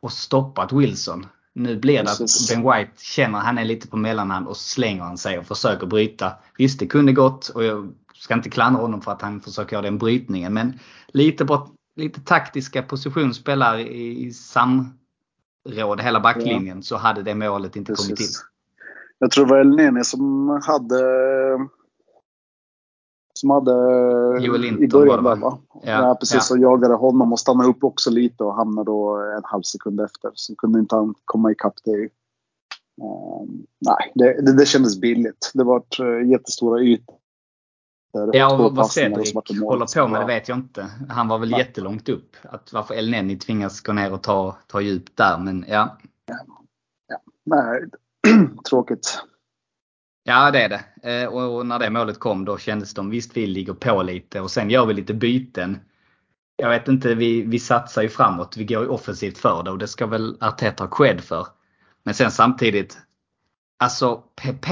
och 0.01 0.13
stoppat 0.13 0.73
Wilson. 0.73 1.27
Nu 1.55 1.77
blir 1.77 1.99
det 1.99 2.05
Precis. 2.05 2.51
att 2.51 2.57
Ben 2.57 2.73
White 2.73 2.93
känner 3.05 3.39
att 3.39 3.45
han 3.45 3.59
är 3.59 3.65
lite 3.65 3.89
på 3.89 3.97
mellanhand 3.97 4.47
och 4.47 4.57
slänger 4.57 5.03
han 5.03 5.19
sig 5.19 5.39
och 5.39 5.47
försöker 5.47 5.87
bryta. 5.87 6.33
Visst, 6.59 6.79
det 6.79 6.87
kunde 6.87 7.13
gått 7.13 7.49
och 7.49 7.65
jag 7.65 7.93
ska 8.15 8.35
inte 8.35 8.51
klandra 8.51 8.83
honom 8.83 9.01
för 9.01 9.13
att 9.13 9.23
han 9.23 9.41
försöker 9.41 9.77
göra 9.77 9.85
den 9.85 9.99
brytningen. 9.99 10.55
Men 10.55 10.79
lite, 11.09 11.45
bort, 11.45 11.71
lite 11.97 12.21
taktiska 12.21 12.83
positionsspelare 12.83 13.81
i, 13.81 14.27
i 14.27 14.33
samråd 14.33 16.01
hela 16.01 16.21
backlinjen 16.21 16.83
så 16.83 16.97
hade 16.97 17.23
det 17.23 17.35
målet 17.35 17.77
inte 17.77 17.95
kommit 17.95 18.17
till. 18.17 18.27
Precis. 18.27 18.45
Jag 19.19 19.31
tror 19.31 19.47
det 19.47 19.51
var 19.51 19.61
Elneny 19.61 20.05
som 20.05 20.49
hade 20.67 21.01
som 23.45 23.51
hade 23.51 24.85
i 24.85 24.89
början 24.89 25.25
där 25.25 25.37
va? 25.37 25.59
Ja, 25.83 26.09
Ja, 26.09 26.17
precis. 26.21 26.51
ja. 26.51 26.55
Och 26.57 26.63
jagade 26.63 26.95
honom 26.95 27.33
och 27.33 27.41
stannade 27.41 27.69
upp 27.69 27.85
också 27.85 28.11
lite 28.11 28.45
och 28.45 28.55
hamnade 28.55 28.91
då 28.91 29.17
en 29.37 29.43
halv 29.45 29.63
sekund 29.63 30.01
efter. 30.01 30.31
Så 30.35 30.55
kunde 30.57 30.79
inte 30.79 30.95
han 30.97 31.15
komma 31.25 31.53
ikapp 31.53 31.75
det. 31.85 31.93
Ehm, 31.93 32.09
nej, 33.81 34.13
det, 34.15 34.43
det, 34.47 34.57
det 34.57 34.67
kändes 34.67 35.01
billigt. 35.01 35.51
Det 35.55 35.65
var 35.65 35.83
uh, 36.01 36.31
jättestora 36.31 36.81
ytor. 36.81 37.17
Ja, 38.33 38.65
och 38.67 38.77
vad 38.77 38.91
Cedric 38.91 39.35
håller 39.35 39.95
på 40.03 40.09
med 40.09 40.21
det 40.21 40.23
Ja. 40.23 40.27
vet 40.27 40.49
jag 40.49 40.59
inte. 40.59 40.87
Han 41.09 41.29
var 41.29 41.39
väl 41.39 41.51
Nej. 41.51 41.61
jättelångt 41.61 42.09
upp. 42.09 42.37
Att 42.43 42.73
varför 42.73 42.95
El 42.95 43.11
Neni 43.11 43.37
tvingas 43.37 43.81
gå 43.81 43.93
ner 43.93 44.13
och 44.13 44.23
ta, 44.23 44.57
ta 44.67 44.81
djup 44.81 45.17
där. 45.17 45.39
Men 45.39 45.65
ja, 45.69 45.99
Nej, 47.47 47.85
tråkigt. 48.69 49.23
Ja 50.25 50.51
det 50.51 50.63
är 50.63 50.69
det. 50.69 51.11
Eh, 51.11 51.29
och, 51.29 51.67
när 51.67 51.79
det 51.79 51.91
målet 51.91 52.19
kom 52.19 52.45
då 52.45 52.59
kändes 52.59 52.95
de 52.95 53.11
visst 53.11 53.37
vi 53.37 53.47
ligger 53.47 53.73
på 53.73 54.03
lite 54.03 54.41
och 54.41 54.51
sen 54.51 54.71
gör 54.71 54.87
vi 54.87 54.95
lite 54.95 55.15
byten. 55.15 55.79
Jag 56.57 56.69
vet 56.69 56.89
inte, 56.89 57.15
vi, 57.15 57.43
vi 57.43 57.59
satsar 57.59 58.03
ju 58.03 58.09
framåt. 58.09 58.57
Vi 58.57 58.65
går 58.65 58.83
ju 58.83 58.89
offensivt 58.89 59.39
för 59.39 59.63
det 59.63 59.71
och 59.71 59.79
det 59.79 59.89
ska 59.89 60.07
väl 60.07 60.37
Arteta 60.41 60.85
ha 60.85 60.91
cred 60.91 61.21
för. 61.21 61.47
Men 62.03 62.15
sen 62.15 62.31
samtidigt, 62.31 62.99
alltså 63.79 64.17
PP. 64.17 64.69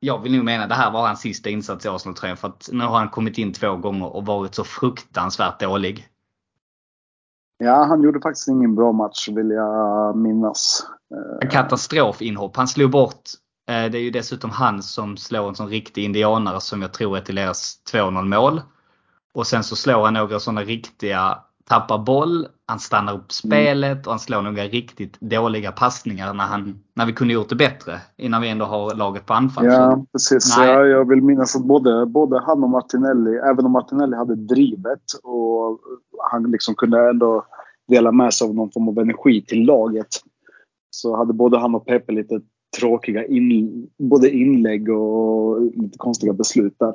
Jag 0.00 0.22
vill 0.22 0.36
nog 0.36 0.44
mena 0.44 0.66
det 0.66 0.74
här 0.74 0.90
var 0.90 1.06
hans 1.06 1.20
sista 1.20 1.50
insats 1.50 1.86
i 1.86 1.88
Arsenal-tröjan 1.88 2.36
för 2.36 2.48
att 2.48 2.68
nu 2.72 2.84
har 2.84 2.98
han 2.98 3.08
kommit 3.08 3.38
in 3.38 3.52
två 3.52 3.76
gånger 3.76 4.16
och 4.16 4.26
varit 4.26 4.54
så 4.54 4.64
fruktansvärt 4.64 5.60
dålig. 5.60 6.08
Ja, 7.58 7.84
han 7.84 8.02
gjorde 8.02 8.20
faktiskt 8.20 8.48
ingen 8.48 8.74
bra 8.74 8.92
match 8.92 9.28
vill 9.28 9.50
jag 9.50 10.16
minnas. 10.16 10.86
En 11.40 11.48
katastrofinhopp. 11.48 12.56
Han 12.56 12.68
slog 12.68 12.90
bort, 12.90 13.22
det 13.66 13.98
är 13.98 14.02
ju 14.02 14.10
dessutom 14.10 14.50
han 14.50 14.82
som 14.82 15.16
slår 15.16 15.48
en 15.48 15.54
sån 15.54 15.68
riktig 15.68 16.04
indianare 16.04 16.60
som 16.60 16.82
jag 16.82 16.92
tror 16.92 17.16
är 17.16 17.20
till 17.20 17.34
deras 17.34 17.78
2-0 17.92 18.24
mål. 18.24 18.60
Och 19.34 19.46
sen 19.46 19.64
så 19.64 19.76
slår 19.76 20.04
han 20.04 20.14
några 20.14 20.40
såna 20.40 20.60
riktiga, 20.60 21.38
tappar 21.68 21.98
boll, 21.98 22.46
han 22.66 22.78
stannar 22.78 23.14
upp 23.14 23.32
spelet 23.32 24.06
och 24.06 24.12
han 24.12 24.20
slår 24.20 24.42
några 24.42 24.62
riktigt 24.62 25.20
dåliga 25.20 25.72
passningar 25.72 26.34
när, 26.34 26.44
han, 26.44 26.78
när 26.94 27.06
vi 27.06 27.12
kunde 27.12 27.34
gjort 27.34 27.48
det 27.48 27.54
bättre. 27.54 28.00
Innan 28.16 28.42
vi 28.42 28.48
ändå 28.48 28.64
har 28.64 28.94
laget 28.94 29.26
på 29.26 29.34
anfall. 29.34 29.66
Ja, 29.66 30.04
precis. 30.12 30.56
Ja, 30.58 30.84
jag 30.84 31.08
vill 31.08 31.22
minnas 31.22 31.56
att 31.56 31.64
både, 31.64 32.06
både 32.06 32.40
han 32.40 32.64
och 32.64 32.70
Martinelli, 32.70 33.36
även 33.36 33.66
om 33.66 33.72
Martinelli 33.72 34.16
hade 34.16 34.34
drivet 34.34 35.02
och 35.22 35.80
han 36.30 36.50
liksom 36.50 36.74
kunde 36.74 37.10
ändå 37.10 37.46
dela 37.88 38.12
med 38.12 38.34
sig 38.34 38.48
av 38.48 38.54
någon 38.54 38.70
form 38.70 38.88
av 38.88 38.98
energi 38.98 39.44
till 39.44 39.64
laget. 39.66 40.08
Så 40.90 41.16
hade 41.16 41.32
både 41.32 41.58
han 41.58 41.74
och 41.74 41.86
Pepe 41.86 42.12
lite 42.12 42.40
tråkiga 42.78 43.26
in, 43.26 43.86
både 43.98 44.30
inlägg 44.30 44.88
och 44.88 45.62
lite 45.62 45.98
konstiga 45.98 46.32
beslut 46.32 46.74
där. 46.78 46.94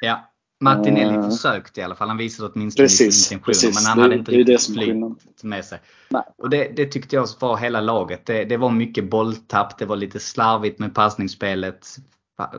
Ja. 0.00 0.26
Martinelli 0.62 1.14
Eh. 1.14 1.30
försökte 1.30 1.80
i 1.80 1.84
alla 1.84 1.94
fall. 1.94 2.08
Han 2.08 2.16
visade 2.16 2.50
åtminstone 2.54 2.84
Precis, 2.84 3.32
intentioner. 3.32 3.44
precis. 3.54 3.74
Men 3.74 3.86
han 3.88 3.96
Det- 3.98 4.02
hade 4.02 4.14
inte 4.14 4.32
riktigt 4.32 4.74
flyt 4.74 5.42
med 5.42 5.64
sig. 5.64 5.78
Nej. 6.10 6.22
Och 6.38 6.50
det, 6.50 6.72
det 6.76 6.86
tyckte 6.86 7.16
jag 7.16 7.26
var 7.40 7.56
hela 7.56 7.80
laget. 7.80 8.26
Det, 8.26 8.44
det 8.44 8.56
var 8.56 8.70
mycket 8.70 9.10
bolltapp. 9.10 9.78
Det 9.78 9.84
var 9.86 9.96
lite 9.96 10.18
slarvigt 10.20 10.78
med 10.78 10.94
passningsspelet. 10.94 11.86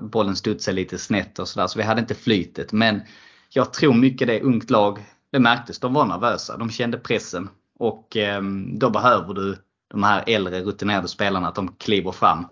Bollen 0.02 0.36
studsade 0.36 0.76
lite 0.76 0.98
snett 0.98 1.40
och 1.40 1.48
sådär. 1.48 1.68
Så 1.68 1.80
vi 1.80 1.84
hade 1.86 2.02
inte 2.02 2.16
flytet. 2.16 2.72
Men 2.74 3.02
jag 3.50 3.74
tror 3.74 3.94
mycket 3.94 4.28
det 4.28 4.40
är 4.40 4.44
ungt 4.44 4.70
lag. 4.70 5.00
Det 5.32 5.40
märktes. 5.40 5.80
De 5.80 5.94
var 5.94 6.06
nervösa. 6.06 6.58
De 6.58 6.70
kände 6.70 6.98
pressen. 6.98 7.50
Och 7.80 8.18
ehm, 8.18 8.80
då 8.80 8.90
behöver 8.90 9.34
du 9.34 9.58
de 9.92 10.04
här 10.04 10.24
äldre 10.28 10.62
rutinerade 10.62 11.08
spelarna 11.08 11.48
att 11.48 11.56
de 11.56 11.68
kliver 11.78 12.12
fram. 12.12 12.46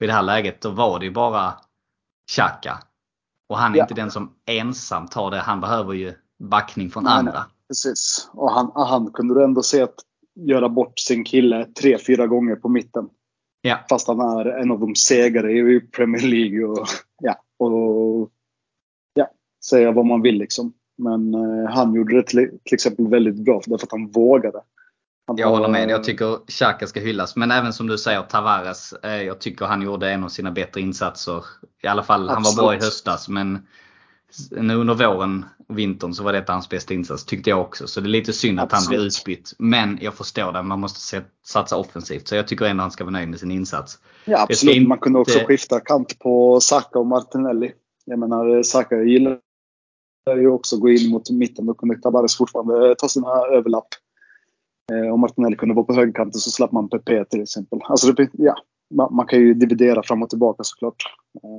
I 0.00 0.06
det 0.06 0.12
här 0.12 0.22
läget 0.22 0.60
då 0.60 0.70
var 0.70 0.98
det 0.98 1.04
ju 1.04 1.12
bara 1.12 1.54
Xhaka. 2.30 2.78
Och 3.48 3.58
han 3.58 3.72
är 3.74 3.76
Ja. 3.78 3.84
inte 3.84 3.94
den 3.94 4.10
som 4.10 4.32
ensam 4.46 5.06
tar 5.08 5.30
det. 5.30 5.36
Han 5.38 5.60
behöver 5.60 5.92
ju 5.94 6.14
backning 6.38 6.90
från 6.90 7.04
Nej, 7.04 7.12
andra. 7.12 7.32
nej. 7.32 7.42
Precis. 7.68 8.30
Och 8.32 8.50
han, 8.52 8.72
han 8.74 9.12
kunde 9.12 9.34
du 9.34 9.44
ändå 9.44 9.62
se 9.62 9.82
att 9.82 9.94
göra 10.34 10.68
bort 10.68 10.98
sin 10.98 11.24
kille 11.24 11.64
tre, 11.64 11.98
fyra 11.98 12.26
gånger 12.26 12.56
på 12.56 12.68
mitten. 12.68 13.08
Ja. 13.60 13.78
Fast 13.90 14.08
han 14.08 14.20
är 14.20 14.44
en 14.46 14.70
av 14.70 14.80
de 14.80 14.94
segare 14.94 15.52
i 15.52 15.80
Premier 15.80 16.22
League. 16.22 16.64
Och, 16.64 16.86
ja, 17.22 17.36
och 17.58 18.30
ja, 19.14 19.28
säga 19.64 19.92
vad 19.92 20.06
man 20.06 20.22
vill 20.22 20.38
liksom. 20.38 20.72
Men 20.98 21.34
eh, 21.34 21.70
han 21.70 21.94
gjorde 21.94 22.16
det 22.16 22.22
till, 22.22 22.58
till 22.64 22.74
exempel 22.74 23.08
väldigt 23.08 23.36
bra 23.44 23.60
därför 23.66 23.86
att 23.86 23.92
han 23.92 24.10
vågade. 24.10 24.60
Jag 25.38 25.48
håller 25.50 25.68
med. 25.68 25.90
Jag 25.90 26.04
tycker 26.04 26.38
Xhaka 26.50 26.86
ska 26.86 27.00
hyllas. 27.00 27.36
Men 27.36 27.50
även 27.50 27.72
som 27.72 27.86
du 27.86 27.98
säger 27.98 28.22
Tavares. 28.22 28.92
Eh, 28.92 29.22
jag 29.22 29.38
tycker 29.40 29.66
han 29.66 29.82
gjorde 29.82 30.10
en 30.10 30.24
av 30.24 30.28
sina 30.28 30.50
bättre 30.50 30.80
insatser. 30.80 31.44
I 31.82 31.86
alla 31.86 32.02
fall, 32.02 32.28
han 32.28 32.42
var 32.42 32.56
bra 32.56 32.72
i 32.72 32.76
Absolut. 32.76 32.84
höstas. 32.84 33.28
Men 33.28 33.66
nu 34.50 34.74
under 34.74 34.94
våren 34.94 35.44
och 35.68 35.78
vintern 35.78 36.14
så 36.14 36.22
var 36.22 36.32
detta 36.32 36.52
hans 36.52 36.68
bästa 36.68 36.94
insats. 36.94 37.24
Tyckte 37.24 37.50
jag 37.50 37.60
också. 37.60 37.86
Så 37.86 38.00
det 38.00 38.06
är 38.06 38.08
lite 38.08 38.32
synd 38.32 38.60
att 38.60 38.72
han 38.72 38.82
blir 38.88 38.98
Absolut. 38.98 39.18
utbytt. 39.20 39.52
Men 39.58 39.98
jag 40.00 40.14
förstår 40.14 40.52
det. 40.52 40.62
Man 40.62 40.80
måste 40.80 41.00
se- 41.00 41.20
satsa 41.46 41.76
offensivt. 41.76 42.28
Så 42.28 42.34
jag 42.34 42.48
tycker 42.48 42.64
ändå 42.64 42.82
han 42.82 42.90
ska 42.90 43.04
vara 43.04 43.12
nöjd 43.12 43.28
med 43.28 43.40
sin 43.40 43.50
insats. 43.50 43.98
Ja, 44.24 44.42
absolut. 44.42 44.88
Man 44.88 44.98
kunde 44.98 45.18
också 45.18 45.34
inte- 45.34 45.46
skifta 45.46 45.80
kant 45.80 46.18
på 46.18 46.60
Saka 46.60 46.98
och 46.98 47.06
Martinelli. 47.06 47.72
Jag 48.04 48.18
menar, 48.18 48.62
Saka 48.62 49.02
gillar 49.02 49.38
ju 50.36 50.48
också 50.50 50.76
att 50.76 50.82
gå 50.82 50.88
in 50.90 51.10
mot 51.10 51.30
mitten. 51.30 51.66
Då 51.66 51.74
kunde 51.74 51.98
Tavares 52.00 52.36
fortfarande 52.36 52.94
ta 52.94 53.08
sina 53.08 53.28
överlapp. 53.28 53.88
Eh, 54.92 55.14
Om 55.14 55.20
Martinelli 55.20 55.56
kunde 55.56 55.74
vara 55.74 55.84
på 55.86 55.94
högerkanten 55.94 56.40
så 56.40 56.50
slapp 56.50 56.72
man 56.72 56.88
PP 56.88 57.24
till 57.30 57.42
exempel. 57.42 57.78
Alltså, 57.84 58.12
det, 58.12 58.28
ja, 58.32 58.54
man, 58.94 59.14
man 59.14 59.26
kan 59.26 59.38
ju 59.38 59.54
dividera 59.54 60.02
fram 60.02 60.22
och 60.22 60.30
tillbaka 60.30 60.64
såklart. 60.64 61.02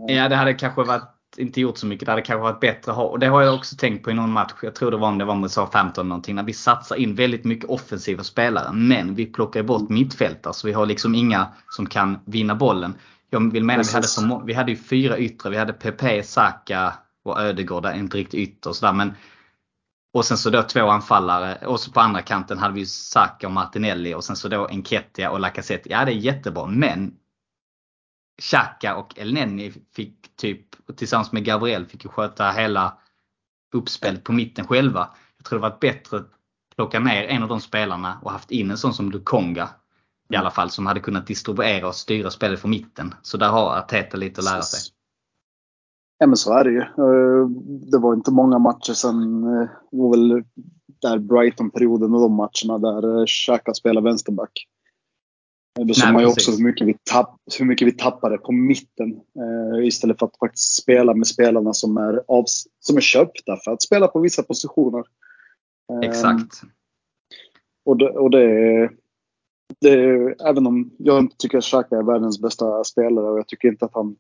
Eh, 0.09 0.15
Ja, 0.15 0.29
det 0.29 0.35
hade 0.35 0.53
kanske 0.53 0.83
varit, 0.83 1.03
inte 1.37 1.61
gjort 1.61 1.77
så 1.77 1.85
mycket. 1.87 2.05
Det 2.05 2.11
hade 2.11 2.21
kanske 2.21 2.41
varit 2.43 2.59
bättre 2.59 2.91
att 2.91 2.97
ha. 2.97 3.03
Och 3.03 3.19
det 3.19 3.27
har 3.27 3.41
jag 3.41 3.55
också 3.55 3.75
tänkt 3.75 4.03
på 4.03 4.11
i 4.11 4.13
någon 4.13 4.31
match. 4.31 4.53
Jag 4.61 4.75
tror 4.75 4.91
det 4.91 4.97
var 4.97 5.07
om 5.07 5.17
det 5.17 5.25
var 5.25 5.35
med 5.35 5.51
SA-15 5.51 6.03
någonting. 6.03 6.35
När 6.35 6.43
vi 6.43 6.53
satsar 6.53 6.95
in 6.95 7.15
väldigt 7.15 7.45
mycket 7.45 7.69
offensiva 7.69 8.23
spelare. 8.23 8.73
Men 8.73 9.15
vi 9.15 9.25
plockar 9.25 9.63
bort 9.63 9.89
mittfältare. 9.89 10.53
Så 10.53 10.67
vi 10.67 10.73
har 10.73 10.85
liksom 10.85 11.15
inga 11.15 11.47
som 11.69 11.85
kan 11.85 12.19
vinna 12.25 12.55
bollen. 12.55 12.93
Jag 13.29 13.51
vill 13.51 13.63
mena 13.63 13.83
vi 13.83 13.93
hade, 13.93 14.27
må- 14.27 14.43
vi 14.45 14.53
hade 14.53 14.71
ju 14.71 14.77
fyra 14.77 15.17
yttre. 15.17 15.49
Vi 15.49 15.57
hade 15.57 15.73
PP, 15.73 16.23
Saka 16.23 16.93
och 17.23 17.41
Ödegård. 17.41 17.83
där, 17.83 17.93
Inte 17.97 18.17
riktigt 18.17 18.39
ytter 18.39 18.69
och 18.69 18.75
sådär. 18.75 18.93
Men 18.93 19.13
och 20.13 20.25
sen 20.25 20.37
så 20.37 20.49
då 20.49 20.63
två 20.63 20.89
anfallare. 20.89 21.65
Och 21.65 21.79
så 21.79 21.91
på 21.91 21.99
andra 21.99 22.21
kanten 22.21 22.57
hade 22.57 22.73
vi 22.73 22.79
ju 22.79 22.85
Saka 22.85 23.47
och 23.47 23.53
Martinelli. 23.53 24.13
Och 24.13 24.23
sen 24.23 24.35
så 24.35 24.47
då 24.47 24.67
Enketia 24.67 25.31
och 25.31 25.39
Lacazette. 25.39 25.89
Ja 25.89 26.05
det 26.05 26.11
är 26.11 26.15
jättebra. 26.15 26.65
Men 26.65 27.13
Xhaka 28.41 28.95
och 28.95 29.19
Elneny 29.19 29.73
fick 29.95 30.35
typ 30.35 30.65
tillsammans 30.95 31.31
med 31.31 31.45
Gabriel 31.45 31.85
fick 31.85 32.03
ju 32.03 32.09
sköta 32.09 32.51
hela 32.51 32.97
uppspelet 33.73 34.23
på 34.23 34.31
mitten 34.31 34.67
själva. 34.67 35.09
Jag 35.37 35.45
tror 35.45 35.59
det 35.59 35.61
varit 35.61 35.79
bättre 35.79 36.17
att 36.17 36.29
plocka 36.75 36.99
ner 36.99 37.23
en 37.23 37.43
av 37.43 37.49
de 37.49 37.61
spelarna 37.61 38.19
och 38.21 38.31
haft 38.31 38.51
in 38.51 38.71
en 38.71 38.77
sån 38.77 38.93
som 38.93 39.11
Lukonga. 39.11 39.69
I 40.29 40.35
alla 40.35 40.51
fall 40.51 40.69
som 40.69 40.85
hade 40.85 40.99
kunnat 40.99 41.27
distribuera 41.27 41.87
och 41.87 41.95
styra 41.95 42.31
spelet 42.31 42.59
från 42.61 42.71
mitten. 42.71 43.15
Så 43.21 43.37
där 43.37 43.49
har 43.49 43.77
Arteta 43.77 44.17
lite 44.17 44.41
att 44.41 44.45
lära 44.45 44.61
sig. 44.61 44.93
Ja 46.17 46.27
men 46.27 46.35
så 46.37 46.53
är 46.53 46.63
det 46.63 46.71
ju. 46.71 46.79
Eh, 46.79 47.47
Det 47.91 47.97
var 47.97 48.13
inte 48.13 48.31
många 48.31 48.59
matcher 48.59 48.93
sen. 48.93 49.43
eh, 49.43 49.69
Det 49.91 49.97
var 49.97 50.09
väl 50.09 50.43
där 51.01 51.17
Brighton-perioden 51.17 52.13
och 52.13 52.21
de 52.21 52.33
matcherna 52.33 52.77
där 52.77 53.19
eh, 53.19 53.25
Xhaka 53.25 53.73
spelade 53.73 54.09
vänsterback. 54.09 54.67
Då 55.79 55.93
Nej, 56.03 56.13
man 56.13 56.21
ju 56.21 56.27
också 56.27 56.51
hur 56.51 56.63
mycket, 56.63 56.87
vi 56.87 56.97
tapp, 57.11 57.35
hur 57.59 57.65
mycket 57.65 57.87
vi 57.87 57.91
tappade 57.91 58.37
på 58.37 58.51
mitten. 58.51 59.19
Istället 59.83 60.19
för 60.19 60.25
att 60.25 60.37
faktiskt 60.37 60.81
spela 60.81 61.13
med 61.13 61.27
spelarna 61.27 61.73
som 61.73 61.97
är, 61.97 62.23
av, 62.27 62.43
som 62.79 62.97
är 62.97 63.01
köpta 63.01 63.57
för 63.65 63.71
att 63.71 63.81
spela 63.81 64.07
på 64.07 64.19
vissa 64.19 64.43
positioner. 64.43 65.03
Exakt. 66.03 66.61
Och 67.85 67.97
det, 67.97 68.09
och 68.09 68.29
det, 68.31 68.89
det 69.81 69.95
även 70.45 70.67
om 70.67 70.91
jag 70.97 71.19
inte 71.19 71.35
tycker 71.37 71.57
att 71.57 71.63
Xhaka 71.63 71.97
är 71.97 72.03
världens 72.03 72.41
bästa 72.41 72.83
spelare 72.83 73.25
och 73.29 73.37
jag 73.37 73.47
tycker 73.47 73.67
inte 73.67 73.85
att 73.85 73.93
han 73.93 74.15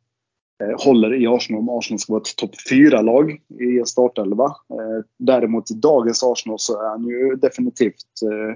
håller 0.85 1.13
i 1.21 1.27
Arsenal 1.27 1.59
om 1.61 1.69
Arsenal 1.69 1.99
ska 1.99 2.13
vara 2.13 2.21
ett 2.21 2.35
topp 2.35 2.51
4-lag 2.71 3.31
i 3.59 3.85
startelva. 3.85 4.45
Eh, 4.45 5.05
däremot 5.19 5.71
i 5.71 5.73
dagens 5.73 6.23
Arsenal 6.23 6.59
så 6.59 6.81
är 6.81 6.89
han 6.89 7.03
ju 7.03 7.35
definitivt 7.35 8.21
eh, 8.23 8.55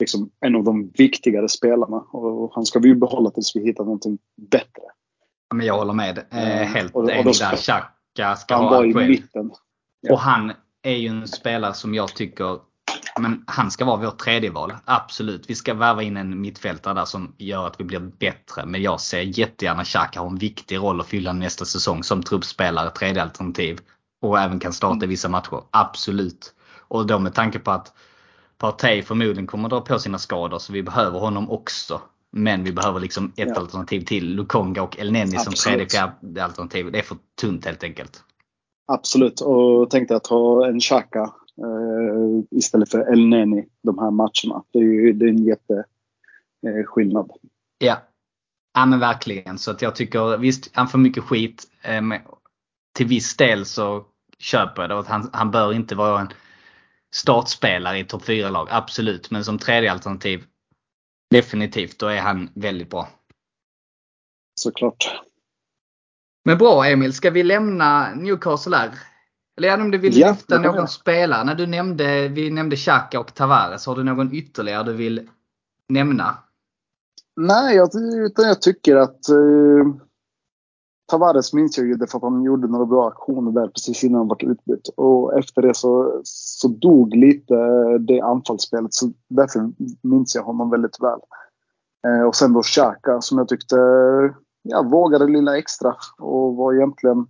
liksom 0.00 0.30
en 0.40 0.56
av 0.56 0.64
de 0.64 0.90
viktigare 0.98 1.48
spelarna 1.48 1.96
och 1.96 2.50
han 2.54 2.66
ska 2.66 2.78
vi 2.78 2.88
ju 2.88 2.94
behålla 2.94 3.30
tills 3.30 3.56
vi 3.56 3.64
hittar 3.64 3.84
någonting 3.84 4.18
bättre. 4.50 4.82
Ja, 5.48 5.56
Men 5.56 5.66
jag 5.66 5.78
håller 5.78 5.92
med. 5.92 6.18
Eh, 6.18 6.56
Mm. 6.62 6.74
helt 6.74 6.94
Och- 6.94 7.02
och 7.04 7.10
enig 7.10 7.24
där. 7.40 7.56
Xhaka 7.56 8.36
ska 8.36 8.54
Han 8.54 8.64
ha 8.64 8.70
var 8.70 8.84
i 8.84 9.08
mitten. 9.08 9.50
Ja. 10.00 10.12
Och 10.12 10.18
han 10.20 10.52
är 10.82 10.94
ju 10.96 11.08
en 11.08 11.28
spelare 11.28 11.74
som 11.74 11.94
jag 11.94 12.14
tycker 12.14 12.58
men 13.18 13.44
han 13.46 13.70
ska 13.70 13.84
vara 13.84 13.96
vårt 13.96 14.18
tredje 14.18 14.50
val. 14.50 14.72
Absolut. 14.84 15.50
Vi 15.50 15.54
ska 15.54 15.74
värva 15.74 16.02
in 16.02 16.16
en 16.16 16.40
mittfältare 16.40 16.94
där 16.94 17.04
som 17.04 17.34
gör 17.38 17.66
att 17.66 17.80
vi 17.80 17.84
blir 17.84 17.98
bättre. 17.98 18.66
Men 18.66 18.82
jag 18.82 19.00
ser 19.00 19.20
jättegärna 19.38 19.84
Xhaka 19.84 20.20
ha 20.20 20.26
en 20.26 20.36
viktig 20.36 20.76
roll 20.76 21.00
att 21.00 21.06
fylla 21.06 21.32
nästa 21.32 21.64
säsong 21.64 22.02
som 22.02 22.22
truppspelare, 22.22 22.90
tredje 22.90 23.22
alternativ. 23.22 23.78
Och 24.22 24.38
även 24.38 24.58
kan 24.60 24.72
starta 24.72 25.04
i 25.04 25.08
vissa 25.08 25.28
matcher. 25.28 25.62
Absolut. 25.70 26.54
Och 26.88 27.06
då 27.06 27.18
med 27.18 27.34
tanke 27.34 27.58
på 27.58 27.70
att 27.70 27.92
Partey 28.58 29.02
förmodligen 29.02 29.46
kommer 29.46 29.68
dra 29.68 29.80
på 29.80 29.98
sina 29.98 30.18
skador 30.18 30.58
så 30.58 30.72
vi 30.72 30.82
behöver 30.82 31.18
honom 31.18 31.50
också. 31.50 32.00
Men 32.32 32.64
vi 32.64 32.72
behöver 32.72 33.00
liksom 33.00 33.32
ett 33.36 33.48
Ja. 33.48 33.60
alternativ 33.60 34.00
till. 34.00 34.34
Lukonga 34.34 34.82
och 34.82 34.98
Elneny 34.98 35.38
som 35.38 35.52
tredje 35.52 35.88
fjärde 35.88 36.44
alternativ. 36.44 36.92
Det 36.92 36.98
är 36.98 37.02
för 37.02 37.16
tunt 37.40 37.64
helt 37.64 37.84
enkelt. 37.84 38.22
Absolut. 38.92 39.40
Och 39.40 39.90
tänkte 39.90 40.16
att 40.16 40.26
ha 40.26 40.66
en 40.66 40.80
Xhaka 40.80 41.32
eh, 41.58 42.58
istället 42.58 42.90
för 42.90 43.12
El 43.12 43.28
Neni 43.28 43.68
de 43.82 43.98
här 43.98 44.10
matcherna. 44.10 44.64
Det 44.72 44.78
är 44.78 44.82
ju 44.82 45.12
det 45.12 45.24
är 45.24 45.28
en 45.28 45.44
jätteskillnad. 45.44 47.30
Ja. 47.78 48.02
Ja 48.74 48.86
men 48.86 49.00
verkligen. 49.00 49.58
Så 49.58 49.70
att 49.70 49.82
jag 49.82 49.94
tycker 49.94 50.36
visst 50.36 50.70
han 50.72 50.88
får 50.88 50.98
mycket 50.98 51.24
skit. 51.24 51.64
Eh, 51.82 52.02
till 52.94 53.06
viss 53.06 53.36
del 53.36 53.64
så 53.64 54.04
köper 54.38 54.82
jag 54.82 54.90
det. 54.90 54.98
Att 54.98 55.06
han, 55.06 55.30
han 55.32 55.50
bör 55.50 55.72
inte 55.72 55.94
vara 55.94 56.20
en 56.20 56.28
startspelare 57.14 57.98
i 57.98 58.04
topp 58.04 58.22
4-lag. 58.22 58.68
Absolut. 58.70 59.30
Men 59.30 59.44
som 59.44 59.58
tredje 59.58 59.92
alternativ 59.92 60.44
definitivt. 61.30 61.98
Då 61.98 62.06
är 62.06 62.20
han 62.20 62.50
väldigt 62.54 62.90
bra. 62.90 63.08
Såklart. 64.60 65.22
Men 66.44 66.58
bra 66.58 66.86
Emil, 66.86 67.12
ska 67.12 67.30
vi 67.30 67.42
lämna 67.42 68.14
Newcastle 68.14 68.76
här? 68.76 68.90
Eller 69.56 69.80
om 69.80 69.90
du 69.90 69.98
vill 69.98 70.18
Ja, 70.18 70.30
lyfta 70.30 70.58
någon 70.58 70.88
spelare. 70.88 71.44
När 71.44 71.54
du 71.54 71.66
nämnde, 71.66 72.28
vi 72.28 72.50
nämnde 72.50 72.76
Xhaka 72.76 73.20
och 73.20 73.34
Tavares. 73.34 73.86
Har 73.86 73.96
du 73.96 74.04
någon 74.04 74.32
ytterligare 74.32 74.84
du 74.84 74.92
vill 74.92 75.30
nämna? 75.88 76.38
Nej, 77.36 77.76
jag, 77.76 77.90
utan 78.26 78.48
jag 78.48 78.62
tycker 78.62 78.96
att 78.96 79.28
eh, 79.28 79.94
Tavares 81.10 81.52
minns 81.52 81.78
jag 81.78 81.86
ju 81.86 81.94
därför 81.94 82.18
att 82.18 82.24
han 82.24 82.42
gjorde 82.42 82.68
några 82.68 82.86
bra 82.86 83.08
aktioner 83.08 83.52
där 83.52 83.68
precis 83.68 84.04
innan 84.04 84.18
han 84.18 84.28
var 84.28 84.44
utbytt. 84.50 84.88
Och 84.96 85.38
efter 85.38 85.62
det 85.62 85.74
så, 85.74 86.20
så 86.24 86.68
dog 86.68 87.16
lite 87.16 87.54
det 87.98 88.20
anfallsspelet. 88.20 88.94
Så 88.94 89.12
därför 89.28 89.70
minns 90.02 90.34
jag 90.34 90.42
honom 90.42 90.70
väldigt 90.70 91.00
väl. 91.00 91.18
Eh, 92.06 92.26
och 92.26 92.36
sen 92.36 92.52
då 92.52 92.62
Xhaka 92.62 93.20
som 93.20 93.38
jag 93.38 93.48
tyckte 93.48 93.76
ja, 94.62 94.82
vågade 94.82 95.26
lilla 95.26 95.58
extra 95.58 95.94
och 96.18 96.56
var 96.56 96.74
egentligen 96.74 97.26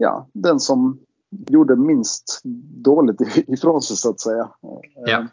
ja, 0.00 0.28
den 0.32 0.60
som 0.60 0.98
gjorde 1.48 1.76
minst 1.76 2.40
dåligt 2.84 3.20
ifrån 3.36 3.82
sig 3.82 3.96
så 3.96 4.10
att 4.10 4.20
säga. 4.20 4.42
Eh, 4.42 5.02
Ja. 5.06 5.26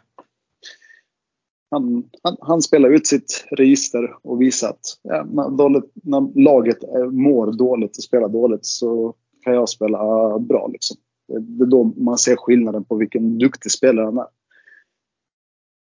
han, 1.70 2.04
han, 2.22 2.36
han 2.40 2.62
spelar 2.62 2.88
ut 2.90 3.06
sitt 3.06 3.44
register 3.50 4.16
och 4.22 4.40
visar 4.40 4.68
att 4.68 4.80
ja, 5.02 5.24
när, 5.32 5.50
dåligt, 5.50 5.90
när 5.94 6.40
laget 6.44 6.82
är- 6.82 7.10
mår 7.10 7.52
dåligt 7.52 7.96
och 7.96 8.02
spelar 8.02 8.28
dåligt 8.28 8.66
så 8.66 9.14
kan 9.44 9.54
jag 9.54 9.68
spela 9.68 9.98
bra. 10.38 10.66
Liksom. 10.72 10.96
Det 11.28 11.64
är 11.64 11.66
då 11.66 11.84
man 11.84 12.18
ser 12.18 12.36
skillnaden 12.36 12.84
på 12.84 12.96
vilken 12.96 13.38
duktig 13.38 13.72
spelare 13.72 14.04
han 14.04 14.18
är. 14.18 14.26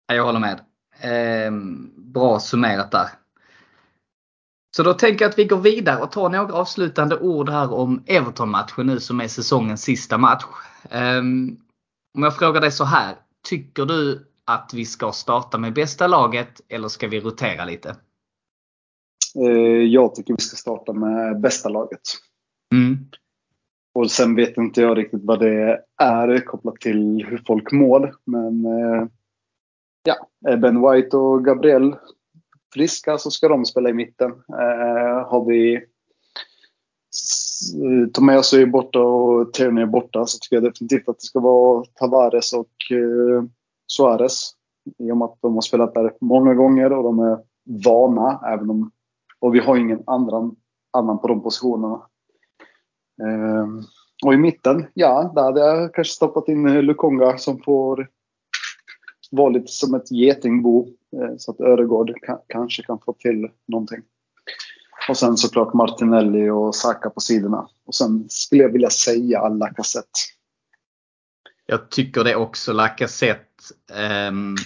Ja, 0.07 0.15
Jag 0.15 0.25
håller 0.25 0.41
med. 0.41 0.61
Ehm, 1.01 1.91
bra 1.97 2.41
summerat 2.41 2.91
där. 2.91 3.07
Så 4.79 4.85
då 4.85 4.95
tänker 4.95 5.25
jag 5.25 5.31
att 5.31 5.39
vi 5.39 5.45
går 5.45 5.61
vidare 5.61 6.03
och 6.03 6.13
tar 6.13 6.29
några 6.29 6.55
avslutande 6.55 7.19
ord 7.19 7.49
här 7.49 7.73
om 7.73 8.03
Everton-matchen 8.07 8.87
nu 8.87 9.01
som 9.01 9.21
är 9.21 9.29
säsongens 9.29 9.83
sista 9.83 10.19
match. 10.19 10.45
Ehm, 10.91 11.57
om 12.15 12.23
jag 12.23 12.37
frågar 12.37 12.61
dig 12.61 12.73
så 12.73 12.85
här. 12.85 13.17
Tycker 13.49 13.87
du 13.87 14.27
att 14.45 14.71
vi 14.75 14.85
ska 14.85 15.13
starta 15.13 15.59
med 15.59 15.73
bästa 15.75 16.07
laget 16.07 16.61
eller 16.69 16.89
ska 16.89 17.09
vi 17.09 17.21
rotera 17.21 17.65
lite? 17.65 17.97
Eh, 19.39 19.83
jag 19.83 20.15
tycker 20.15 20.35
vi 20.35 20.43
ska 20.43 20.57
starta 20.57 20.93
med 20.93 21.41
bästa 21.41 21.69
laget. 21.69 22.03
Mm. 22.75 22.99
Och 23.95 24.11
sen 24.11 24.35
vet 24.35 24.57
inte 24.57 24.81
jag 24.81 24.99
riktigt 24.99 25.25
vad 25.25 25.41
det 25.41 25.83
är 26.03 26.47
kopplat 26.47 26.81
till 26.81 27.27
hur 27.29 27.43
folk 27.47 27.73
mår. 27.73 28.15
Men 28.25 28.65
eh, 28.65 29.07
ja, 30.03 30.29
är 30.51 30.57
Ben 30.57 30.91
White 30.91 31.17
och 31.17 31.45
Gabriel 31.45 31.97
friska 32.75 33.19
så 33.19 33.31
ska 33.31 33.49
de 33.49 33.65
spela 33.65 33.89
i 33.89 33.93
mitten. 33.93 34.31
Eh, 34.31 35.29
har 35.29 35.45
vi 35.45 35.77
s- 37.15 37.73
Tomas 38.13 38.53
är 38.53 38.67
borta 38.67 39.01
och 39.01 39.53
Tierney 39.53 39.83
är 39.83 39.87
borta 39.87 40.27
så 40.27 40.39
tycker 40.39 40.57
jag 40.57 40.63
definitivt 40.65 41.09
att 41.09 41.19
det 41.19 41.25
ska 41.25 41.41
vara 41.41 41.85
Tavares 41.95 42.53
och 42.53 42.69
eh, 42.91 43.45
Suarez. 43.87 44.51
I 44.99 45.11
och 45.13 45.17
med 45.17 45.25
att 45.25 45.39
de 45.41 45.55
har 45.55 45.61
spelat 45.61 45.95
där 45.95 46.13
många 46.21 46.55
gånger 46.55 46.93
och 46.93 47.03
de 47.05 47.19
är 47.19 47.39
vana. 47.85 48.41
Även 48.47 48.71
om, 48.71 48.91
och 49.41 49.55
vi 49.55 49.59
har 49.59 49.77
ingen 49.77 50.03
annan, 50.07 50.57
annan 50.93 51.19
på 51.21 51.29
de 51.29 51.43
positionerna. 51.43 52.03
Eh, 53.23 53.67
och 54.27 54.35
i 54.35 54.37
mitten, 54.37 54.87
ja, 54.95 55.33
där 55.35 55.43
hade 55.43 55.61
jag 55.61 55.95
kanske 55.95 56.15
stoppat 56.15 56.49
in 56.49 56.81
Lukonga 56.81 57.39
som 57.39 57.63
får 57.63 58.09
vara 59.31 59.49
lite 59.49 59.73
som 59.73 59.95
ett 59.95 60.11
getingbo. 60.11 60.87
eh, 61.17 61.37
Så 61.39 61.51
att 61.51 61.61
Öregård 61.61 62.11
ka- 62.11 62.41
kanske 62.49 62.83
kan 62.83 62.99
få 63.05 63.13
till 63.13 63.49
någonting. 63.69 64.01
Och 65.09 65.17
sen 65.17 65.37
såklart 65.37 65.75
Martinelli 65.75 66.51
och 66.51 66.75
Saka 66.75 67.11
på 67.11 67.21
sidorna. 67.21 67.69
Och 67.87 67.95
sen 67.95 68.27
skulle 68.29 68.63
jag 68.63 68.73
vilja 68.73 68.91
säga 68.91 69.49
Lacazette. 69.49 70.09
Jag 71.67 71.91
tycker 71.91 72.25
det 72.25 72.37
också. 72.37 72.73
Lacazette. 72.73 73.45
Um, 74.29 74.57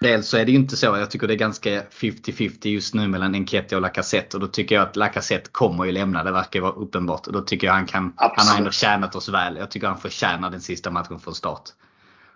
dels 0.00 0.28
så 0.28 0.36
är 0.36 0.44
det 0.44 0.50
ju 0.52 0.58
inte 0.58 0.76
så. 0.76 0.86
Jag 0.86 1.10
tycker 1.10 1.26
det 1.28 1.34
är 1.34 1.38
ganska 1.38 1.82
50-50 1.90 2.68
just 2.68 2.94
nu 2.94 3.08
mellan 3.08 3.34
Enketia 3.34 3.78
och 3.78 3.82
Lacazette. 3.82 4.36
Och 4.36 4.40
då 4.40 4.46
tycker 4.46 4.74
jag 4.74 4.82
att 4.82 4.96
Lacazette 4.96 5.48
kommer 5.52 5.84
ju 5.84 5.92
lämna. 5.92 6.24
Det 6.24 6.32
verkar 6.32 6.60
vara 6.60 6.72
uppenbart. 6.72 7.26
Och 7.26 7.32
då 7.32 7.40
tycker 7.40 7.66
jag 7.66 7.74
han 7.74 7.86
kan. 7.86 8.02
Han 8.02 8.12
har 8.16 8.30
Absolut. 8.36 8.58
ändå 8.58 8.70
tjänat 8.70 9.14
oss 9.14 9.28
väl. 9.28 9.56
Jag 9.56 9.70
tycker 9.70 9.86
han 9.86 9.98
förtjänar 9.98 10.50
den 10.50 10.60
sista 10.60 10.90
matchen 10.90 11.18
från 11.20 11.34
start. 11.34 11.62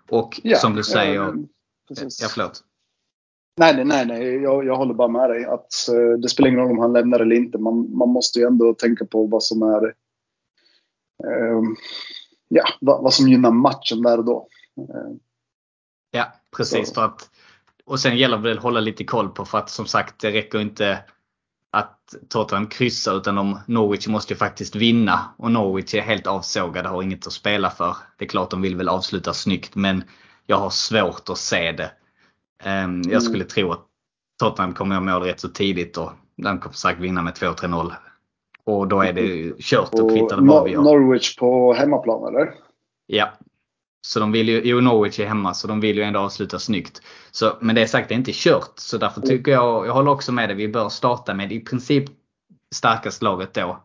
Och 0.08 0.40
Ja, 0.44 0.58
som 0.58 0.74
du 0.74 0.82
säger. 0.84 1.34
Eh, 1.90 1.94
precis. 1.94 2.22
ja, 2.22 2.28
förlåt. 2.30 2.64
Nej, 3.56 3.84
nej, 3.84 4.06
nej. 4.06 4.34
Jag, 4.34 4.66
jag 4.66 4.76
håller 4.76 4.94
bara 4.94 5.08
med 5.08 5.30
dig. 5.30 5.44
Att, 5.44 5.88
eh, 5.88 6.18
det 6.18 6.28
spelar 6.28 6.48
ingen 6.48 6.60
roll 6.60 6.70
om 6.70 6.78
han 6.78 6.92
lämnar 6.92 7.20
eller 7.20 7.36
inte. 7.36 7.58
Man, 7.58 7.96
man 7.96 8.08
måste 8.08 8.38
ju 8.38 8.46
ändå 8.46 8.74
tänka 8.74 9.04
på 9.04 9.26
vad 9.26 9.42
som 9.42 9.62
är 9.62 9.94
ehm, 11.24 11.76
ja, 12.48 12.64
vad, 12.80 13.02
vad 13.02 13.14
som 13.14 13.28
gynnar 13.28 13.50
matchen 13.50 14.02
där 14.02 14.18
och 14.18 14.24
då. 14.24 14.48
Eh, 14.78 15.16
Ja, 16.14 16.32
precis. 16.56 16.88
Så. 16.88 16.94
För 16.94 17.04
att, 17.04 17.30
och 17.84 18.00
sen 18.00 18.16
gäller 18.16 18.38
det 18.38 18.52
att 18.52 18.62
hålla 18.62 18.80
lite 18.80 19.04
koll 19.04 19.28
på 19.28 19.44
för 19.44 19.58
att 19.58 19.70
som 19.70 19.86
sagt 19.86 20.20
det 20.20 20.30
räcker 20.30 20.60
inte 20.60 20.98
att 21.70 22.14
Tottenham 22.28 22.66
kryssar 22.66 23.16
utan 23.16 23.34
de, 23.34 23.58
Norwich 23.66 24.06
måste 24.08 24.32
ju 24.32 24.36
faktiskt 24.36 24.76
vinna. 24.76 25.34
Och 25.36 25.50
Norwich 25.50 25.94
är 25.94 26.00
helt 26.00 26.26
avsågade 26.26 26.88
och 26.88 26.94
har 26.94 27.02
inget 27.02 27.26
att 27.26 27.32
spela 27.32 27.70
för. 27.70 27.96
Det 28.18 28.24
är 28.24 28.28
klart 28.28 28.50
de 28.50 28.62
vill 28.62 28.76
väl 28.76 28.88
avsluta 28.88 29.32
snyggt 29.34 29.74
men 29.74 30.04
jag 30.46 30.56
har 30.56 30.70
svårt 30.70 31.28
att 31.28 31.38
se 31.38 31.72
det. 31.72 31.90
Ehm, 32.62 33.02
Jag 33.02 33.10
Mm. 33.12 33.20
skulle 33.20 33.44
tro 33.44 33.72
att 33.72 33.86
Tottenham 34.40 34.74
kommer 34.74 34.96
att 34.96 35.02
mål 35.02 35.22
rätt 35.22 35.40
så 35.40 35.48
tidigt 35.48 35.96
och 35.98 36.12
de 36.36 36.58
kommer 36.60 36.74
säkert 36.74 37.00
vinna 37.00 37.22
med 37.22 37.34
2-3-0. 37.34 37.92
Och 38.64 38.88
då 38.88 39.00
är 39.02 39.12
det 39.12 39.52
kört 39.58 39.94
och 39.94 40.10
kvittar 40.10 40.36
det 40.36 40.42
vad 40.48 40.64
vi 40.64 40.70
gör. 40.70 40.82
Norwich 40.82 41.36
på 41.36 41.72
hemmaplan 41.74 42.28
eller? 42.34 42.54
Ja. 43.06 43.28
Så 44.06 44.20
de 44.20 44.32
vill 44.32 44.48
ju, 44.48 44.60
jo 44.64 44.80
Norwich 44.80 45.20
är 45.20 45.26
hemma 45.26 45.54
så 45.54 45.68
de 45.68 45.80
vill 45.80 45.96
ju 45.96 46.02
ändå 46.02 46.20
avsluta 46.20 46.58
snyggt. 46.58 47.02
Så, 47.30 47.56
men 47.60 47.74
det 47.74 47.82
är 47.82 47.86
sagt, 47.86 48.08
det 48.08 48.14
är 48.14 48.16
inte 48.16 48.32
kört. 48.34 48.72
Så 48.76 48.98
därför 48.98 49.20
tycker 49.20 49.52
jag, 49.52 49.86
jag 49.86 49.92
håller 49.92 50.10
också 50.10 50.32
med 50.32 50.48
dig, 50.48 50.56
vi 50.56 50.68
bör 50.68 50.88
starta 50.88 51.34
med 51.34 51.52
i 51.52 51.60
princip 51.60 52.04
starkast 52.74 53.22
laget 53.22 53.54
då. 53.54 53.82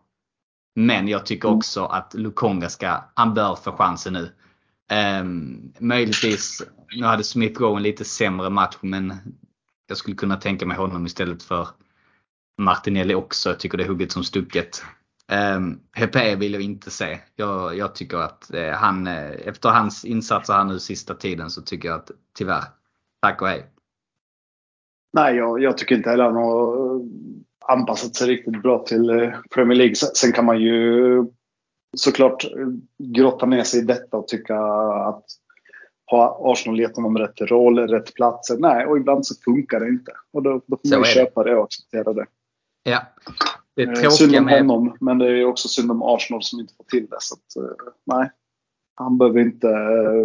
Men 0.75 1.07
jag 1.07 1.25
tycker 1.25 1.47
Mm. 1.47 1.57
också 1.57 1.85
att 1.85 2.13
Lukonga 2.13 2.69
ska, 2.69 3.03
han 3.13 3.33
bör 3.33 3.55
få 3.55 3.71
chansen 3.71 4.13
nu. 4.13 4.31
Um, 5.21 5.73
möjligtvis, 5.79 6.63
nu 6.95 7.05
hade 7.05 7.23
Smith 7.23 7.61
Rowe 7.61 7.77
en 7.77 7.83
lite 7.83 8.05
sämre 8.05 8.49
match 8.49 8.77
men 8.81 9.13
jag 9.87 9.97
skulle 9.97 10.15
kunna 10.15 10.37
tänka 10.37 10.65
mig 10.65 10.77
honom 10.77 11.05
istället 11.05 11.43
för 11.43 11.67
Martinelli 12.57 13.15
också. 13.15 13.49
Jag 13.49 13.59
tycker 13.59 13.77
det 13.77 13.83
är 13.83 13.87
hugget 13.87 14.11
som 14.11 14.23
stucket. 14.23 14.83
Ehm, 15.27 15.63
um, 15.63 15.79
Hepe 15.91 16.35
vill 16.35 16.53
jag 16.53 16.61
inte 16.61 16.91
se. 16.91 17.19
Jag, 17.35 17.77
jag 17.77 17.95
tycker 17.95 18.17
att 18.17 18.53
eh, 18.53 18.71
han, 18.71 19.07
eh, 19.07 19.31
efter 19.31 19.69
hans 19.69 20.05
insatser 20.05 20.53
här 20.53 20.63
nu 20.63 20.79
sista 20.79 21.13
tiden 21.13 21.49
så 21.49 21.61
tycker 21.61 21.89
jag 21.89 21.99
att 21.99 22.11
tyvärr, 22.37 22.63
tack 23.21 23.41
och 23.41 23.47
hej. 23.47 23.65
Nej, 25.13 25.35
jag, 25.35 25.61
jag 25.61 25.77
tycker 25.77 25.95
inte 25.95 26.09
heller 26.09 26.23
han 26.23 26.35
har 26.35 26.95
eh, 26.95 27.01
anpassat 27.67 28.15
sig 28.15 28.27
riktigt 28.27 28.61
bra 28.61 28.83
till 28.85 29.09
eh, 29.09 29.29
Premier 29.53 29.77
League. 29.77 29.95
Sen 29.95 30.31
kan 30.31 30.45
man 30.45 30.61
ju 30.61 31.25
såklart 31.97 32.43
eh, 32.43 32.67
grotta 32.97 33.45
ner 33.45 33.63
sig 33.63 33.79
i 33.79 33.83
detta 33.83 34.17
och 34.17 34.27
tycka 34.27 34.59
att 34.59 35.25
har 36.05 36.51
Arsenal 36.51 36.79
gett 36.79 36.95
honom 36.95 37.17
rätt 37.17 37.41
roll, 37.41 37.79
rätt 37.79 38.13
platser? 38.13 38.57
Nej, 38.57 38.85
och 38.85 38.97
ibland 38.97 39.25
så 39.25 39.35
funkar 39.45 39.79
det 39.79 39.87
inte. 39.87 40.11
Och 40.33 40.43
då, 40.43 40.61
då 40.67 40.77
får 40.77 40.89
man 40.89 40.99
ju 40.99 41.05
köpa 41.05 41.43
det 41.43 41.55
och 41.55 41.63
acceptera 41.63 42.13
det. 42.13 42.25
Ja. 42.83 43.01
Det 43.75 43.83
är 43.83 44.03
eh, 44.03 44.09
synd 44.09 44.35
om 44.35 44.45
med... 44.45 44.59
honom, 44.59 44.97
men 44.99 45.17
det 45.17 45.27
är 45.27 45.45
också 45.45 45.67
synd 45.67 45.91
om 45.91 46.03
Arsenal 46.03 46.43
som 46.43 46.59
inte 46.59 46.73
får 46.73 46.83
till 46.83 47.07
det. 47.09 47.17
Så 47.19 47.35
att, 47.35 47.73
nej, 48.05 48.31
han 48.95 49.17
behöver 49.17 49.39
inte 49.39 49.69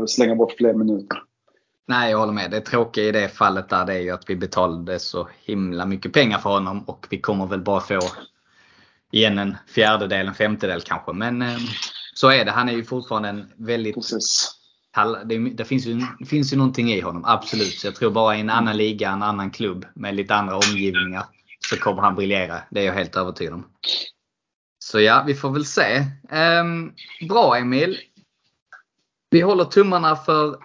slänga 0.06 0.34
bort 0.34 0.52
fler 0.52 0.74
minuter. 0.74 1.18
Nej, 1.86 2.10
jag 2.10 2.18
håller 2.18 2.32
med. 2.32 2.50
Det 2.50 2.60
tråkiga 2.60 3.04
i 3.04 3.12
det 3.12 3.28
fallet 3.28 3.68
där 3.68 3.86
det 3.86 3.94
är 3.94 4.00
ju 4.00 4.10
att 4.10 4.30
vi 4.30 4.36
betalade 4.36 4.98
så 4.98 5.28
himla 5.44 5.86
mycket 5.86 6.12
pengar 6.12 6.38
för 6.38 6.50
honom 6.50 6.84
och 6.86 7.06
vi 7.10 7.20
kommer 7.20 7.46
väl 7.46 7.60
bara 7.60 7.80
få 7.80 8.00
igen 9.14 9.38
en 9.38 9.56
fjärdedel, 9.66 10.28
en 10.28 10.34
femtedel 10.34 10.80
kanske. 10.82 11.12
Men 11.12 11.42
eh, 11.42 11.58
så 12.14 12.30
är 12.30 12.44
det. 12.44 12.50
Han 12.50 12.68
är 12.68 12.72
ju 12.72 12.84
fortfarande 12.84 13.28
en 13.28 13.52
väldigt... 13.56 13.94
Precis. 13.94 14.50
Det, 15.24 15.38
det, 15.38 15.64
finns 15.64 15.86
ju, 15.86 16.00
det 16.18 16.26
finns 16.26 16.52
ju 16.52 16.56
någonting 16.56 16.92
i 16.92 17.00
honom, 17.00 17.24
absolut. 17.24 17.78
Så 17.78 17.86
jag 17.86 17.94
tror 17.94 18.10
bara 18.10 18.36
i 18.36 18.40
en 18.40 18.50
annan 18.50 18.76
liga, 18.76 19.10
en 19.10 19.22
annan 19.22 19.50
klubb 19.50 19.86
med 19.94 20.14
lite 20.14 20.34
andra 20.34 20.56
omgivningar 20.56 21.24
så 21.70 21.76
kommer 21.76 22.02
han 22.02 22.14
briljera. 22.14 22.62
Det 22.70 22.80
är 22.80 22.84
jag 22.84 22.94
helt 22.94 23.16
övertygad 23.16 23.54
om. 23.54 23.66
Så 24.78 25.00
ja, 25.00 25.24
vi 25.26 25.34
får 25.34 25.50
väl 25.50 25.64
se. 25.64 26.04
Um, 26.60 26.94
bra 27.28 27.56
Emil. 27.56 27.98
Vi 29.30 29.40
håller 29.40 29.64
tummarna 29.64 30.16
för 30.16 30.58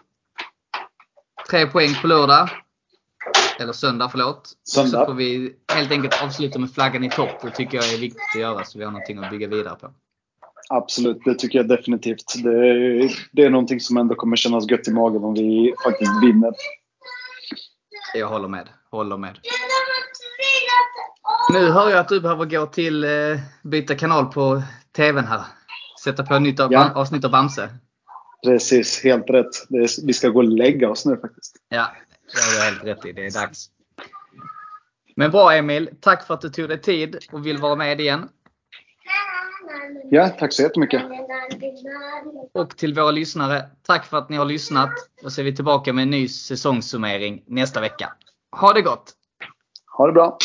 tre 1.49 1.65
poäng 1.65 1.95
på 2.01 2.07
lördag. 2.07 2.49
Eller 3.59 3.73
söndag, 3.73 4.09
förlåt. 4.09 4.49
Söndag. 4.63 4.99
Så 4.99 5.05
får 5.05 5.13
vi 5.13 5.55
helt 5.73 5.91
enkelt 5.91 6.23
avsluta 6.23 6.59
med 6.59 6.71
flaggan 6.71 7.03
i 7.03 7.09
topp. 7.09 7.41
Det 7.41 7.51
tycker 7.51 7.77
jag 7.77 7.93
är 7.93 7.97
viktigt 7.97 8.21
att 8.35 8.41
göra 8.41 8.63
så 8.65 8.77
vi 8.77 8.83
har 8.83 8.91
någonting 8.91 9.17
att 9.17 9.31
bygga 9.31 9.47
vidare 9.47 9.75
på. 9.75 9.91
Absolut, 10.69 11.21
det 11.25 11.35
tycker 11.35 11.59
jag 11.59 11.67
definitivt. 11.67 12.43
Det 12.43 12.49
är, 12.49 13.11
det 13.31 13.43
är 13.43 13.49
någonting 13.49 13.79
som 13.79 13.97
ändå 13.97 14.15
kommer 14.15 14.35
kännas 14.35 14.71
gött 14.71 14.87
i 14.87 14.91
magen 14.91 15.23
om 15.23 15.33
vi 15.33 15.73
faktiskt 15.83 16.11
vinner. 16.23 16.53
Jag 18.13 18.27
håller 18.27 18.47
med. 18.47 18.69
Håller 18.91 19.17
med. 19.17 19.39
Nu 21.53 21.71
hör 21.71 21.89
jag 21.89 21.99
att 21.99 22.09
du 22.09 22.21
behöver 22.21 22.45
gå 22.45 22.65
till 22.65 23.03
eh, 23.03 23.09
byta 23.63 23.95
kanal 23.95 24.25
på 24.25 24.61
TVn 24.95 25.25
här. 25.25 25.41
Sätta 26.03 26.23
på 26.23 26.39
nytt 26.39 26.59
ja. 26.59 26.91
avsnitt 26.95 27.25
av 27.25 27.31
Bamse. 27.31 27.69
Precis, 28.45 29.03
helt 29.03 29.29
rätt. 29.29 29.69
Är, 29.69 30.05
vi 30.05 30.13
ska 30.13 30.29
gå 30.29 30.39
och 30.39 30.43
lägga 30.43 30.89
oss 30.89 31.05
nu 31.05 31.17
faktiskt. 31.17 31.55
Ja, 31.69 31.87
det 32.33 32.41
har 32.41 32.51
du 32.51 32.59
helt 32.61 32.83
rätt 32.83 33.05
i. 33.05 33.11
Det 33.11 33.25
är 33.25 33.31
dags. 33.31 33.69
Men 35.15 35.31
bra 35.31 35.53
Emil, 35.53 35.89
tack 36.01 36.27
för 36.27 36.33
att 36.33 36.41
du 36.41 36.49
tog 36.49 36.69
dig 36.69 36.81
tid 36.81 37.17
och 37.31 37.45
vill 37.45 37.57
vara 37.57 37.75
med 37.75 38.01
igen. 38.01 38.29
Ja, 40.11 40.29
tack 40.29 40.53
så 40.53 40.61
jättemycket. 40.61 41.01
Och 42.53 42.77
till 42.77 42.93
våra 42.93 43.11
lyssnare, 43.11 43.69
tack 43.83 44.05
för 44.05 44.17
att 44.17 44.29
ni 44.29 44.37
har 44.37 44.45
lyssnat. 44.45 44.89
Då 45.23 45.29
ser 45.29 45.43
vi 45.43 45.55
tillbaka 45.55 45.93
med 45.93 46.01
en 46.01 46.09
ny 46.09 46.27
säsongssummering 46.27 47.43
nästa 47.47 47.81
vecka. 47.81 48.13
Ha 48.51 48.73
det 48.73 48.81
gott! 48.81 49.13
Ha 49.97 50.07
det 50.07 50.13
bra! 50.13 50.37